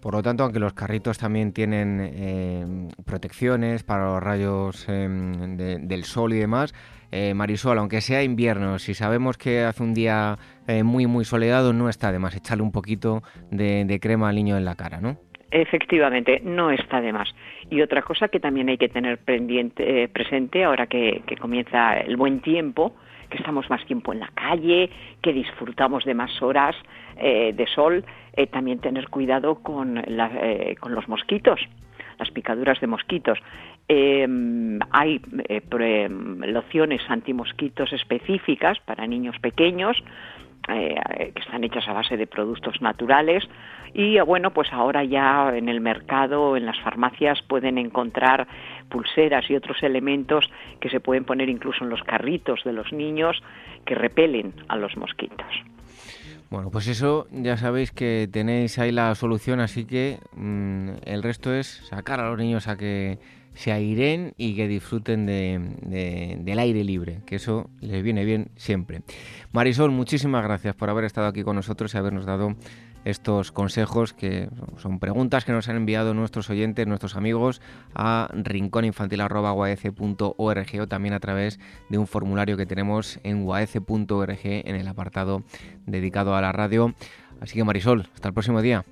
Por 0.00 0.14
lo 0.14 0.22
tanto, 0.22 0.44
aunque 0.44 0.58
los 0.58 0.74
carritos 0.74 1.18
también 1.18 1.52
tienen 1.52 1.98
eh, 2.00 2.66
protecciones 3.06 3.84
para 3.84 4.04
los 4.06 4.22
rayos 4.22 4.86
em, 4.88 5.56
del 5.56 6.04
sol 6.04 6.34
y 6.34 6.38
demás, 6.38 6.74
eh, 7.10 7.34
Marisol, 7.34 7.78
aunque 7.78 8.00
sea 8.00 8.22
invierno, 8.22 8.78
si 8.78 8.94
sabemos 8.94 9.36
que 9.36 9.62
hace 9.62 9.82
un 9.82 9.94
día 9.94 10.36
eh, 10.66 10.82
muy, 10.82 11.06
muy 11.06 11.24
soleado, 11.24 11.72
no 11.72 11.88
está 11.88 12.12
de 12.12 12.18
más 12.18 12.36
echarle 12.36 12.62
un 12.62 12.72
poquito 12.72 13.22
de, 13.50 13.98
crema 14.00 14.28
al 14.28 14.36
niño 14.36 14.56
en 14.56 14.64
la 14.64 14.74
cara, 14.74 15.00
¿no? 15.00 15.18
Efectivamente, 15.50 16.40
no 16.42 16.70
está 16.70 17.00
de 17.00 17.12
más. 17.12 17.32
Y 17.70 17.80
otra 17.80 18.02
cosa 18.02 18.28
que 18.28 18.40
también 18.40 18.68
hay 18.68 18.76
que 18.76 18.88
tener 18.88 19.18
pendiente, 19.18 20.02
eh, 20.02 20.08
presente 20.08 20.64
ahora 20.64 20.86
que, 20.86 21.22
comienza 21.40 21.98
el 22.00 22.16
buen 22.16 22.40
tiempo, 22.40 22.96
que 23.30 23.38
estamos 23.38 23.70
más 23.70 23.84
tiempo 23.86 24.12
en 24.12 24.20
la 24.20 24.30
calle, 24.34 24.90
que 25.22 25.32
disfrutamos 25.32 26.04
de 26.04 26.14
más 26.14 26.42
horas 26.42 26.74
eh, 27.16 27.52
de 27.54 27.66
sol, 27.68 28.04
eh, 28.36 28.48
también 28.48 28.80
tener 28.80 29.08
cuidado 29.08 29.56
con, 29.62 30.02
con 30.80 30.94
los 30.94 31.08
mosquitos 31.08 31.60
las 32.18 32.30
picaduras 32.30 32.80
de 32.80 32.86
mosquitos. 32.86 33.38
hay 33.88 35.20
lociones 36.46 37.02
antimosquitos 37.08 37.92
específicas 37.92 38.78
para 38.80 39.06
niños 39.06 39.38
pequeños 39.40 39.96
que 40.66 41.40
están 41.40 41.62
hechas 41.64 41.86
a 41.88 41.92
base 41.92 42.16
de 42.16 42.26
productos 42.26 42.80
naturales 42.80 43.44
y 43.92 44.18
bueno 44.20 44.52
pues 44.52 44.72
ahora 44.72 45.04
ya 45.04 45.52
en 45.54 45.68
el 45.68 45.80
mercado 45.80 46.56
en 46.56 46.64
las 46.64 46.80
farmacias 46.80 47.42
pueden 47.42 47.76
encontrar 47.78 48.46
pulseras 48.88 49.48
y 49.50 49.56
otros 49.56 49.82
elementos 49.82 50.50
que 50.80 50.88
se 50.88 51.00
pueden 51.00 51.24
poner 51.24 51.48
incluso 51.48 51.84
en 51.84 51.90
los 51.90 52.02
carritos 52.02 52.62
de 52.64 52.72
los 52.72 52.92
niños 52.92 53.42
que 53.84 53.94
repelen 53.94 54.54
a 54.68 54.76
los 54.76 54.96
mosquitos. 54.96 55.46
Bueno, 56.54 56.70
pues 56.70 56.86
eso 56.86 57.26
ya 57.32 57.56
sabéis 57.56 57.90
que 57.90 58.28
tenéis 58.30 58.78
ahí 58.78 58.92
la 58.92 59.12
solución, 59.16 59.58
así 59.58 59.86
que 59.86 60.20
mm, 60.36 60.90
el 61.04 61.24
resto 61.24 61.52
es 61.52 61.82
sacar 61.88 62.20
a 62.20 62.30
los 62.30 62.38
niños 62.38 62.68
a 62.68 62.76
que 62.76 63.18
se 63.54 63.72
airen 63.72 64.34
y 64.36 64.54
que 64.54 64.68
disfruten 64.68 65.26
del 65.26 66.58
aire 66.60 66.84
libre, 66.84 67.22
que 67.26 67.36
eso 67.36 67.70
les 67.80 68.04
viene 68.04 68.24
bien 68.24 68.52
siempre. 68.54 69.02
Marisol, 69.50 69.90
muchísimas 69.90 70.44
gracias 70.44 70.76
por 70.76 70.90
haber 70.90 71.02
estado 71.02 71.26
aquí 71.26 71.42
con 71.42 71.56
nosotros 71.56 71.92
y 71.92 71.98
habernos 71.98 72.24
dado 72.24 72.54
estos 73.04 73.52
consejos 73.52 74.12
que 74.12 74.48
son 74.76 74.98
preguntas 74.98 75.44
que 75.44 75.52
nos 75.52 75.68
han 75.68 75.76
enviado 75.76 76.14
nuestros 76.14 76.50
oyentes, 76.50 76.86
nuestros 76.86 77.16
amigos 77.16 77.60
a 77.94 78.28
rincóninfantil.org 78.32 80.80
o 80.80 80.86
también 80.86 81.14
a 81.14 81.20
través 81.20 81.60
de 81.88 81.98
un 81.98 82.06
formulario 82.06 82.56
que 82.56 82.66
tenemos 82.66 83.20
en 83.22 83.46
uaece.org 83.46 84.40
en 84.42 84.76
el 84.76 84.88
apartado 84.88 85.42
dedicado 85.86 86.34
a 86.34 86.40
la 86.40 86.52
radio. 86.52 86.94
Así 87.40 87.56
que 87.56 87.64
Marisol, 87.64 88.06
hasta 88.14 88.28
el 88.28 88.34
próximo 88.34 88.62
día. 88.62 88.84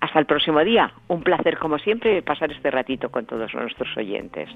Hasta 0.00 0.18
el 0.18 0.26
próximo 0.26 0.60
día. 0.60 0.92
Un 1.08 1.22
placer 1.22 1.58
como 1.58 1.78
siempre 1.78 2.22
pasar 2.22 2.50
este 2.52 2.70
ratito 2.70 3.10
con 3.10 3.26
todos 3.26 3.52
nuestros 3.54 3.96
oyentes. 3.96 4.48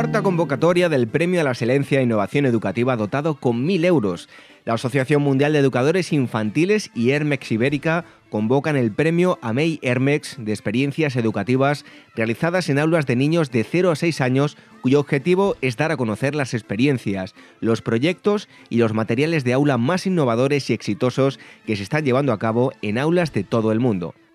Cuarta 0.00 0.22
convocatoria 0.22 0.88
del 0.88 1.08
Premio 1.08 1.42
a 1.42 1.44
la 1.44 1.50
Excelencia 1.50 2.00
e 2.00 2.04
Innovación 2.04 2.46
Educativa 2.46 2.96
dotado 2.96 3.34
con 3.34 3.66
1.000 3.66 3.84
euros. 3.84 4.30
La 4.64 4.72
Asociación 4.72 5.20
Mundial 5.20 5.52
de 5.52 5.58
Educadores 5.58 6.14
Infantiles 6.14 6.90
y 6.94 7.10
Hermex 7.10 7.52
Ibérica 7.52 8.06
convocan 8.30 8.76
el 8.76 8.92
premio 8.92 9.38
AMEI 9.42 9.78
Hermex 9.82 10.36
de 10.38 10.52
experiencias 10.52 11.16
educativas 11.16 11.84
realizadas 12.16 12.70
en 12.70 12.78
aulas 12.78 13.04
de 13.04 13.16
niños 13.16 13.50
de 13.50 13.62
0 13.62 13.90
a 13.90 13.94
6 13.94 14.22
años 14.22 14.56
cuyo 14.80 15.00
objetivo 15.00 15.54
es 15.60 15.76
dar 15.76 15.92
a 15.92 15.98
conocer 15.98 16.34
las 16.34 16.54
experiencias, 16.54 17.34
los 17.60 17.82
proyectos 17.82 18.48
y 18.70 18.78
los 18.78 18.94
materiales 18.94 19.44
de 19.44 19.52
aula 19.52 19.76
más 19.76 20.06
innovadores 20.06 20.70
y 20.70 20.72
exitosos 20.72 21.38
que 21.66 21.76
se 21.76 21.82
están 21.82 22.06
llevando 22.06 22.32
a 22.32 22.38
cabo 22.38 22.72
en 22.80 22.96
aulas 22.96 23.34
de 23.34 23.44
todo 23.44 23.70
el 23.70 23.80
mundo. 23.80 24.14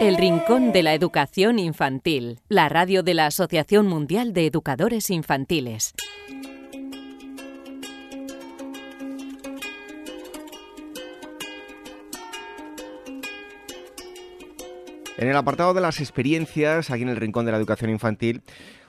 El 0.00 0.16
Rincón 0.16 0.70
de 0.70 0.84
la 0.84 0.94
Educación 0.94 1.58
Infantil, 1.58 2.38
la 2.48 2.68
radio 2.68 3.02
de 3.02 3.14
la 3.14 3.26
Asociación 3.26 3.88
Mundial 3.88 4.32
de 4.32 4.46
Educadores 4.46 5.10
Infantiles. 5.10 5.92
En 15.16 15.28
el 15.28 15.36
apartado 15.36 15.74
de 15.74 15.80
las 15.80 15.98
experiencias, 15.98 16.92
aquí 16.92 17.02
en 17.02 17.08
el 17.08 17.16
Rincón 17.16 17.44
de 17.44 17.50
la 17.50 17.58
Educación 17.58 17.90
Infantil, 17.90 18.42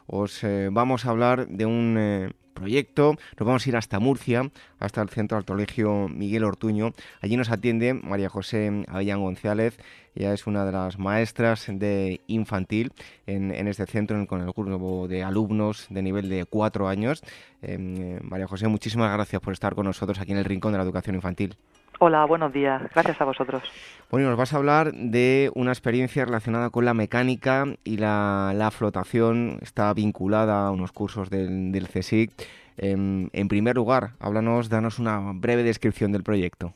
os 0.06 0.44
eh, 0.44 0.70
vamos 0.72 1.08
a 1.08 1.10
hablar 1.10 1.48
de 1.48 1.66
un 1.66 1.96
eh, 1.98 2.30
proyecto. 2.60 3.16
Nos 3.38 3.48
vamos 3.48 3.66
a 3.66 3.70
ir 3.70 3.76
hasta 3.76 4.00
Murcia, 4.00 4.50
hasta 4.80 5.02
el 5.02 5.10
centro 5.10 5.38
del 5.38 5.46
Colegio 5.46 6.08
Miguel 6.08 6.44
Ortuño. 6.44 6.94
Allí 7.22 7.38
nos 7.38 7.50
atiende 7.50 7.94
María 7.94 8.30
José 8.30 8.86
Avellán 8.88 9.22
González. 9.22 9.78
Ella 10.16 10.34
es 10.34 10.48
una 10.48 10.66
de 10.66 10.72
las 10.72 11.00
maestras 11.00 11.66
de 11.68 12.22
infantil 12.28 12.92
en, 13.26 13.68
este 13.68 13.86
centro 13.86 14.26
con 14.28 14.42
el 14.42 14.52
grupo 14.52 15.08
de 15.08 15.24
alumnos 15.24 15.88
de 15.90 16.02
nivel 16.02 16.30
de 16.30 16.46
cuatro 16.46 16.88
años. 16.88 17.24
Em, 17.62 18.20
María 18.24 18.48
José, 18.48 18.68
muchísimas 18.68 19.14
gracias 19.14 19.42
por 19.42 19.54
estar 19.54 19.76
con 19.76 19.86
nosotros 19.86 20.20
aquí 20.20 20.32
en 20.32 20.40
el 20.40 20.46
Rincón 20.46 20.74
de 20.74 20.78
la 20.78 20.84
Educación 20.84 21.16
Infantil. 21.16 21.56
Hola, 22.02 22.24
buenos 22.24 22.54
días. 22.54 22.82
Gracias 22.94 23.20
a 23.20 23.26
vosotros. 23.26 23.62
Bueno, 24.10 24.30
nos 24.30 24.38
vas 24.38 24.54
a 24.54 24.58
hablar 24.58 24.94
de 24.94 25.52
una 25.54 25.72
experiencia 25.72 26.24
relacionada 26.24 26.70
con 26.70 26.86
la 26.86 26.94
mecánica 26.94 27.66
y 27.84 27.98
la, 27.98 28.70
flotación. 28.72 29.58
Está 29.62 29.94
vinculada 29.94 30.68
a 30.68 30.72
unos 30.72 30.94
cursos 30.94 31.30
del, 31.30 31.74
del 31.74 31.90
CSIC. 31.90 32.32
En, 32.78 33.30
en, 33.34 33.50
primer 33.50 33.76
lugar, 33.76 34.12
háblanos, 34.22 34.70
danos 34.70 34.98
una 34.98 35.20
breve 35.34 35.64
descripción 35.64 36.14
del 36.14 36.24
proyecto. 36.24 36.72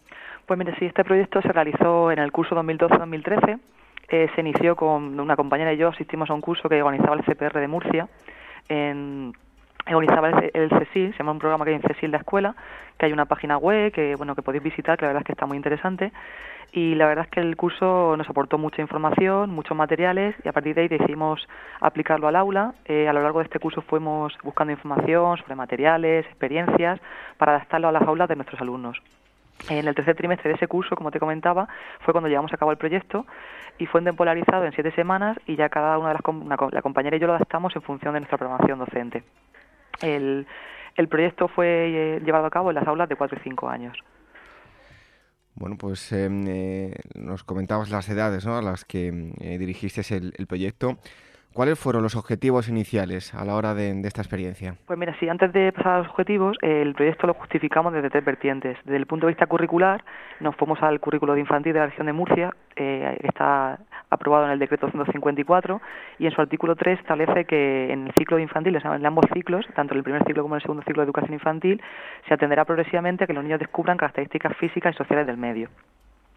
Pues 0.45 0.59
mire, 0.59 0.75
sí, 0.77 0.85
este 0.87 1.05
proyecto 1.05 1.41
se 1.41 1.53
realizó 1.53 2.11
en 2.11 2.19
el 2.19 2.33
curso 2.33 2.53
2012-2013. 2.55 3.59
Eh, 4.09 4.27
se 4.35 4.41
inició 4.41 4.75
con 4.75 5.17
una 5.17 5.37
compañera 5.37 5.71
y 5.71 5.77
yo, 5.77 5.87
asistimos 5.87 6.29
a 6.29 6.33
un 6.33 6.41
curso 6.41 6.67
que 6.67 6.83
organizaba 6.83 7.15
el 7.15 7.23
CPR 7.23 7.61
de 7.61 7.67
Murcia 7.69 8.09
en 8.67 9.33
organizaba 9.87 10.29
el, 10.29 10.51
el 10.53 10.69
CESIL, 10.69 11.11
se 11.11 11.19
llama 11.19 11.31
un 11.31 11.39
programa 11.39 11.65
que 11.65 11.71
hay 11.71 11.77
en 11.77 11.81
CESIL 11.81 12.11
la 12.11 12.19
escuela, 12.19 12.55
que 12.97 13.05
hay 13.05 13.13
una 13.13 13.25
página 13.25 13.57
web 13.57 13.91
que 13.91 14.15
bueno 14.15 14.35
que 14.35 14.41
podéis 14.41 14.63
visitar, 14.63 14.97
que 14.97 15.05
la 15.05 15.09
verdad 15.09 15.21
es 15.21 15.25
que 15.25 15.33
está 15.33 15.45
muy 15.45 15.57
interesante 15.57 16.11
y 16.75 16.95
la 16.95 17.05
verdad 17.05 17.25
es 17.25 17.31
que 17.31 17.39
el 17.39 17.55
curso 17.55 18.15
nos 18.17 18.27
aportó 18.27 18.57
mucha 18.57 18.81
información, 18.81 19.51
muchos 19.51 19.77
materiales 19.77 20.35
y 20.43 20.49
a 20.49 20.53
partir 20.53 20.73
de 20.73 20.81
ahí 20.81 20.87
decidimos 20.87 21.47
aplicarlo 21.79 22.27
al 22.27 22.35
aula. 22.35 22.73
Eh, 22.85 23.07
a 23.07 23.13
lo 23.13 23.21
largo 23.21 23.39
de 23.39 23.45
este 23.45 23.59
curso 23.59 23.83
fuimos 23.83 24.33
buscando 24.41 24.73
información 24.73 25.37
sobre 25.37 25.53
materiales, 25.53 26.25
experiencias 26.25 26.99
para 27.37 27.53
adaptarlo 27.55 27.89
a 27.89 27.91
las 27.91 28.01
aulas 28.01 28.27
de 28.27 28.35
nuestros 28.35 28.59
alumnos. 28.59 28.99
En 29.69 29.87
el 29.87 29.93
tercer 29.93 30.15
trimestre 30.15 30.49
de 30.49 30.55
ese 30.55 30.67
curso, 30.67 30.95
como 30.95 31.11
te 31.11 31.19
comentaba, 31.19 31.67
fue 31.99 32.11
cuando 32.11 32.27
llevamos 32.27 32.51
a 32.53 32.57
cabo 32.57 32.71
el 32.71 32.77
proyecto 32.77 33.27
y 33.77 33.85
fue 33.85 34.01
tempolarizado 34.01 34.65
en 34.65 34.73
siete 34.73 34.91
semanas 34.93 35.37
y 35.45 35.55
ya 35.55 35.69
cada 35.69 35.99
una 35.99 36.09
de 36.09 36.15
las 36.15 36.73
la 36.73 36.81
compañera 36.81 37.15
y 37.15 37.19
yo 37.19 37.27
lo 37.27 37.35
adaptamos 37.35 37.75
en 37.75 37.83
función 37.83 38.15
de 38.15 38.21
nuestra 38.21 38.39
programación 38.39 38.79
docente. 38.79 39.23
El, 40.01 40.47
el 40.95 41.07
proyecto 41.07 41.47
fue 41.47 41.67
eh, 41.67 42.21
llevado 42.23 42.45
a 42.45 42.49
cabo 42.49 42.69
en 42.69 42.75
las 42.75 42.87
aulas 42.87 43.09
de 43.09 43.15
4 43.15 43.37
y 43.39 43.43
5 43.43 43.69
años. 43.69 43.97
Bueno, 45.55 45.77
pues 45.77 46.11
em, 46.11 46.45
eh, 46.47 46.95
nos 47.15 47.43
comentabas 47.43 47.89
las 47.89 48.09
edades 48.09 48.45
a 48.47 48.61
las 48.61 48.85
que 48.85 49.31
eh, 49.39 49.57
dirigiste 49.57 50.01
el, 50.15 50.47
proyecto. 50.47 50.97
¿Cuáles 51.53 51.77
fueron 51.77 52.01
los 52.01 52.15
objetivos 52.15 52.67
iniciales 52.67 53.31
a 53.35 53.45
la 53.45 53.53
hora 53.53 53.75
de, 53.75 53.91
esta 54.05 54.21
experiencia? 54.21 54.73
Pues 54.87 54.97
mira, 54.97 55.15
sí, 55.19 55.29
antes 55.29 55.53
de 55.53 55.71
pasar 55.71 55.93
a 55.93 55.97
los 55.99 56.09
objetivos, 56.09 56.57
el 56.61 56.95
proyecto 56.95 57.27
lo 57.27 57.35
justificamos 57.35 57.93
desde 57.93 58.09
tres 58.09 58.25
vertientes. 58.25 58.75
Desde 58.85 58.97
el 58.97 59.05
punto 59.05 59.27
de 59.27 59.33
vista 59.33 59.45
curricular, 59.45 60.03
nos 60.39 60.55
fuimos 60.55 60.81
al 60.81 60.99
currículo 60.99 61.35
de 61.35 61.41
infantil 61.41 61.73
de 61.73 61.79
la 61.79 61.85
región 61.85 62.07
de 62.07 62.13
Murcia, 62.13 62.55
eh, 62.75 63.19
está 63.21 63.77
aprobado 64.09 64.45
en 64.45 64.51
el 64.51 64.57
decreto 64.57 64.89
154, 64.89 65.79
y 66.17 66.25
en 66.25 66.31
su 66.31 66.41
artículo 66.41 66.75
3 66.75 66.99
establece 66.99 67.45
que 67.45 67.93
en 67.93 68.07
el 68.07 68.13
ciclo 68.17 68.37
de 68.37 68.43
infantil, 68.43 68.75
en 68.83 69.05
ambos 69.05 69.25
ciclos, 69.31 69.63
tanto 69.75 69.93
en 69.93 69.99
el 69.99 70.03
primer 70.03 70.23
ciclo 70.25 70.41
como 70.41 70.55
en 70.55 70.57
el 70.57 70.63
segundo 70.63 70.83
ciclo 70.87 71.01
de 71.01 71.05
educación 71.05 71.33
infantil, 71.33 71.79
se 72.27 72.33
atenderá 72.33 72.65
progresivamente 72.65 73.25
a 73.25 73.27
que 73.27 73.33
los 73.33 73.43
niños 73.43 73.59
descubran 73.59 73.97
características 73.97 74.57
físicas 74.57 74.95
y 74.95 74.97
sociales 74.97 75.27
del 75.27 75.37
medio. 75.37 75.69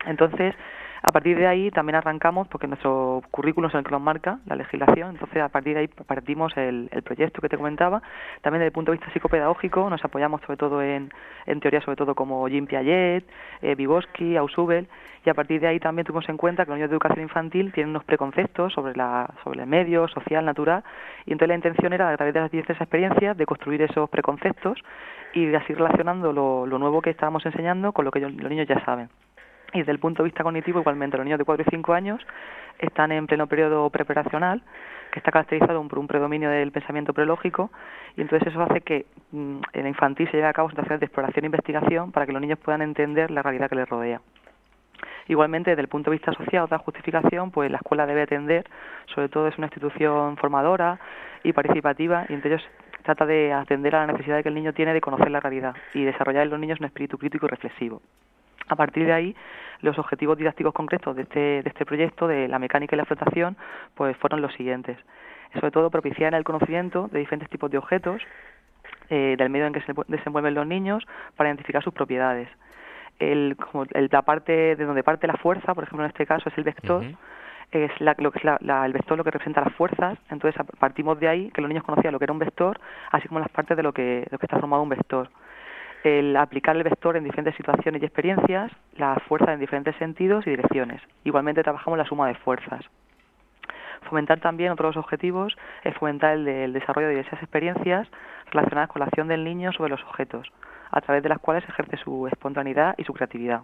Entonces, 0.05 0.55
a 1.03 1.13
partir 1.13 1.37
de 1.39 1.47
ahí 1.47 1.71
también 1.71 1.97
arrancamos, 1.97 2.49
porque 2.49 2.67
nuestro 2.67 3.23
currículum 3.31 3.69
es 3.69 3.75
el 3.75 3.85
que 3.85 3.91
nos 3.91 4.01
marca 4.01 4.39
la 4.47 4.57
legislación, 4.57 5.11
entonces 5.11 5.43
a 5.43 5.49
partir 5.49 5.75
de 5.75 5.81
ahí 5.81 5.89
partimos 5.89 6.57
el, 6.57 6.89
proyecto 7.05 7.41
que 7.41 7.49
te 7.49 7.57
comentaba. 7.57 8.03
También 8.41 8.61
desde 8.61 8.69
el 8.69 8.73
punto 8.73 8.91
de 8.91 8.99
vista 8.99 9.13
psicopedagógico 9.13 9.89
nos 9.91 10.05
apoyamos 10.05 10.41
sobre 10.43 10.57
todo 10.57 10.83
en, 10.83 11.13
en 11.47 11.61
teorías 11.61 11.85
sobre 11.85 11.97
todo 11.97 12.15
como 12.15 12.49
Jean 12.49 12.67
Piaget, 12.67 13.25
eh, 13.63 13.75
Vygotsky, 13.75 14.37
Ausubel, 14.37 14.89
y 15.25 15.31
a 15.31 15.35
partir 15.35 15.61
de 15.61 15.67
ahí 15.67 15.81
también 15.81 16.07
tuvimos 16.07 16.29
en 16.29 16.37
cuenta 16.37 16.65
que 16.65 16.71
los 16.71 16.79
niños 16.79 16.91
de 16.91 16.95
educación 16.95 17.23
infantil 17.23 17.73
tienen 17.73 17.91
unos 17.91 18.05
preconceptos 18.05 18.73
sobre, 18.73 18.95
la, 18.95 19.29
sobre 19.43 19.63
el 19.63 19.67
medio 19.67 20.07
social, 20.09 20.45
natural, 20.45 20.85
y 21.27 21.33
entonces 21.33 21.49
la 21.49 21.57
intención 21.57 21.93
era, 21.93 22.11
a 22.11 22.17
través 22.17 22.33
de 22.33 22.41
las 22.41 22.51
diversas 22.51 22.81
experiencias, 22.81 23.37
de 23.37 23.45
construir 23.45 23.83
esos 23.83 24.09
preconceptos 24.09 24.79
y 25.35 25.47
de 25.47 25.57
así 25.57 25.75
relacionando 25.75 26.33
lo, 26.33 26.67
lo 26.67 26.79
nuevo 26.79 27.03
que 27.03 27.11
estábamos 27.11 27.45
enseñando 27.45 27.93
con 27.93 28.05
lo 28.05 28.13
que 28.13 28.21
los 28.21 28.33
niños 28.33 28.69
ya 28.69 28.83
saben. 28.85 29.09
Y 29.77 29.81
desde 29.81 29.93
el 29.93 29.99
punto 29.99 30.23
de 30.23 30.29
vista 30.29 30.43
cognitivo, 30.43 30.81
igualmente, 30.81 31.19
los 31.19 31.25
niños 31.25 31.39
de 31.39 31.45
4 31.45 31.67
y 31.67 31.71
5 31.71 31.93
años 31.93 32.27
están 32.79 33.13
en 33.13 33.27
pleno 33.27 33.47
periodo 33.47 33.91
preparacional, 33.91 34.63
que 35.13 35.19
está 35.19 35.31
caracterizado 35.31 35.87
por 35.87 35.99
un 35.99 36.07
predominio 36.07 36.49
del 36.49 36.73
pensamiento 36.73 37.13
prelógico, 37.13 37.71
y 38.17 38.23
entonces 38.23 38.49
eso 38.49 38.63
hace 38.63 38.81
que 38.81 39.05
mm, 39.33 39.59
en 39.75 39.83
la 39.83 39.89
infantil 39.91 40.31
se 40.31 40.39
lleve 40.39 40.49
a 40.49 40.55
cabo 40.55 40.71
situaciones 40.71 41.01
de 41.01 41.07
exploración 41.07 41.45
e 41.45 41.49
investigación 41.49 42.11
para 42.11 42.25
que 42.25 42.33
los 42.33 42.41
niños 42.41 42.59
puedan 42.59 42.81
entender 42.81 43.31
la 43.31 43.43
realidad 43.43 43.69
que 43.69 43.77
les 43.77 43.87
rodea. 43.87 44.23
Igualmente, 45.29 45.73
desde 45.73 45.83
el 45.83 45.89
punto 45.89 46.11
de 46.11 46.17
vista 46.17 46.33
social, 46.33 46.65
otra 46.65 46.79
justificación, 46.79 47.51
pues 47.51 47.71
la 47.71 47.77
escuela 47.77 48.07
debe 48.07 48.23
atender, 48.23 48.65
sobre 49.15 49.29
todo 49.29 49.47
es 49.47 49.59
una 49.59 49.67
institución 49.67 50.39
formadora 50.39 50.99
y 51.43 51.53
participativa, 51.53 52.25
y 52.31 52.33
entre 52.33 52.55
ellos 52.55 52.67
trata 53.03 53.27
de 53.27 53.53
atender 53.53 53.95
a 53.95 54.07
la 54.07 54.13
necesidad 54.15 54.43
que 54.43 54.49
el 54.49 54.55
niño 54.55 54.73
tiene 54.73 54.95
de 54.95 55.03
conocer 55.03 55.31
la 55.31 55.41
realidad 55.41 55.77
y 55.93 56.05
desarrollar 56.05 56.45
en 56.45 56.51
los 56.51 56.61
niños 56.61 56.81
un 56.81 56.87
espíritu 56.87 57.19
crítico 57.19 57.45
y 57.45 57.51
reflexivo. 57.51 58.01
A 58.69 58.77
partir 58.77 59.07
de 59.07 59.13
ahí, 59.13 59.37
los 59.81 59.99
objetivos 59.99 60.37
didácticos 60.39 60.75
concretos 60.75 61.15
de 61.17 61.23
este, 61.23 61.41
de 61.63 61.69
este 61.69 61.85
proyecto, 61.85 62.27
de 62.27 62.49
la 62.49 62.59
mecánica 62.59 62.97
y 62.97 62.99
la 62.99 63.05
flotación, 63.05 63.57
pues 63.95 64.17
fueron 64.17 64.41
los 64.41 64.53
siguientes. 64.55 64.99
Sobre 65.55 65.71
todo, 65.71 65.91
propiciar 65.91 66.35
el 66.35 66.45
conocimiento 66.45 67.09
de 67.13 67.21
diferentes 67.21 67.49
tipos 67.49 67.71
de 67.71 67.79
objetos, 67.79 68.21
eh, 69.09 69.37
del 69.39 69.51
medio 69.51 69.67
en 69.67 69.73
que 69.73 69.81
se 69.83 69.93
desenvuelven 70.09 70.55
los 70.55 70.67
niños, 70.67 71.07
para 71.37 71.49
identificar 71.49 71.83
sus 71.83 71.95
propiedades. 71.95 72.49
El, 73.19 73.57
como 73.57 73.87
la 73.93 74.23
parte 74.23 74.77
de 74.77 74.85
donde 74.85 75.03
parte 75.03 75.27
la 75.27 75.37
fuerza, 75.37 75.75
por 75.75 75.85
ejemplo, 75.85 76.05
en 76.05 76.11
este 76.11 76.27
caso, 76.27 76.49
es 76.49 76.59
el 76.59 76.65
vector. 76.65 77.05
es 77.71 77.91
la, 78.01 78.15
lo 78.19 78.31
que 78.31 78.39
es 78.39 78.45
el 78.45 78.93
vector 78.93 79.17
lo 79.17 79.25
que 79.25 79.31
representa 79.31 79.61
las 79.61 79.75
fuerzas, 79.75 80.19
entonces 80.31 80.61
partimos 80.79 81.19
de 81.19 81.29
ahí 81.29 81.51
que 81.51 81.61
los 81.61 81.69
niños 81.69 81.85
conocían 81.85 82.13
lo 82.13 82.19
que 82.19 82.25
era 82.25 82.33
un 82.33 82.39
vector, 82.39 82.79
así 83.11 83.27
como 83.29 83.41
las 83.41 83.49
partes 83.49 83.77
de 83.77 83.83
lo 83.83 83.93
que, 83.93 84.03
de 84.03 84.29
lo 84.31 84.39
que 84.39 84.47
está 84.47 84.59
formado 84.59 84.83
un 84.83 84.89
vector 84.89 85.31
el 86.07 86.37
aplicar 86.37 86.77
el 86.77 86.85
vector 86.85 87.17
en 87.17 87.25
diferentes 87.25 87.57
situaciones 87.57 88.01
y 88.01 88.05
experiencias, 88.05 88.71
la 88.97 89.17
fuerza 89.27 89.53
en 89.53 89.59
diferentes 89.59 89.97
sentidos 89.97 90.47
y 90.47 90.51
direcciones. 90.51 91.03
Igualmente 91.25 91.65
trabajamos 91.65 91.99
la 91.99 92.05
suma 92.05 92.29
de 92.29 92.37
fuerzas. 92.37 92.85
Fomentar 94.09 94.39
también 94.39 94.71
otros 94.71 94.97
objetivos 94.97 95.57
es 95.83 95.95
fomentar 95.97 96.37
el, 96.37 96.73
desarrollo 96.73 97.09
de 97.09 97.15
diversas 97.15 97.43
experiencias 97.43 98.09
relacionadas 98.53 98.89
con 98.89 99.01
la 99.01 99.07
acción 99.07 99.27
del 99.27 99.43
niño 99.43 99.73
sobre 99.73 99.91
los 99.91 100.03
objetos, 100.05 100.53
a 100.93 101.01
través 101.01 101.25
de 101.25 101.29
las 101.29 101.41
cuales 101.41 101.69
ejerce 101.69 101.97
su 101.97 102.29
espontaneidad 102.29 102.95
y 102.99 103.03
su 103.03 103.13
creatividad. 103.13 103.63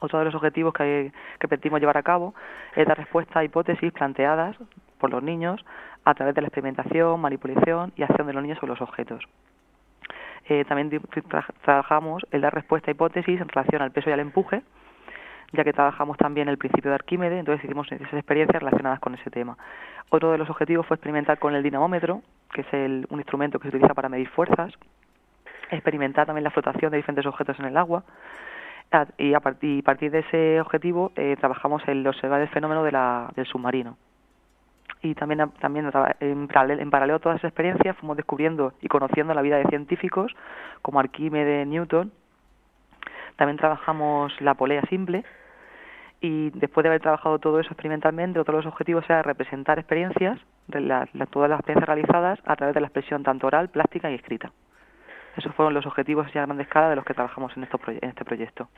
Otro 0.00 0.18
de 0.18 0.24
los 0.24 0.34
objetivos 0.34 0.74
que, 0.74 1.12
que 1.38 1.70
llevar 1.78 1.96
a 1.96 2.02
cabo 2.02 2.34
es 2.74 2.88
dar 2.88 2.98
respuesta 2.98 3.38
a 3.38 3.44
hipótesis 3.44 3.92
planteadas 3.92 4.56
por 4.98 5.10
los 5.10 5.22
niños 5.22 5.64
a 6.04 6.14
través 6.14 6.34
de 6.34 6.40
la 6.40 6.48
experimentación, 6.48 7.20
manipulación 7.20 7.92
y 7.96 8.02
acción 8.02 8.26
de 8.26 8.32
los 8.32 8.42
niños 8.42 8.58
sobre 8.58 8.72
los 8.72 8.82
objetos. 8.82 9.22
Eh, 10.48 10.64
también 10.64 11.00
trabajamos 11.64 12.24
el 12.30 12.40
dar 12.40 12.54
respuesta 12.54 12.90
a 12.90 12.92
hipótesis 12.92 13.40
en 13.40 13.48
relación 13.48 13.82
al 13.82 13.90
peso 13.90 14.10
y 14.10 14.12
al 14.12 14.20
empuje, 14.20 14.62
ya 15.52 15.64
que 15.64 15.72
trabajamos 15.72 16.16
también 16.16 16.48
el 16.48 16.58
principio 16.58 16.90
de 16.90 16.94
Arquímedes, 16.94 17.38
entonces 17.38 17.64
hicimos 17.64 17.90
esas 17.90 18.12
experiencias 18.12 18.62
relacionadas 18.62 19.00
con 19.00 19.14
ese 19.14 19.30
tema. 19.30 19.56
Otro 20.10 20.30
de 20.30 20.38
los 20.38 20.48
objetivos 20.48 20.86
fue 20.86 20.96
experimentar 20.96 21.38
con 21.38 21.54
el 21.54 21.62
dinamómetro, 21.62 22.22
que 22.52 22.60
es 22.60 22.72
el, 22.72 23.06
un 23.10 23.18
instrumento 23.18 23.58
que 23.58 23.70
se 23.70 23.76
utiliza 23.76 23.94
para 23.94 24.08
medir 24.08 24.28
fuerzas, 24.28 24.72
experimentar 25.70 26.26
también 26.26 26.44
la 26.44 26.50
flotación 26.50 26.92
de 26.92 26.98
diferentes 26.98 27.26
objetos 27.26 27.58
en 27.58 27.66
el 27.66 27.76
agua, 27.76 28.04
y 29.18 29.34
a 29.34 29.40
partir, 29.40 30.10
de 30.12 30.20
ese 30.20 30.60
objetivo 30.60 31.10
eh, 31.16 31.36
trabajamos 31.40 31.82
el 31.88 32.06
observar 32.06 32.40
el 32.40 32.48
fenómeno 32.48 32.84
de 32.84 32.92
la, 32.92 33.28
del 33.34 33.44
submarino 33.46 33.96
y 35.02 35.14
también, 35.14 35.50
también 35.60 35.90
en, 36.20 36.48
paralelo, 36.48 37.14
a 37.14 37.18
todas 37.18 37.38
esas 37.38 37.50
experiencias 37.50 37.96
fuimos 37.96 38.16
descubriendo 38.16 38.72
y 38.80 38.88
conociendo 38.88 39.34
la 39.34 39.42
vida 39.42 39.56
de 39.56 39.64
científicos 39.66 40.34
como 40.82 41.00
Arquímedes, 41.00 41.66
Newton. 41.66 42.12
También 43.36 43.58
trabajamos 43.58 44.32
la 44.40 44.54
polea 44.54 44.82
simple 44.88 45.24
y 46.20 46.50
después 46.50 46.82
de 46.82 46.88
haber 46.88 47.02
trabajado 47.02 47.38
todo 47.38 47.60
eso 47.60 47.68
experimentalmente, 47.68 48.40
otro 48.40 48.56
de 48.56 48.64
los 48.64 48.72
objetivos 48.72 49.04
era 49.08 49.22
representar 49.22 49.78
experiencias, 49.78 50.40
todas 51.30 51.50
las 51.50 51.60
experiencias 51.60 51.86
realizadas 51.86 52.40
a 52.44 52.56
través 52.56 52.74
de 52.74 52.80
la 52.80 52.86
expresión 52.86 53.22
tanto 53.22 53.46
oral, 53.46 53.68
plástica 53.68 54.10
y 54.10 54.14
escrita. 54.14 54.50
Esos 55.36 55.54
fueron 55.54 55.74
los 55.74 55.84
objetivos 55.84 56.26
a 56.28 56.30
gran 56.30 56.60
escala 56.60 56.88
de 56.88 56.96
los 56.96 57.04
que 57.04 57.12
trabajamos 57.12 57.54
en, 57.56 57.64
estos 57.64 57.80
en 57.88 58.08
este 58.08 58.24
proyecto. 58.24 58.68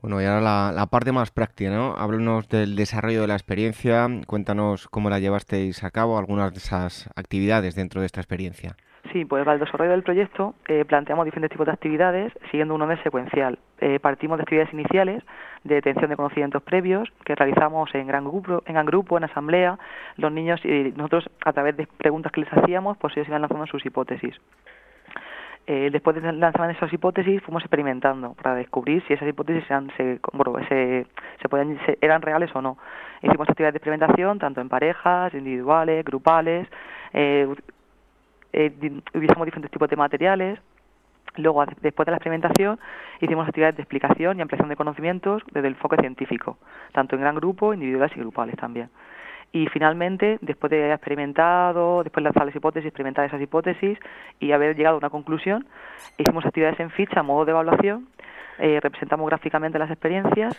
Bueno, 0.00 0.22
y 0.22 0.24
ahora 0.26 0.70
la, 0.70 0.86
parte 0.86 1.10
más 1.10 1.32
práctica, 1.32 1.70
¿no? 1.70 1.96
Háblanos 1.96 2.48
del 2.48 2.76
desarrollo 2.76 3.22
de 3.22 3.26
la 3.26 3.34
experiencia, 3.34 4.06
cuéntanos 4.28 4.86
cómo 4.86 5.10
la 5.10 5.18
llevasteis 5.18 5.82
a 5.82 5.90
cabo, 5.90 6.18
algunas 6.18 6.52
de 6.52 6.58
esas 6.58 7.10
actividades 7.16 7.74
dentro 7.74 8.00
de 8.00 8.06
esta 8.06 8.20
experiencia. 8.20 8.76
Sí, 9.12 9.24
pues 9.24 9.44
para 9.44 9.54
el 9.54 9.60
desarrollo 9.60 9.90
del 9.90 10.04
proyecto 10.04 10.54
eh, 10.68 10.84
planteamos 10.84 11.24
diferentes 11.24 11.50
tipos 11.50 11.66
de 11.66 11.72
actividades 11.72 12.32
siguiendo 12.50 12.76
un 12.76 12.82
orden 12.82 13.02
secuencial. 13.02 13.58
Eh, 13.80 13.98
partimos 13.98 14.38
de 14.38 14.42
actividades 14.42 14.72
iniciales 14.72 15.24
de 15.64 15.76
detención 15.76 16.10
de 16.10 16.16
conocimientos 16.16 16.62
previos 16.62 17.08
que 17.24 17.34
realizamos 17.34 17.92
en 17.94 18.06
gran 18.06 18.24
grupo, 18.24 18.62
en 18.66 18.74
gran 18.74 18.86
grupo, 18.86 19.16
en 19.16 19.24
asamblea. 19.24 19.78
Los 20.16 20.30
niños 20.30 20.60
y 20.64 20.92
nosotros 20.96 21.28
a 21.44 21.52
través 21.52 21.76
de 21.76 21.86
preguntas 21.86 22.30
que 22.30 22.42
les 22.42 22.52
hacíamos, 22.52 22.96
pues 22.98 23.16
ellos 23.16 23.28
iban 23.28 23.40
lanzando 23.40 23.66
sus 23.66 23.84
hipótesis. 23.84 24.36
Eh, 25.70 25.90
después 25.92 26.16
de 26.16 26.32
lanzar 26.32 26.70
esas 26.70 26.90
hipótesis, 26.90 27.42
fuimos 27.42 27.62
experimentando 27.62 28.32
para 28.42 28.54
descubrir 28.54 29.04
si 29.06 29.12
esas 29.12 29.28
hipótesis 29.28 29.62
eran, 29.68 29.90
se, 29.98 30.18
se, 30.18 31.48
podían, 31.50 31.78
eran 32.00 32.22
reales 32.22 32.50
o 32.54 32.62
no. 32.62 32.78
Hicimos 33.20 33.46
actividades 33.46 33.74
de 33.74 33.76
experimentación 33.76 34.38
tanto 34.38 34.62
en 34.62 34.70
parejas, 34.70 35.34
individuales, 35.34 36.06
grupales, 36.06 36.66
eh, 37.12 37.54
eh, 38.54 38.72
utilizamos 39.14 39.44
diferentes 39.44 39.70
tipos 39.70 39.90
de 39.90 39.96
materiales. 39.96 40.58
Luego, 41.36 41.62
después 41.82 42.06
de 42.06 42.12
la 42.12 42.16
experimentación, 42.16 42.80
hicimos 43.20 43.46
actividades 43.46 43.76
de 43.76 43.82
explicación 43.82 44.38
y 44.38 44.40
ampliación 44.40 44.70
de 44.70 44.76
conocimientos 44.76 45.42
desde 45.52 45.68
el 45.68 45.74
enfoque 45.74 45.98
científico, 45.98 46.56
tanto 46.92 47.14
en 47.14 47.20
gran 47.20 47.34
grupo, 47.34 47.74
individuales 47.74 48.16
y 48.16 48.20
grupales 48.20 48.56
también. 48.56 48.88
Y 49.52 49.66
finalmente, 49.68 50.38
después 50.42 50.70
de 50.70 50.78
haber 50.78 50.92
experimentado, 50.92 52.02
después 52.02 52.22
de 52.22 52.28
lanzar 52.28 52.46
las 52.46 52.54
hipótesis, 52.54 52.88
experimentar 52.88 53.24
esas 53.24 53.40
hipótesis 53.40 53.98
y 54.40 54.52
haber 54.52 54.76
llegado 54.76 54.96
a 54.96 54.98
una 54.98 55.10
conclusión, 55.10 55.66
hicimos 56.18 56.44
actividades 56.44 56.78
en 56.80 56.90
ficha 56.90 57.22
modo 57.22 57.46
de 57.46 57.52
evaluación, 57.52 58.08
eh, 58.58 58.78
representamos 58.82 59.26
gráficamente 59.26 59.78
las 59.78 59.90
experiencias 59.90 60.56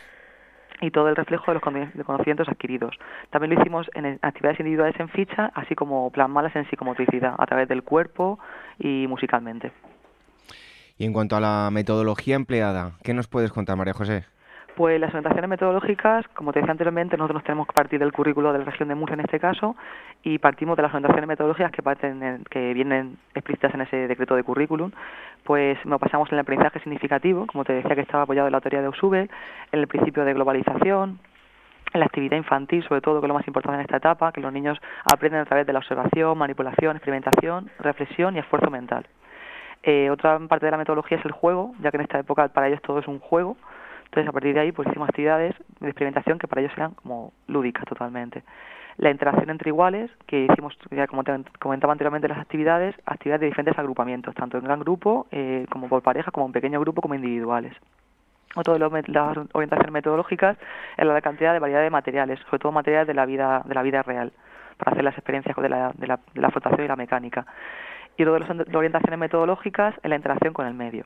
y 0.82 0.92
todo 0.92 1.10
el 1.10 1.16
reflejo 1.16 1.52
de 1.52 1.60
los 1.60 2.06
conocimientos 2.06 2.48
adquiridos. 2.48 2.96
También 3.30 3.54
lo 3.54 3.62
hicimos 3.62 3.90
en 3.94 4.18
actividades 4.22 4.60
individuales 4.60 5.00
en 5.00 5.10
ficha, 5.10 5.52
así 5.54 5.76
como 5.76 6.10
plasmarlas 6.10 6.56
en 6.56 6.70
psicomotricidad, 6.70 7.36
a 7.38 7.46
través 7.46 7.68
del 7.68 7.84
cuerpo 7.84 8.40
y 8.80 9.06
musicalmente. 9.08 9.72
Y 10.98 11.06
en 11.06 11.14
cuanto 11.14 11.36
a 11.36 11.40
la 11.40 11.70
metodología 11.72 12.36
empleada, 12.36 12.94
¿qué 13.04 13.14
nos 13.14 13.28
puedes 13.28 13.52
contar, 13.52 13.78
María 13.78 13.94
José? 13.94 14.26
Pues 14.76 15.00
las 15.00 15.10
orientaciones 15.10 15.50
metodológicas, 15.50 16.26
como 16.30 16.54
te 16.54 16.60
decía 16.60 16.72
anteriormente, 16.72 17.18
nosotros 17.18 17.44
tenemos 17.44 17.68
que 17.68 17.74
partir 17.74 18.00
del 18.00 18.14
currículo 18.14 18.54
de 18.54 18.60
la 18.60 18.66
región 18.66 18.88
de 18.88 18.96
Murcia 18.96 19.16
en 19.16 19.20
este 19.22 19.40
caso 19.40 19.76
y 20.24 20.38
partimos 20.38 20.78
de 20.78 20.84
las 20.84 20.92
orientaciones 20.94 21.28
metodológicas 21.28 21.72
que, 21.72 21.84
parten 21.84 22.46
que 22.50 22.74
vienen 22.74 23.18
explícitas 23.36 23.74
en 23.74 23.82
ese 23.82 24.08
decreto 24.08 24.36
de 24.36 24.44
currículum. 24.44 24.92
Pues 25.44 25.78
nos 25.86 26.00
pasamos 26.00 26.30
en 26.30 26.36
el 26.36 26.42
aprendizaje 26.42 26.80
significativo, 26.80 27.46
como 27.48 27.66
te 27.66 27.74
decía 27.74 27.96
que 27.96 28.02
estaba 28.02 28.24
apoyado 28.24 28.48
en 28.48 28.54
la 28.54 28.62
teoría 28.62 28.82
de 28.82 28.90
Usube, 28.90 29.30
en 29.72 29.80
el 29.80 29.88
principio 29.88 30.24
de 30.24 30.34
globalización, 30.34 31.20
en 31.94 32.00
la 32.00 32.06
actividad 32.06 32.38
infantil, 32.38 32.84
sobre 32.88 33.02
todo, 33.02 33.20
que 33.20 33.26
es 33.26 33.28
lo 33.28 33.34
más 33.34 33.48
importante 33.48 33.76
en 33.76 33.82
esta 33.82 33.98
etapa, 33.98 34.32
que 34.32 34.42
los 34.42 34.54
niños 34.54 34.78
aprenden 35.12 35.42
a 35.42 35.46
través 35.46 35.66
de 35.66 35.74
la 35.74 35.80
observación, 35.80 36.38
manipulación, 36.38 36.96
experimentación, 36.96 37.70
reflexión 37.80 38.36
y 38.36 38.40
esfuerzo 38.40 38.70
mental. 38.70 39.06
Eh, 39.82 40.10
otra 40.10 40.38
parte 40.40 40.66
de 40.66 40.72
la 40.72 40.78
metodología 40.78 41.18
es 41.18 41.26
el 41.26 41.32
juego, 41.32 41.74
ya 41.82 41.90
que 41.90 41.98
en 41.98 42.04
esta 42.04 42.20
época 42.20 42.48
para 42.50 42.68
ellos 42.68 42.82
todo 42.82 43.00
es 43.00 43.08
un 43.08 43.20
juego, 43.20 43.58
entonces, 44.10 44.28
a 44.28 44.32
partir 44.32 44.56
de 44.56 44.62
ahí, 44.62 44.72
pues 44.72 44.88
hicimos 44.88 45.08
actividades 45.08 45.54
de 45.80 45.88
experimentación 45.88 46.40
que 46.40 46.48
para 46.48 46.62
ellos 46.62 46.74
eran 46.76 46.96
como 46.96 47.32
lúdicas 47.48 47.86
totalmente. 47.86 48.42
La 48.98 49.12
interacción 49.12 49.52
entre 49.52 49.70
iguales, 49.70 50.10
que 50.26 50.46
hicimos, 50.46 50.76
ya 50.90 51.06
como 51.06 51.24
te 51.24 51.32
comentaba 51.60 51.94
anteriormente, 51.94 52.28
las 52.28 52.40
actividades, 52.40 52.96
actividades 53.06 53.42
de 53.42 53.46
diferentes 53.48 53.78
agrupamientos, 53.78 54.34
tanto 54.34 54.58
en 54.58 54.64
gran 54.64 54.80
grupo, 54.80 55.28
eh, 55.32 55.68
como 55.70 55.88
por 55.88 56.02
pareja, 56.02 56.32
como 56.32 56.48
en 56.48 56.54
pequeño 56.54 56.80
grupo, 56.80 57.04
como 57.04 57.14
individuales. 57.14 57.74
Otro 58.56 58.74
de 58.74 58.80
las 58.80 59.38
orientaciones 59.54 59.94
metodológicas 59.94 60.58
es 60.98 61.06
la 61.06 61.22
cantidad 61.22 61.54
de 61.54 61.60
variedad 61.60 61.82
de 61.82 61.92
materiales, 61.92 62.40
sobre 62.50 62.60
todo 62.60 62.72
materiales 62.72 63.08
de 63.08 63.14
la 63.14 63.28
vida, 63.28 63.62
de 63.64 63.76
la 63.76 63.84
vida 63.84 64.02
real, 64.02 64.34
para 64.78 64.94
hacer 64.94 65.04
las 65.04 65.14
experiencias 65.14 65.56
de 65.56 65.70
la, 65.70 65.92
de 65.94 66.08
la, 66.08 66.20
de 66.34 66.42
la 66.42 66.50
flotación 66.50 66.84
y 66.84 66.88
la 66.88 66.96
mecánica. 66.96 67.46
Y 68.18 68.24
otro 68.24 68.34
de 68.34 68.40
las 68.40 68.76
orientaciones 68.76 69.20
metodológicas 69.20 69.94
es 70.02 70.10
la 70.10 70.16
interacción 70.16 70.52
con 70.52 70.66
el 70.66 70.74
medio 70.74 71.06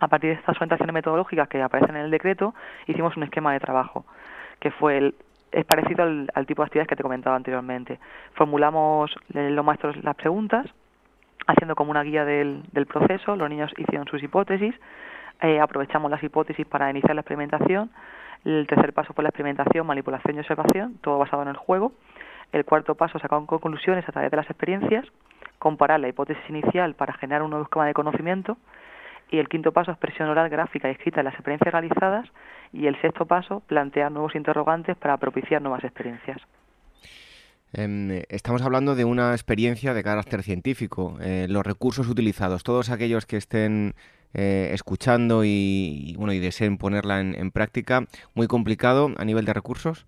a 0.00 0.08
partir 0.08 0.30
de 0.30 0.36
estas 0.36 0.56
orientaciones 0.56 0.92
metodológicas 0.92 1.48
que 1.48 1.62
aparecen 1.62 1.96
en 1.96 2.02
el 2.02 2.10
decreto, 2.10 2.54
hicimos 2.86 3.16
un 3.16 3.22
esquema 3.22 3.52
de 3.52 3.60
trabajo, 3.60 4.04
que 4.60 4.70
fue 4.70 4.98
el, 4.98 5.14
es 5.52 5.64
parecido 5.64 6.04
al, 6.04 6.46
tipo 6.46 6.62
de 6.62 6.66
actividades 6.66 6.88
que 6.88 6.96
te 6.96 7.02
comentaba 7.02 7.36
anteriormente. 7.36 7.98
Formulamos 8.34 9.14
los 9.32 9.64
maestros 9.64 9.96
las 10.04 10.16
preguntas, 10.16 10.66
haciendo 11.46 11.74
como 11.74 11.90
una 11.90 12.02
guía 12.02 12.24
del, 12.24 12.62
del 12.72 12.86
proceso, 12.86 13.36
los 13.36 13.48
niños 13.48 13.72
hicieron 13.76 14.06
sus 14.06 14.22
hipótesis, 14.22 14.74
eh, 15.42 15.60
aprovechamos 15.60 16.10
las 16.10 16.22
hipótesis 16.22 16.66
para 16.66 16.90
iniciar 16.90 17.14
la 17.14 17.20
experimentación, 17.20 17.90
el 18.44 18.66
tercer 18.66 18.92
paso 18.92 19.12
fue 19.12 19.22
la 19.22 19.30
experimentación, 19.30 19.86
manipulación 19.86 20.36
y 20.36 20.40
observación, 20.40 20.98
todo 21.00 21.18
basado 21.18 21.42
en 21.42 21.48
el 21.48 21.56
juego, 21.56 21.92
el 22.52 22.64
cuarto 22.64 22.94
paso 22.94 23.18
sacar 23.18 23.44
conclusiones 23.46 24.08
a 24.08 24.12
través 24.12 24.30
de 24.30 24.36
las 24.36 24.48
experiencias, 24.48 25.04
comparar 25.58 26.00
la 26.00 26.08
hipótesis 26.08 26.42
inicial 26.48 26.94
para 26.94 27.12
generar 27.14 27.42
un 27.42 27.50
nuevo 27.50 27.64
esquema 27.64 27.86
de 27.86 27.94
conocimiento, 27.94 28.56
y 29.30 29.38
el 29.38 29.48
quinto 29.48 29.72
paso, 29.72 29.90
expresión 29.90 30.28
oral, 30.28 30.48
gráfica 30.48 30.88
y 30.88 30.92
escrita 30.92 31.18
de 31.18 31.24
las 31.24 31.34
experiencias 31.34 31.72
realizadas, 31.72 32.28
y 32.72 32.86
el 32.86 33.00
sexto 33.00 33.26
paso, 33.26 33.60
plantear 33.60 34.12
nuevos 34.12 34.34
interrogantes 34.34 34.96
para 34.96 35.16
propiciar 35.16 35.62
nuevas 35.62 35.84
experiencias. 35.84 36.38
Em, 37.72 38.22
estamos 38.28 38.62
hablando 38.62 38.94
de 38.94 39.04
una 39.04 39.32
experiencia 39.32 39.92
de 39.92 40.02
carácter 40.02 40.42
científico. 40.42 41.18
Eh, 41.20 41.46
los 41.48 41.64
recursos 41.66 42.08
utilizados, 42.08 42.62
todos 42.62 42.90
aquellos 42.90 43.26
que 43.26 43.36
estén 43.36 43.94
eh, 44.34 44.70
escuchando 44.72 45.44
y, 45.44 46.14
bueno 46.16 46.32
y 46.32 46.38
deseen 46.38 46.78
ponerla 46.78 47.20
en 47.20 47.50
práctica, 47.50 48.06
muy 48.34 48.46
complicado 48.46 49.12
a 49.16 49.24
nivel 49.24 49.44
de 49.44 49.52
recursos. 49.52 50.06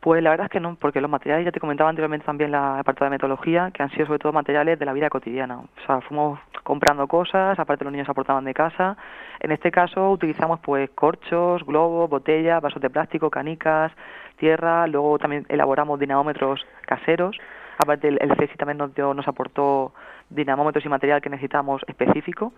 Pues 0.00 0.22
la 0.22 0.30
verdad 0.30 0.46
es 0.46 0.50
que 0.50 0.60
no, 0.60 0.76
porque 0.76 1.00
los 1.00 1.10
materiales, 1.10 1.44
ya 1.44 1.52
te 1.52 1.60
comentaba 1.60 1.90
anteriormente 1.90 2.26
también 2.26 2.50
la 2.50 2.82
parte 2.84 3.04
de 3.04 3.10
metodología, 3.10 3.70
que 3.72 3.82
han 3.82 3.90
sido 3.90 4.06
sobre 4.06 4.18
todo 4.18 4.32
materiales 4.32 4.78
de 4.78 4.86
la 4.86 4.92
vida 4.92 5.10
cotidiana. 5.10 5.58
O 5.58 5.86
sea, 5.86 6.00
fuimos 6.00 6.38
comprando 6.62 7.06
cosas, 7.06 7.58
aparte 7.58 7.84
los 7.84 7.92
niños 7.92 8.08
aportaban 8.08 8.44
de 8.44 8.54
casa. 8.54 8.96
En 9.40 9.52
este 9.52 9.70
caso 9.70 10.10
utilizamos 10.10 10.60
pues 10.60 10.90
corchos, 10.90 11.64
globos, 11.64 12.10
botellas, 12.10 12.60
vasos 12.60 12.82
de 12.82 12.90
plástico, 12.90 13.30
canicas, 13.30 13.92
tierra, 14.36 14.86
luego 14.86 15.18
también 15.18 15.46
elaboramos 15.48 15.98
dinamómetros 15.98 16.66
caseros. 16.86 17.36
Aparte 17.78 18.08
el, 18.08 18.18
el 18.20 18.36
CESI 18.36 18.56
también 18.56 18.78
nos, 18.78 18.94
dio, 18.94 19.12
nos 19.14 19.28
aportó 19.28 19.92
dinamómetros 20.30 20.84
y 20.84 20.88
material 20.88 21.20
que 21.20 21.30
necesitábamos 21.30 21.82
específico 21.86 22.52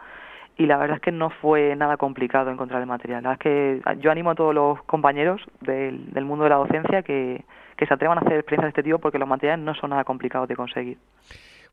y 0.58 0.66
la 0.66 0.76
verdad 0.76 0.96
es 0.96 1.02
que 1.02 1.12
no 1.12 1.30
fue 1.30 1.76
nada 1.76 1.96
complicado 1.96 2.50
encontrar 2.50 2.80
el 2.80 2.88
material. 2.88 3.22
La 3.22 3.30
verdad 3.30 3.46
es 3.46 3.82
que 3.84 4.00
yo 4.00 4.10
animo 4.10 4.30
a 4.30 4.34
todos 4.34 4.52
los 4.52 4.82
compañeros 4.82 5.40
del, 5.60 6.12
del 6.12 6.24
mundo 6.24 6.44
de 6.44 6.50
la 6.50 6.56
docencia 6.56 7.02
que, 7.02 7.44
se 7.78 7.94
atrevan 7.94 8.18
a 8.18 8.22
hacer 8.22 8.34
experiencias 8.34 8.74
de 8.74 8.80
este 8.80 8.82
tipo 8.82 8.98
porque 8.98 9.20
los 9.20 9.28
materiales 9.28 9.64
no 9.64 9.72
son 9.76 9.90
nada 9.90 10.02
complicados 10.02 10.48
de 10.48 10.56
conseguir. 10.56 10.98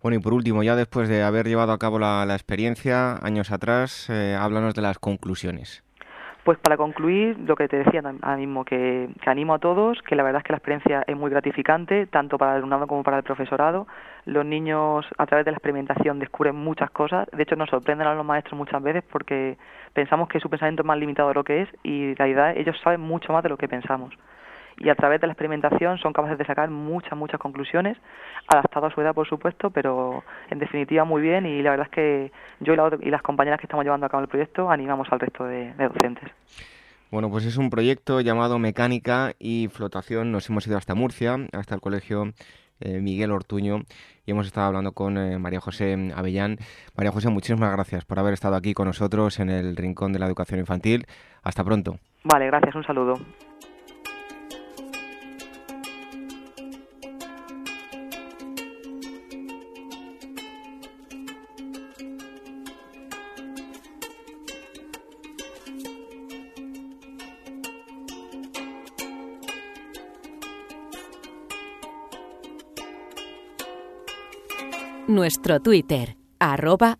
Bueno, 0.03 0.17
y 0.17 0.19
por 0.19 0.33
último, 0.33 0.61
ya 0.61 0.75
después 0.75 1.09
de 1.09 1.23
haber 1.23 1.47
llevado 1.47 1.71
a 1.71 1.79
cabo 1.79 1.97
la, 1.97 2.23
experiencia 2.29 3.17
años 3.25 3.51
atrás, 3.51 4.07
eh, 4.11 4.37
háblanos 4.39 4.75
de 4.75 4.83
las 4.83 4.99
conclusiones. 4.99 5.83
Pues 6.45 6.59
para 6.59 6.77
concluir, 6.77 7.39
lo 7.39 7.55
que 7.55 7.67
te 7.67 7.77
decía 7.77 8.03
ahora 8.05 8.37
mismo, 8.37 8.65
que, 8.65 9.09
animo 9.25 9.55
a 9.55 9.57
todos, 9.57 9.99
que 10.03 10.15
la 10.15 10.21
verdad 10.21 10.41
es 10.41 10.43
que 10.43 10.53
la 10.53 10.57
experiencia 10.57 11.03
es 11.07 11.17
muy 11.17 11.31
gratificante, 11.31 12.05
tanto 12.05 12.37
para 12.37 12.51
el 12.51 12.57
alumnado 12.57 12.85
como 12.85 13.01
para 13.01 13.17
el 13.17 13.23
profesorado. 13.23 13.87
Los 14.25 14.45
niños, 14.45 15.07
a 15.17 15.25
través 15.25 15.43
de 15.45 15.51
la 15.51 15.57
experimentación, 15.57 16.19
descubren 16.19 16.55
muchas 16.55 16.91
cosas. 16.91 17.27
De 17.31 17.41
hecho, 17.41 17.55
nos 17.55 17.71
sorprenden 17.71 18.05
a 18.05 18.13
los 18.13 18.23
maestros 18.23 18.55
muchas 18.59 18.83
veces 18.83 19.03
porque 19.11 19.57
pensamos 19.93 20.29
que 20.29 20.39
su 20.39 20.47
pensamiento 20.47 20.83
es 20.83 20.85
más 20.85 20.99
limitado 20.99 21.29
de 21.29 21.33
lo 21.33 21.43
que 21.43 21.63
es 21.63 21.69
y 21.81 22.09
en 22.09 22.15
realidad 22.15 22.55
ellos 22.55 22.79
saben 22.83 23.01
mucho 23.01 23.33
más 23.33 23.41
de 23.41 23.49
lo 23.49 23.57
que 23.57 23.67
pensamos 23.67 24.13
y 24.77 24.89
a 24.89 24.95
través 24.95 25.21
de 25.21 25.27
la 25.27 25.33
experimentación 25.33 25.97
son 25.97 26.13
capaces 26.13 26.37
de 26.37 26.45
sacar 26.45 26.69
muchas, 26.69 27.17
muchas 27.17 27.39
conclusiones, 27.39 27.97
adaptado 28.47 28.87
a 28.87 28.91
su 28.91 29.01
edad, 29.01 29.13
por 29.13 29.27
supuesto, 29.27 29.69
pero 29.69 30.23
en 30.49 30.59
definitiva 30.59 31.05
muy 31.05 31.21
bien 31.21 31.45
y 31.45 31.61
la 31.61 31.71
verdad 31.71 31.87
es 31.89 31.93
que 31.93 32.31
yo 32.59 32.73
y, 32.73 33.09
las 33.09 33.21
compañeras 33.21 33.59
que 33.59 33.67
estamos 33.67 33.85
llevando 33.85 34.05
a 34.05 34.09
cabo 34.09 34.23
el 34.23 34.29
proyecto 34.29 34.69
animamos 34.69 35.07
al 35.11 35.19
resto 35.19 35.45
de, 35.45 35.73
docentes. 35.73 36.29
Bueno, 37.11 37.29
pues 37.29 37.45
es 37.45 37.57
un 37.57 37.69
proyecto 37.69 38.19
llamado 38.19 38.59
Mecánica 38.59 39.33
y 39.39 39.69
Flotación. 39.69 40.31
Nos 40.31 40.49
hemos 40.49 40.67
ido 40.67 40.77
hasta 40.77 40.95
Murcia, 40.95 41.37
hasta 41.53 41.75
el 41.75 41.81
colegio 41.81 42.33
eh, 42.81 42.99
Miguel 42.99 43.31
Ortuño, 43.31 43.83
y 44.25 44.31
hemos 44.31 44.47
estado 44.47 44.67
hablando 44.67 44.91
con 44.91 45.17
eh, 45.17 45.37
María 45.37 45.61
José 45.61 46.11
Avellán. 46.13 46.57
María 46.97 47.11
José, 47.11 47.29
muchísimas 47.29 47.71
gracias 47.71 48.03
por 48.03 48.19
haber 48.19 48.33
estado 48.33 48.55
aquí 48.55 48.73
con 48.73 48.87
nosotros 48.87 49.39
en 49.39 49.49
el 49.49 49.77
Rincón 49.77 50.11
de 50.11 50.19
la 50.19 50.25
Educación 50.25 50.59
Infantil. 50.59 51.05
Hasta 51.43 51.63
pronto. 51.63 51.99
Vale, 52.25 52.47
gracias, 52.47 52.75
un 52.75 52.83
saludo. 52.83 53.13
Nuestro 75.15 75.61
Twitter, 75.61 76.17
arroba 76.39 76.99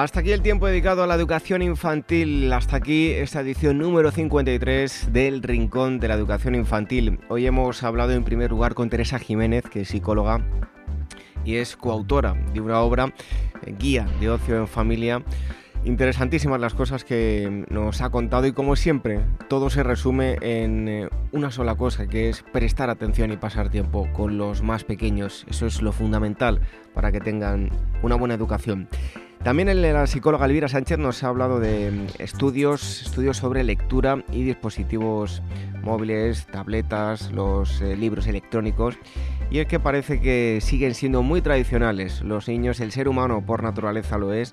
Hasta 0.00 0.20
aquí 0.20 0.32
el 0.32 0.40
tiempo 0.40 0.66
dedicado 0.66 1.02
a 1.02 1.06
la 1.06 1.14
educación 1.14 1.60
infantil. 1.60 2.50
Hasta 2.54 2.76
aquí 2.76 3.10
esta 3.10 3.42
edición 3.42 3.76
número 3.76 4.10
53 4.10 5.12
del 5.12 5.42
Rincón 5.42 6.00
de 6.00 6.08
la 6.08 6.14
Educación 6.14 6.54
Infantil. 6.54 7.20
Hoy 7.28 7.46
hemos 7.46 7.82
hablado 7.82 8.12
en 8.12 8.24
primer 8.24 8.50
lugar 8.50 8.72
con 8.72 8.88
Teresa 8.88 9.18
Jiménez, 9.18 9.64
que 9.64 9.82
es 9.82 9.88
psicóloga 9.88 10.40
y 11.44 11.56
es 11.56 11.76
coautora 11.76 12.32
de 12.54 12.62
una 12.62 12.80
obra, 12.80 13.12
eh, 13.66 13.74
Guía 13.78 14.08
de 14.20 14.30
Ocio 14.30 14.56
en 14.56 14.68
Familia. 14.68 15.22
Interesantísimas 15.84 16.60
las 16.60 16.72
cosas 16.72 17.04
que 17.04 17.66
nos 17.68 18.00
ha 18.00 18.08
contado 18.08 18.46
y 18.46 18.52
como 18.52 18.76
siempre 18.76 19.20
todo 19.50 19.68
se 19.68 19.82
resume 19.82 20.38
en 20.40 20.88
eh, 20.88 21.08
una 21.32 21.50
sola 21.50 21.74
cosa 21.74 22.06
que 22.06 22.30
es 22.30 22.42
prestar 22.54 22.88
atención 22.88 23.32
y 23.32 23.36
pasar 23.36 23.68
tiempo 23.68 24.08
con 24.14 24.38
los 24.38 24.62
más 24.62 24.82
pequeños. 24.82 25.44
Eso 25.50 25.66
es 25.66 25.82
lo 25.82 25.92
fundamental 25.92 26.62
para 26.94 27.12
que 27.12 27.20
tengan 27.20 27.68
una 28.02 28.14
buena 28.14 28.32
educación. 28.32 28.88
También 29.42 29.80
la 29.80 30.06
psicóloga 30.06 30.44
Elvira 30.44 30.68
Sánchez 30.68 30.98
nos 30.98 31.24
ha 31.24 31.28
hablado 31.28 31.60
de 31.60 31.90
mm, 31.90 32.22
estudios, 32.22 33.02
estudios 33.02 33.38
sobre 33.38 33.64
lectura 33.64 34.22
y 34.30 34.42
dispositivos 34.42 35.42
móviles, 35.82 36.46
tabletas, 36.46 37.32
los 37.32 37.80
eh, 37.80 37.96
libros 37.96 38.26
electrónicos. 38.26 38.98
Y 39.50 39.60
es 39.60 39.66
que 39.66 39.80
parece 39.80 40.20
que 40.20 40.58
siguen 40.60 40.94
siendo 40.94 41.22
muy 41.22 41.40
tradicionales. 41.40 42.20
Los 42.20 42.48
niños, 42.48 42.80
el 42.80 42.92
ser 42.92 43.08
humano 43.08 43.42
por 43.44 43.62
naturaleza 43.62 44.18
lo 44.18 44.34
es, 44.34 44.52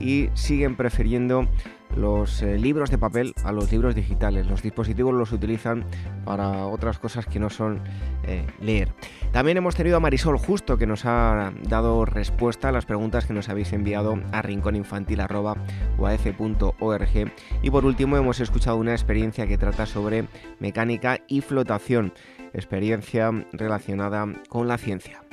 y 0.00 0.30
siguen 0.34 0.74
prefiriendo 0.74 1.48
los 1.96 2.42
eh, 2.42 2.58
libros 2.58 2.90
de 2.90 2.98
papel 2.98 3.34
a 3.44 3.52
los 3.52 3.70
libros 3.70 3.94
digitales. 3.94 4.46
Los 4.46 4.62
dispositivos 4.62 5.14
los 5.14 5.32
utilizan 5.32 5.84
para 6.24 6.66
otras 6.66 6.98
cosas 6.98 7.26
que 7.26 7.38
no 7.38 7.50
son 7.50 7.82
eh, 8.24 8.46
leer. 8.60 8.92
También 9.32 9.56
hemos 9.56 9.76
tenido 9.76 9.96
a 9.96 10.00
Marisol 10.00 10.38
Justo 10.38 10.76
que 10.76 10.86
nos 10.86 11.04
ha 11.04 11.52
dado 11.62 12.04
respuesta 12.04 12.68
a 12.68 12.72
las 12.72 12.86
preguntas 12.86 13.26
que 13.26 13.32
nos 13.32 13.48
habéis 13.48 13.72
enviado 13.72 14.18
a 14.32 14.42
rincóninfantil.org 14.42 17.32
y 17.62 17.70
por 17.70 17.84
último 17.84 18.16
hemos 18.16 18.40
escuchado 18.40 18.76
una 18.76 18.92
experiencia 18.92 19.46
que 19.46 19.58
trata 19.58 19.86
sobre 19.86 20.26
mecánica 20.58 21.20
y 21.28 21.40
flotación, 21.40 22.12
experiencia 22.52 23.30
relacionada 23.52 24.26
con 24.48 24.68
la 24.68 24.78
ciencia. 24.78 25.23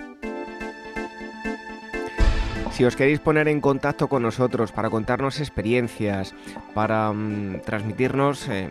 Si 2.82 2.86
os 2.86 2.96
queréis 2.96 3.20
poner 3.20 3.48
en 3.48 3.62
contacto 3.62 4.08
con 4.08 4.24
nosotros 4.24 4.72
para 4.72 4.90
contarnos 4.90 5.40
experiencias, 5.40 6.34
para 6.74 7.14
mm, 7.14 7.62
transmitirnos 7.64 8.50
eh, 8.50 8.70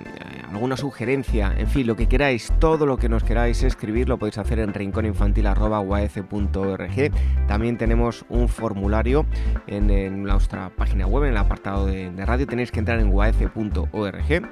alguna 0.50 0.76
sugerencia, 0.76 1.54
en 1.56 1.68
fin, 1.68 1.86
lo 1.86 1.94
que 1.94 2.08
queráis, 2.08 2.52
todo 2.58 2.86
lo 2.86 2.96
que 2.96 3.08
nos 3.08 3.22
queráis 3.22 3.62
escribir 3.62 4.08
lo 4.08 4.18
podéis 4.18 4.38
hacer 4.38 4.58
en 4.58 4.74
rincóninfantil.org. 4.74 7.12
También 7.46 7.78
tenemos 7.78 8.24
un 8.28 8.48
formulario 8.48 9.26
en, 9.68 10.24
nuestra 10.24 10.70
página 10.70 11.06
web, 11.06 11.26
en 11.26 11.30
el 11.30 11.36
apartado 11.36 11.86
de, 11.86 12.10
radio. 12.26 12.48
Tenéis 12.48 12.72
que 12.72 12.80
entrar 12.80 12.98
en 12.98 13.14
uaf.org 13.14 14.42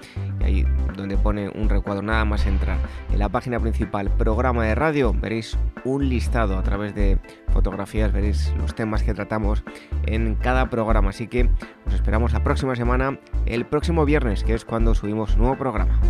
y 0.41 0.45
ahí 0.45 0.65
donde 0.97 1.17
pone 1.17 1.49
un 1.49 1.69
recuadro, 1.69 2.03
nada 2.03 2.25
más 2.25 2.47
entrar 2.47 2.79
en 3.11 3.19
la 3.19 3.29
página 3.29 3.59
principal, 3.59 4.09
programa 4.09 4.67
de 4.67 4.77
radio, 4.77 5.13
veréis 5.13 5.59
un 5.85 6.09
listado 6.09 6.57
a 6.57 6.63
través 6.63 6.95
de 6.95 7.19
fotografías, 7.49 8.13
veréis 8.13 8.53
los 8.59 8.75
temas 8.75 9.03
que 9.03 9.15
tratamos 9.15 9.65
en 10.07 10.35
cada 10.37 10.71
programa. 10.71 11.11
Así 11.11 11.27
que 11.27 11.51
os 11.87 11.95
esperamos 11.95 12.33
la 12.33 12.45
próxima 12.45 12.77
semana, 12.77 13.19
el 13.47 13.67
próximo 13.67 14.05
viernes, 14.05 14.45
que 14.45 14.55
es 14.55 14.65
cuando 14.65 14.95
subimos 14.95 15.37
nuevo 15.37 15.57
programa. 15.57 16.01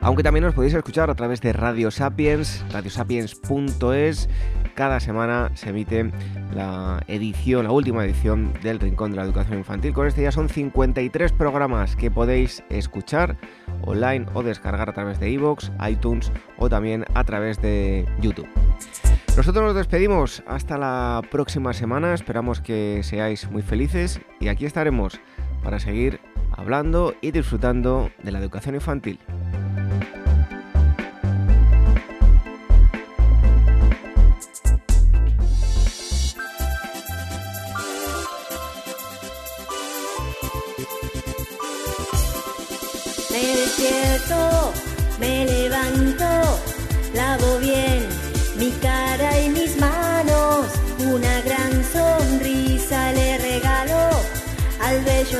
Aunque 0.00 0.22
también 0.22 0.44
nos 0.44 0.54
podéis 0.54 0.74
escuchar 0.74 1.10
a 1.10 1.14
través 1.14 1.40
de 1.40 1.52
Radio 1.52 1.90
Sapiens, 1.90 2.64
radiosapiens.es. 2.70 4.28
Cada 4.74 5.00
semana 5.00 5.50
se 5.54 5.70
emite 5.70 6.12
la 6.54 7.02
edición, 7.08 7.64
la 7.64 7.72
última 7.72 8.04
edición 8.04 8.52
del 8.62 8.78
Rincón 8.78 9.10
de 9.10 9.16
la 9.16 9.24
Educación 9.24 9.58
Infantil. 9.58 9.92
Con 9.92 10.06
este 10.06 10.22
ya 10.22 10.30
son 10.30 10.48
53 10.48 11.32
programas 11.32 11.96
que 11.96 12.12
podéis 12.12 12.62
escuchar 12.70 13.36
online 13.82 14.26
o 14.34 14.44
descargar 14.44 14.88
a 14.88 14.92
través 14.92 15.18
de 15.18 15.30
iVoox, 15.30 15.72
iTunes 15.88 16.30
o 16.58 16.68
también 16.68 17.04
a 17.14 17.24
través 17.24 17.60
de 17.60 18.06
YouTube. 18.20 18.48
Nosotros 19.36 19.64
nos 19.64 19.74
despedimos 19.74 20.44
hasta 20.46 20.78
la 20.78 21.22
próxima 21.28 21.72
semana, 21.72 22.14
esperamos 22.14 22.60
que 22.60 23.00
seáis 23.02 23.50
muy 23.50 23.62
felices 23.62 24.20
y 24.38 24.48
aquí 24.48 24.64
estaremos 24.64 25.20
para 25.62 25.80
seguir 25.80 26.20
hablando 26.52 27.14
y 27.20 27.32
disfrutando 27.32 28.10
de 28.22 28.32
la 28.32 28.38
educación 28.38 28.76
infantil. 28.76 29.18